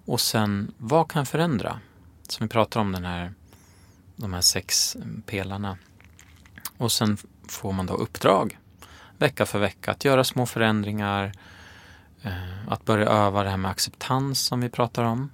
Och 0.05 0.20
sen, 0.20 0.74
vad 0.78 1.11
kan 1.11 1.20
jag 1.20 1.28
förändra? 1.28 1.80
Som 2.28 2.46
vi 2.46 2.50
pratar 2.50 2.80
om 2.80 2.92
den 2.92 3.05
här, 3.05 3.32
de 4.16 4.32
här 4.32 4.40
sex 4.40 4.96
pelarna. 5.26 5.78
Och 6.76 6.92
sen 6.92 7.16
får 7.53 7.72
man 7.72 7.86
då 7.86 7.94
uppdrag 7.94 8.59
vecka 9.22 9.46
för 9.46 9.59
vecka 9.59 9.90
att 9.90 10.05
göra 10.05 10.24
små 10.24 10.46
förändringar. 10.46 11.32
Eh, 12.22 12.68
att 12.68 12.84
börja 12.84 13.07
öva 13.07 13.42
det 13.42 13.50
här 13.50 13.57
med 13.57 13.70
acceptans 13.70 14.40
som 14.40 14.61
vi 14.61 14.68
pratar 14.68 15.05
om. 15.05 15.30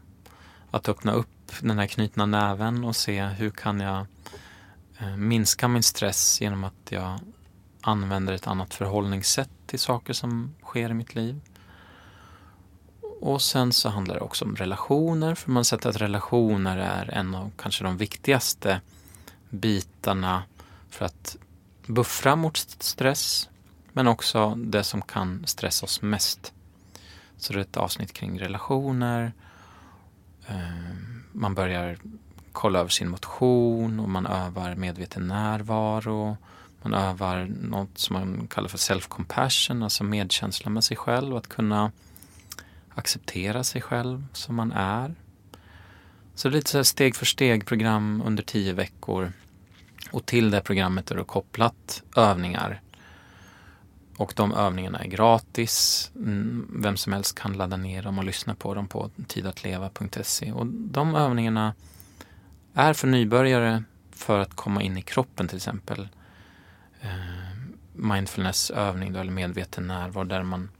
Att 0.71 0.89
öppna 0.89 1.13
upp 1.13 1.29
den 1.61 1.79
här 1.79 1.87
knutna 1.87 2.27
näven 2.27 2.85
och 2.85 2.97
se 2.97 3.23
hur 3.23 3.51
kan 3.51 3.81
jag 3.81 4.07
eh, 4.99 5.17
minska 5.17 5.69
min 5.69 5.83
stress 5.83 6.41
genom 6.41 6.65
att 6.65 6.89
jag 6.89 7.19
använder 7.81 8.33
ett 8.33 8.47
annat 8.47 8.75
förhållningssätt 8.75 9.51
till 9.67 9.79
saker 9.79 10.13
som 10.13 10.55
sker 10.63 10.91
i 10.91 10.95
mitt 10.95 11.15
liv. 11.15 11.41
Och 13.21 13.43
sen 13.43 13.73
så 13.73 13.89
handlar 13.89 14.15
det 14.15 14.21
också 14.21 14.45
om 14.45 14.57
relationer, 14.57 15.35
för 15.35 15.51
man 15.51 15.57
har 15.57 15.65
sett 15.65 15.87
att 15.87 15.97
relationer 15.97 16.79
är 16.79 17.11
en 17.11 17.35
av 17.35 17.51
kanske 17.57 17.85
de 17.85 17.97
viktigaste 17.97 18.81
bitarna 19.51 20.43
för 20.91 21.05
att 21.05 21.37
buffra 21.89 22.37
mot 22.37 22.57
stress, 22.79 23.49
men 23.93 24.09
också 24.09 24.55
det 24.55 24.85
som 24.85 25.03
kan 25.03 25.47
stressa 25.47 25.87
oss 25.87 26.03
mest. 26.03 26.53
Så 27.37 27.53
det 27.53 27.59
är 27.59 27.61
ett 27.61 27.77
avsnitt 27.77 28.13
kring 28.13 28.41
relationer. 28.41 29.33
Ehm, 30.47 31.25
man 31.33 31.55
börjar 31.55 31.99
kolla 32.53 32.79
över 32.79 32.91
sin 32.91 33.09
motion 33.09 34.01
och 34.01 34.09
man 34.09 34.27
övar 34.27 34.75
medveten 34.75 35.29
närvaro. 35.29 36.37
Man 36.83 36.95
övar 36.95 37.51
något 37.61 37.99
som 37.99 38.15
man 38.15 38.47
kallar 38.47 38.69
för 38.69 38.79
self-compassion, 38.79 39.85
alltså 39.85 40.05
medkänsla 40.05 40.71
med 40.71 40.85
sig 40.85 40.97
själv. 40.97 41.37
Att 41.37 41.49
kunna 41.49 41.93
acceptera 42.95 43.65
sig 43.65 43.83
själv 43.83 44.27
som 44.33 44.55
man 44.55 44.73
är. 44.73 45.15
Så 46.35 46.49
det 46.49 46.53
är 46.53 46.57
lite 46.57 46.71
så 46.71 46.85
steg 46.85 47.17
för 47.17 47.27
steg 47.27 47.67
program 47.67 48.23
under 48.25 48.43
tio 48.43 48.73
veckor. 48.73 49.33
Och 50.11 50.27
till 50.27 50.51
det 50.51 50.61
programmet 50.61 51.11
är 51.11 51.17
det 51.17 51.25
kopplat 51.25 52.03
övningar. 52.17 52.81
Och 54.17 54.33
de 54.37 54.55
övningarna 54.55 54.99
är 54.99 55.09
gratis. 55.09 56.11
Mm, 56.17 56.71
vem 56.83 56.97
som 56.97 57.13
helst 57.13 57.39
kan 57.39 57.53
ladda 57.53 57.77
ner 57.77 58.03
dem 58.03 58.19
och 58.19 58.25
lyssna 58.25 58.55
på 58.55 58.75
dem 58.75 58.89
på 58.89 59.11
tidatleva.se. 59.27 60.53
Och 60.53 60.67
de 60.67 61.15
övningarna 61.15 61.75
är 62.75 62.93
för 62.93 63.09
nybörjare 63.09 63.85
för 64.13 64.39
att 64.39 64.55
komma 64.55 64.83
in 64.83 64.99
i 64.99 65.03
kroppen 65.03 65.49
till 65.49 65.57
exempel. 65.57 66.09
Eh, 67.01 67.11
Mindfulnessövning 67.93 69.17
eller 69.17 69.33
medveten 69.33 69.87
närvaro 69.87 70.25
där 70.25 70.43
man 70.43 70.71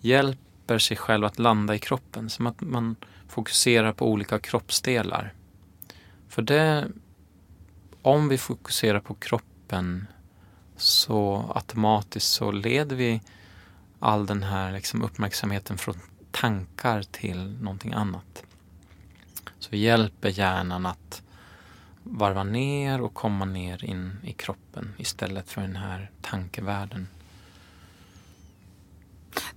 hjälper 0.00 0.78
sig 0.78 0.96
själv 0.96 1.24
att 1.24 1.38
landa 1.38 1.74
i 1.74 1.78
kroppen. 1.78 2.30
Som 2.30 2.46
att 2.46 2.60
man 2.60 2.96
fokuserar 3.28 3.92
på 3.92 4.10
olika 4.10 4.38
kroppsdelar. 4.38 5.32
För 6.28 6.42
det, 6.42 6.88
om 8.04 8.28
vi 8.28 8.38
fokuserar 8.38 9.00
på 9.00 9.14
kroppen 9.14 10.06
så 10.76 11.50
automatiskt 11.54 12.32
så 12.32 12.50
leder 12.50 12.96
vi 12.96 13.20
all 13.98 14.26
den 14.26 14.42
här 14.42 14.72
liksom 14.72 15.02
uppmärksamheten 15.02 15.78
från 15.78 16.00
tankar 16.30 17.02
till 17.02 17.56
någonting 17.60 17.92
annat. 17.92 18.44
Så 19.58 19.70
vi 19.70 19.78
hjälper 19.78 20.28
hjärnan 20.28 20.86
att 20.86 21.22
varva 22.02 22.44
ner 22.44 23.00
och 23.00 23.14
komma 23.14 23.44
ner 23.44 23.84
in 23.84 24.18
i 24.24 24.32
kroppen 24.32 24.94
istället 24.98 25.50
för 25.50 25.60
den 25.60 25.76
här 25.76 26.10
tankevärlden. 26.22 27.08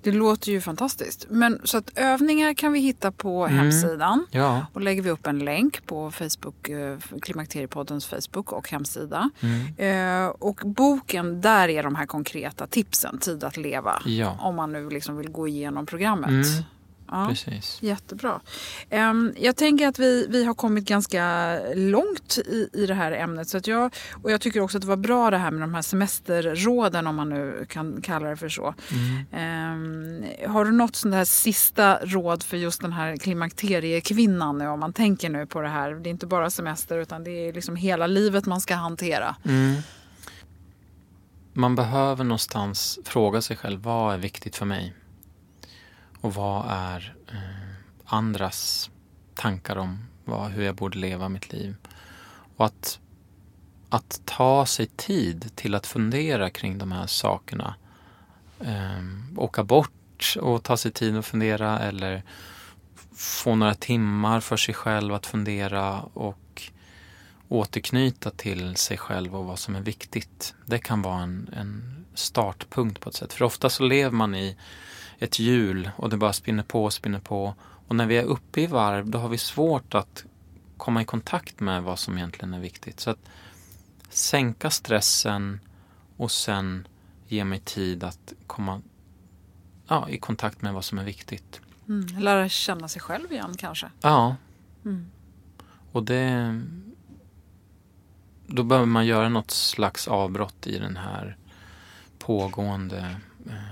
Det 0.08 0.12
låter 0.12 0.52
ju 0.52 0.62
fantastiskt. 0.62 1.26
Men 1.30 1.62
så 1.64 1.78
att 1.78 1.92
övningar 1.96 2.54
kan 2.54 2.74
vi 2.74 2.80
hitta 2.80 3.12
på 3.12 3.46
mm. 3.46 3.58
hemsidan. 3.58 4.26
Ja. 4.32 4.66
Och 4.74 4.82
lägger 4.82 5.02
vi 5.02 5.10
upp 5.10 5.28
en 5.28 5.40
länk 5.40 5.86
på 5.86 6.12
Facebook, 6.12 6.70
eh, 6.70 6.98
Klimakteriepoddens 7.22 8.06
Facebook 8.06 8.52
och 8.52 8.70
hemsida. 8.70 9.30
Mm. 9.40 10.26
Eh, 10.26 10.30
och 10.30 10.62
boken, 10.66 11.42
där 11.42 11.70
är 11.70 11.84
de 11.84 11.96
här 11.96 12.06
konkreta 12.06 12.68
tipsen, 12.68 13.18
Tid 13.18 13.44
att 13.44 13.58
leva. 13.58 14.02
Ja. 14.06 14.38
Om 14.40 14.56
man 14.56 14.72
nu 14.72 14.90
liksom 14.90 15.18
vill 15.18 15.30
gå 15.30 15.48
igenom 15.48 15.86
programmet. 15.86 16.30
Mm. 16.30 16.64
Ja, 17.12 17.28
Precis. 17.30 17.78
Jättebra. 17.82 18.42
Um, 18.92 19.34
jag 19.38 19.56
tänker 19.56 19.88
att 19.88 20.00
vi, 20.00 20.28
vi 20.30 20.46
har 20.46 20.54
kommit 20.54 20.86
ganska 20.86 21.56
långt 21.76 22.38
i, 22.38 22.70
i 22.74 22.86
det 22.86 22.94
här 22.94 23.12
ämnet. 23.12 23.50
Så 23.50 23.58
att 23.58 23.68
jag, 23.68 23.96
och 24.24 24.32
jag 24.32 24.42
tycker 24.42 24.60
också 24.60 24.78
att 24.78 24.82
det 24.82 24.88
var 24.88 24.96
bra 24.98 25.32
det 25.32 25.38
här 25.38 25.52
med 25.52 25.62
de 25.62 25.74
här 25.74 25.82
semesterråden 25.82 27.08
om 27.08 27.16
man 27.16 27.30
nu 27.30 27.66
kan 27.70 28.02
kalla 28.02 28.30
det 28.30 28.38
för 28.38 28.50
så. 28.50 28.74
Mm. 28.92 29.74
Um, 29.74 30.54
har 30.54 30.66
du 30.66 30.72
något 30.72 30.96
sånt 30.96 31.16
här 31.16 31.26
sista 31.26 32.00
råd 32.06 32.44
för 32.44 32.58
just 32.58 32.82
den 32.82 32.94
här 32.94 33.18
klimakteriekvinnan 33.18 34.58
nu 34.58 34.68
om 34.68 34.80
man 34.80 34.94
tänker 34.94 35.30
nu 35.30 35.46
på 35.46 35.62
det 35.62 35.70
här. 35.70 35.92
Det 35.92 36.10
är 36.10 36.12
inte 36.12 36.28
bara 36.28 36.50
semester 36.50 36.98
utan 36.98 37.24
det 37.24 37.32
är 37.32 37.54
liksom 37.54 37.76
hela 37.76 38.08
livet 38.08 38.46
man 38.46 38.62
ska 38.62 38.76
hantera. 38.76 39.36
Mm. 39.46 39.82
Man 41.54 41.76
behöver 41.76 42.24
någonstans 42.24 43.00
fråga 43.06 43.42
sig 43.42 43.58
själv 43.58 43.82
vad 43.82 44.14
är 44.14 44.18
viktigt 44.18 44.56
för 44.56 44.66
mig? 44.66 44.94
Och 46.22 46.34
vad 46.34 46.66
är 46.70 47.16
eh, 47.28 47.76
andras 48.06 48.90
tankar 49.36 49.76
om 49.76 50.08
vad, 50.26 50.52
hur 50.52 50.64
jag 50.64 50.76
borde 50.76 50.98
leva 50.98 51.30
mitt 51.30 51.52
liv? 51.54 51.76
Och 52.56 52.66
att, 52.66 53.00
att 53.90 54.22
ta 54.26 54.66
sig 54.66 54.86
tid 54.86 55.52
till 55.56 55.76
att 55.76 55.88
fundera 55.88 56.50
kring 56.50 56.78
de 56.78 56.92
här 56.92 57.08
sakerna. 57.08 57.76
Eh, 58.60 59.04
åka 59.36 59.64
bort 59.64 60.36
och 60.42 60.64
ta 60.64 60.78
sig 60.78 60.92
tid 60.92 61.18
att 61.18 61.26
fundera 61.26 61.80
eller 61.80 62.24
få 63.16 63.56
några 63.56 63.74
timmar 63.74 64.40
för 64.40 64.58
sig 64.58 64.74
själv 64.74 65.14
att 65.14 65.26
fundera 65.26 66.02
och 66.02 66.72
återknyta 67.48 68.32
till 68.32 68.76
sig 68.76 68.98
själv 68.98 69.36
och 69.36 69.46
vad 69.46 69.60
som 69.60 69.76
är 69.76 69.82
viktigt. 69.82 70.56
Det 70.66 70.80
kan 70.80 71.02
vara 71.02 71.22
en, 71.22 71.50
en 71.54 72.06
startpunkt 72.14 73.02
på 73.02 73.10
ett 73.10 73.16
sätt. 73.16 73.34
För 73.34 73.46
ofta 73.46 73.70
så 73.70 73.84
lever 73.84 74.12
man 74.12 74.36
i 74.36 74.58
ett 75.20 75.40
hjul 75.40 75.92
och 75.96 76.10
det 76.10 76.18
bara 76.18 76.34
spinner 76.34 76.64
på 76.64 76.84
och 76.84 76.94
spinner 76.94 77.20
på. 77.20 77.56
Och 77.60 77.96
när 77.96 78.06
vi 78.06 78.18
är 78.18 78.24
uppe 78.24 78.62
i 78.62 78.68
varv 78.68 79.10
då 79.10 79.18
har 79.18 79.30
vi 79.30 79.38
svårt 79.38 79.94
att 79.94 80.26
komma 80.78 81.02
i 81.02 81.06
kontakt 81.06 81.60
med 81.60 81.84
vad 81.84 82.00
som 82.00 82.18
egentligen 82.18 82.54
är 82.54 82.60
viktigt. 82.60 83.00
Så 83.00 83.10
att 83.10 83.30
sänka 84.10 84.70
stressen 84.70 85.60
och 86.18 86.32
sen 86.32 86.88
ge 87.28 87.44
mig 87.44 87.60
tid 87.60 88.04
att 88.04 88.34
komma 88.48 88.82
ja, 89.88 90.10
i 90.10 90.18
kontakt 90.18 90.62
med 90.62 90.74
vad 90.74 90.86
som 90.86 91.00
är 91.00 91.04
viktigt. 91.04 91.62
Mm, 91.88 92.08
lära 92.20 92.50
känna 92.50 92.88
sig 92.88 93.02
själv 93.02 93.32
igen 93.32 93.54
kanske? 93.58 93.92
Ja. 94.02 94.36
Mm. 94.86 95.12
Och 95.92 96.04
det... 96.04 96.62
Då 98.48 98.64
behöver 98.64 98.86
man 98.86 99.06
göra 99.06 99.30
något 99.30 99.52
slags 99.52 100.08
avbrott 100.08 100.68
i 100.68 100.80
den 100.80 100.98
här 100.98 101.38
pågående 102.20 103.16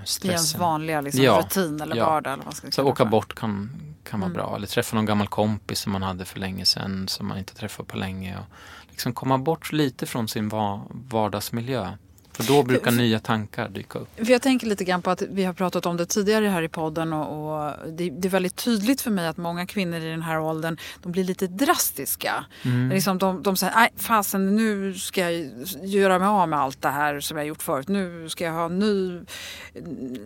stressen. 0.05 0.29
I 0.29 0.33
ens 0.33 0.55
vanliga 0.55 1.01
liksom, 1.01 1.23
ja, 1.23 1.39
rutin 1.39 1.81
eller 1.81 1.95
ja. 1.95 2.05
vardag. 2.05 2.33
Eller 2.33 2.45
vad 2.45 2.55
ska 2.55 2.71
så 2.71 2.83
åka 2.83 3.05
bort 3.05 3.35
kan, 3.35 3.69
kan 4.03 4.19
vara 4.19 4.29
mm. 4.29 4.37
bra. 4.37 4.55
Eller 4.55 4.67
träffa 4.67 4.95
någon 4.95 5.05
gammal 5.05 5.27
kompis 5.27 5.79
som 5.79 5.91
man 5.91 6.03
hade 6.03 6.25
för 6.25 6.39
länge 6.39 6.65
sedan 6.65 7.07
som 7.07 7.27
man 7.27 7.37
inte 7.37 7.55
träffat 7.55 7.87
på 7.87 7.97
länge. 7.97 8.37
Och 8.37 8.45
liksom 8.89 9.13
komma 9.13 9.37
bort 9.37 9.71
lite 9.71 10.05
från 10.05 10.27
sin 10.27 10.49
vardagsmiljö. 10.89 11.97
För 12.35 12.43
då 12.43 12.63
brukar 12.63 12.91
för, 12.91 12.97
nya 12.97 13.19
tankar 13.19 13.69
dyka 13.69 13.99
upp. 13.99 14.09
För 14.15 14.31
jag 14.31 14.41
tänker 14.41 14.67
lite 14.67 14.83
grann 14.83 15.01
på 15.01 15.09
att 15.09 15.21
vi 15.21 15.43
har 15.43 15.53
pratat 15.53 15.85
om 15.85 15.97
det 15.97 16.05
tidigare 16.05 16.45
här 16.45 16.61
i 16.61 16.69
podden 16.69 17.13
och, 17.13 17.65
och 17.65 17.73
det, 17.87 18.09
det, 18.09 18.27
är 18.27 18.29
väldigt 18.29 18.55
tydligt 18.55 19.01
för 19.01 19.11
mig 19.11 19.27
att 19.27 19.37
många 19.37 19.65
kvinnor 19.65 19.99
i 19.99 20.09
den 20.09 20.21
här 20.21 20.39
åldern 20.39 20.77
de 21.03 21.11
blir 21.11 21.23
lite 21.23 21.47
drastiska. 21.47 22.45
Mm. 22.63 22.89
Liksom 22.89 23.17
de, 23.17 23.43
de 23.43 23.57
säger, 23.57 23.75
nej 23.75 23.89
fasen 23.97 24.55
nu 24.55 24.93
ska 24.93 25.31
jag 25.31 25.49
göra 25.83 26.19
mig 26.19 26.27
av 26.27 26.49
med 26.49 26.59
allt 26.59 26.81
det 26.81 26.89
här 26.89 27.19
som 27.19 27.37
jag 27.37 27.45
gjort 27.45 27.63
förut. 27.63 27.87
Nu 27.87 28.29
ska 28.29 28.43
jag 28.43 28.53
ha 28.53 28.67
ny, 28.67 29.21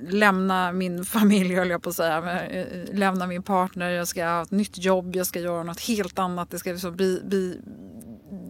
lämna 0.10 0.72
min 0.72 1.06
familj 1.20 1.56
höll 1.56 1.70
jag 1.70 1.82
på 1.82 1.90
att 1.90 1.96
säga, 1.96 2.42
lämna 2.92 3.28
min 3.28 3.44
partner, 3.44 3.90
jag 3.90 4.08
ska 4.08 4.26
ha 4.26 4.42
ett 4.42 4.52
nytt 4.52 4.78
jobb, 4.78 5.16
jag 5.16 5.28
ska 5.28 5.40
göra 5.40 5.64
något 5.64 5.82
helt 5.82 6.20
annat. 6.20 6.52
Det 6.52 6.60
ska 6.60 6.72
liksom 6.72 6.96
bli, 6.96 7.22
bli 7.24 7.58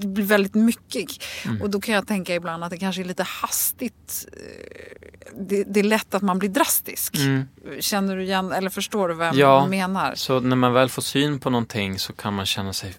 blir 0.07 0.25
väldigt 0.25 0.55
mycket. 0.55 1.23
Mm. 1.45 1.61
Och 1.61 1.69
då 1.69 1.81
kan 1.81 1.95
jag 1.95 2.07
tänka 2.07 2.35
ibland 2.35 2.63
att 2.63 2.69
det 2.69 2.77
kanske 2.77 3.01
är 3.01 3.05
lite 3.05 3.23
hastigt. 3.23 4.27
Eh, 4.33 5.09
det, 5.39 5.63
det 5.63 5.79
är 5.79 5.83
lätt 5.83 6.13
att 6.13 6.21
man 6.21 6.39
blir 6.39 6.49
drastisk. 6.49 7.15
Mm. 7.15 7.47
Känner 7.79 8.15
du 8.15 8.23
igen, 8.23 8.51
eller 8.51 8.69
förstår 8.69 9.07
du 9.07 9.13
vad 9.13 9.27
jag 9.27 9.35
ja, 9.35 9.67
menar? 9.67 10.15
så 10.15 10.39
när 10.39 10.55
man 10.55 10.73
väl 10.73 10.89
får 10.89 11.01
syn 11.01 11.39
på 11.39 11.49
någonting 11.49 11.99
så 11.99 12.13
kan 12.13 12.33
man 12.33 12.45
känna 12.45 12.73
sig 12.73 12.95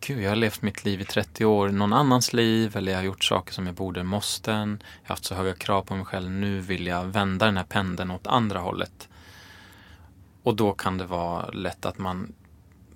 Gud, 0.00 0.22
jag 0.22 0.28
har 0.28 0.36
levt 0.36 0.62
mitt 0.62 0.84
liv 0.84 1.00
i 1.00 1.04
30 1.04 1.44
år, 1.44 1.68
någon 1.68 1.92
annans 1.92 2.32
liv 2.32 2.76
eller 2.76 2.92
jag 2.92 2.98
har 2.98 3.04
gjort 3.04 3.24
saker 3.24 3.52
som 3.52 3.66
jag 3.66 3.74
borde, 3.74 4.02
måste. 4.02 4.50
Jag 4.50 4.56
har 4.58 4.78
haft 5.02 5.24
så 5.24 5.34
höga 5.34 5.54
krav 5.54 5.82
på 5.82 5.96
mig 5.96 6.04
själv, 6.04 6.30
nu 6.30 6.60
vill 6.60 6.86
jag 6.86 7.04
vända 7.04 7.46
den 7.46 7.56
här 7.56 7.64
pendeln 7.64 8.10
åt 8.10 8.26
andra 8.26 8.58
hållet. 8.58 9.08
Och 10.42 10.56
då 10.56 10.72
kan 10.72 10.98
det 10.98 11.04
vara 11.04 11.46
lätt 11.46 11.86
att 11.86 11.98
man 11.98 12.32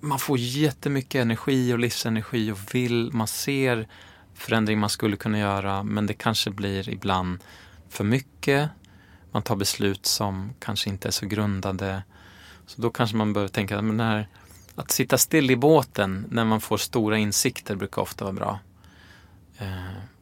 man 0.01 0.19
får 0.19 0.37
jättemycket 0.37 1.21
energi 1.21 1.73
och 1.73 1.79
livsenergi 1.79 2.51
och 2.51 2.75
vill, 2.75 3.09
man 3.13 3.27
ser 3.27 3.87
förändring 4.33 4.79
man 4.79 4.89
skulle 4.89 5.17
kunna 5.17 5.39
göra 5.39 5.83
men 5.83 6.07
det 6.07 6.13
kanske 6.13 6.51
blir 6.51 6.89
ibland 6.89 7.39
för 7.89 8.03
mycket. 8.03 8.69
Man 9.31 9.43
tar 9.43 9.55
beslut 9.55 10.05
som 10.05 10.53
kanske 10.59 10.89
inte 10.89 11.07
är 11.07 11.11
så 11.11 11.25
grundade. 11.25 12.03
Så 12.65 12.81
då 12.81 12.89
kanske 12.89 13.17
man 13.17 13.33
behöver 13.33 13.49
tänka, 13.49 13.81
men 13.81 13.97
när 13.97 14.27
att 14.75 14.91
sitta 14.91 15.17
still 15.17 15.51
i 15.51 15.55
båten 15.55 16.25
när 16.29 16.45
man 16.45 16.61
får 16.61 16.77
stora 16.77 17.17
insikter 17.17 17.75
brukar 17.75 18.01
ofta 18.01 18.25
vara 18.25 18.33
bra. 18.33 18.59
Eh, 19.57 19.67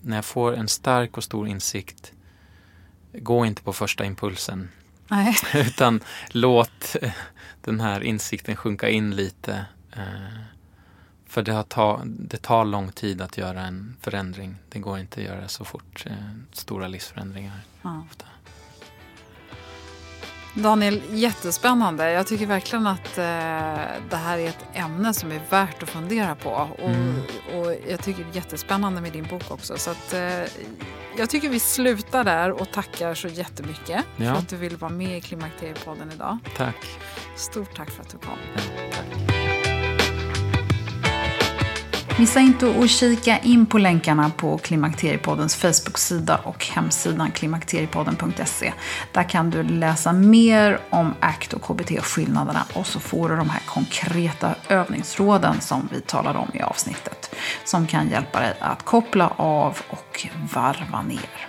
när 0.01 0.15
jag 0.15 0.25
får 0.25 0.55
en 0.55 0.67
stark 0.67 1.17
och 1.17 1.23
stor 1.23 1.47
insikt, 1.47 2.13
gå 3.13 3.45
inte 3.45 3.61
på 3.61 3.73
första 3.73 4.05
impulsen. 4.05 4.69
Nej. 5.09 5.35
Utan 5.53 6.01
låt 6.29 6.95
eh, 7.01 7.11
den 7.61 7.79
här 7.79 8.01
insikten 8.03 8.55
sjunka 8.55 8.89
in 8.89 9.15
lite. 9.15 9.65
Eh, 9.91 10.39
för 11.27 11.41
det, 11.41 11.51
har 11.51 11.63
ta, 11.63 12.01
det 12.05 12.37
tar 12.37 12.65
lång 12.65 12.91
tid 12.91 13.21
att 13.21 13.37
göra 13.37 13.61
en 13.61 13.95
förändring. 14.01 14.55
Det 14.69 14.79
går 14.79 14.99
inte 14.99 15.19
att 15.19 15.25
göra 15.25 15.47
så 15.47 15.65
fort. 15.65 16.05
Eh, 16.05 16.13
stora 16.51 16.87
livsförändringar. 16.87 17.59
Ja. 17.81 18.03
Daniel, 20.59 21.01
jättespännande. 21.11 22.11
Jag 22.11 22.27
tycker 22.27 22.45
verkligen 22.45 22.87
att 22.87 23.17
eh, 23.17 23.23
det 24.09 24.15
här 24.15 24.37
är 24.37 24.47
ett 24.49 24.65
ämne 24.73 25.13
som 25.13 25.31
är 25.31 25.41
värt 25.49 25.83
att 25.83 25.89
fundera 25.89 26.35
på. 26.35 26.49
Och, 26.79 26.89
Mm. 26.89 27.15
och 27.55 27.75
jag 27.89 28.03
tycker 28.03 28.23
det 28.23 28.29
är 28.29 28.35
jättespännande 28.35 29.01
med 29.01 29.11
din 29.11 29.27
bok 29.27 29.51
också. 29.51 29.77
Så 29.77 29.91
att, 29.91 30.13
eh, 30.13 30.43
jag 31.17 31.29
tycker 31.29 31.49
vi 31.49 31.59
slutar 31.59 32.23
där 32.23 32.51
och 32.51 32.71
tackar 32.71 33.13
så 33.13 33.27
jättemycket 33.27 34.05
Ja. 34.17 34.33
för 34.33 34.39
att 34.39 34.49
du 34.49 34.55
ville 34.55 34.77
vara 34.77 34.91
med 34.91 35.17
i 35.17 35.21
Klimakteriepodden 35.21 36.11
idag. 36.11 36.37
Tack. 36.57 36.75
Stort 37.35 37.75
tack 37.75 37.89
för 37.91 38.01
att 38.03 38.09
du 38.09 38.17
kom. 38.17 38.37
Ja, 38.55 38.61
tack. 38.95 39.28
Missa 42.19 42.39
inte 42.39 42.79
att 42.79 42.89
kika 42.89 43.37
in 43.39 43.65
på 43.65 43.77
länkarna 43.77 44.31
på 44.37 44.57
Klimakteriepoddens 44.57 45.55
Facebook-sida 45.55 46.37
och 46.43 46.65
hemsidan 46.65 47.31
klimakteriepodden.se. 47.31 48.73
Där 49.11 49.23
kan 49.23 49.49
du 49.49 49.63
läsa 49.63 50.13
mer 50.13 50.79
om 50.89 51.13
ACT 51.19 51.53
och 51.53 51.61
KBT-skillnaderna 51.61 52.65
och 52.73 52.87
så 52.87 52.99
får 52.99 53.29
du 53.29 53.35
de 53.35 53.49
här 53.49 53.61
konkreta 53.65 54.55
övningsråden 54.69 55.61
som 55.61 55.89
vi 55.91 56.01
talade 56.01 56.39
om 56.39 56.51
i 56.53 56.61
avsnittet. 56.61 57.35
Som 57.65 57.87
kan 57.87 58.09
hjälpa 58.09 58.39
dig 58.39 58.53
att 58.59 58.85
koppla 58.85 59.27
av 59.37 59.77
och 59.89 60.27
varva 60.53 61.01
ner. 61.01 61.48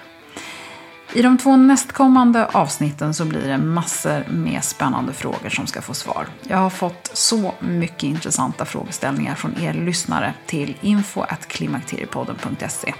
I 1.12 1.22
de 1.22 1.38
två 1.38 1.56
nästkommande 1.56 2.46
avsnitten 2.46 3.14
så 3.14 3.24
blir 3.24 3.48
det 3.48 3.58
massor 3.58 4.24
med 4.28 4.64
spännande 4.64 5.12
frågor 5.12 5.48
som 5.48 5.66
ska 5.66 5.82
få 5.82 5.94
svar. 5.94 6.26
Jag 6.42 6.56
har 6.56 6.70
fått 6.70 7.10
så 7.12 7.54
mycket 7.60 8.02
intressanta 8.02 8.64
frågeställningar 8.64 9.34
från 9.34 9.60
er 9.60 9.74
lyssnare 9.74 10.34
till 10.46 10.76
info.klimakteriepodden.se. 10.80 12.94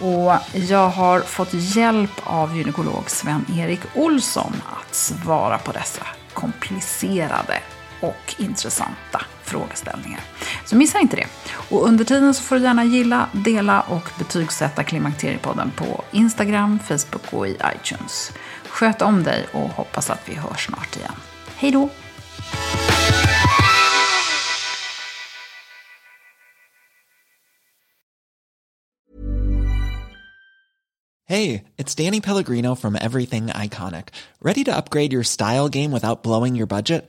Och 0.00 0.32
jag 0.52 0.88
har 0.88 1.20
fått 1.20 1.52
hjälp 1.52 2.20
av 2.24 2.56
gynekolog 2.56 3.10
Sven-Erik 3.10 3.80
Olsson 3.94 4.52
att 4.80 4.94
svara 4.94 5.58
på 5.58 5.72
dessa 5.72 6.06
komplicerade 6.34 7.58
och 8.00 8.34
intressanta 8.38 9.24
frågeställningar. 9.42 10.20
Så 10.64 10.76
missa 10.76 10.98
inte 10.98 11.16
det. 11.16 11.26
Och 11.70 11.86
under 11.88 12.04
tiden 12.04 12.34
så 12.34 12.42
får 12.42 12.56
du 12.56 12.62
gärna 12.62 12.84
gilla, 12.84 13.28
dela 13.32 13.80
och 13.80 14.08
betygsätta 14.18 14.84
Klimakteriepodden 14.84 15.70
på 15.76 16.04
Instagram, 16.12 16.78
Facebook 16.78 17.32
och 17.32 17.48
i 17.48 17.56
iTunes. 17.76 18.32
Sköt 18.68 19.02
om 19.02 19.22
dig 19.22 19.46
och 19.52 19.68
hoppas 19.68 20.10
att 20.10 20.28
vi 20.28 20.34
hörs 20.34 20.66
snart 20.66 20.96
igen. 20.96 21.14
Hej 21.56 21.70
då! 21.70 21.88
Hey, 31.30 31.66
it's 31.78 31.94
Danny 31.94 32.20
Pellegrino 32.20 32.74
from 32.74 32.96
Everything 32.96 33.50
Iconic. 33.50 34.08
Ready 34.42 34.64
to 34.64 34.76
upgrade 34.76 35.12
your 35.12 35.22
style 35.22 35.68
game 35.68 35.92
without 35.92 36.24
blowing 36.24 36.56
your 36.56 36.66
budget? 36.66 37.08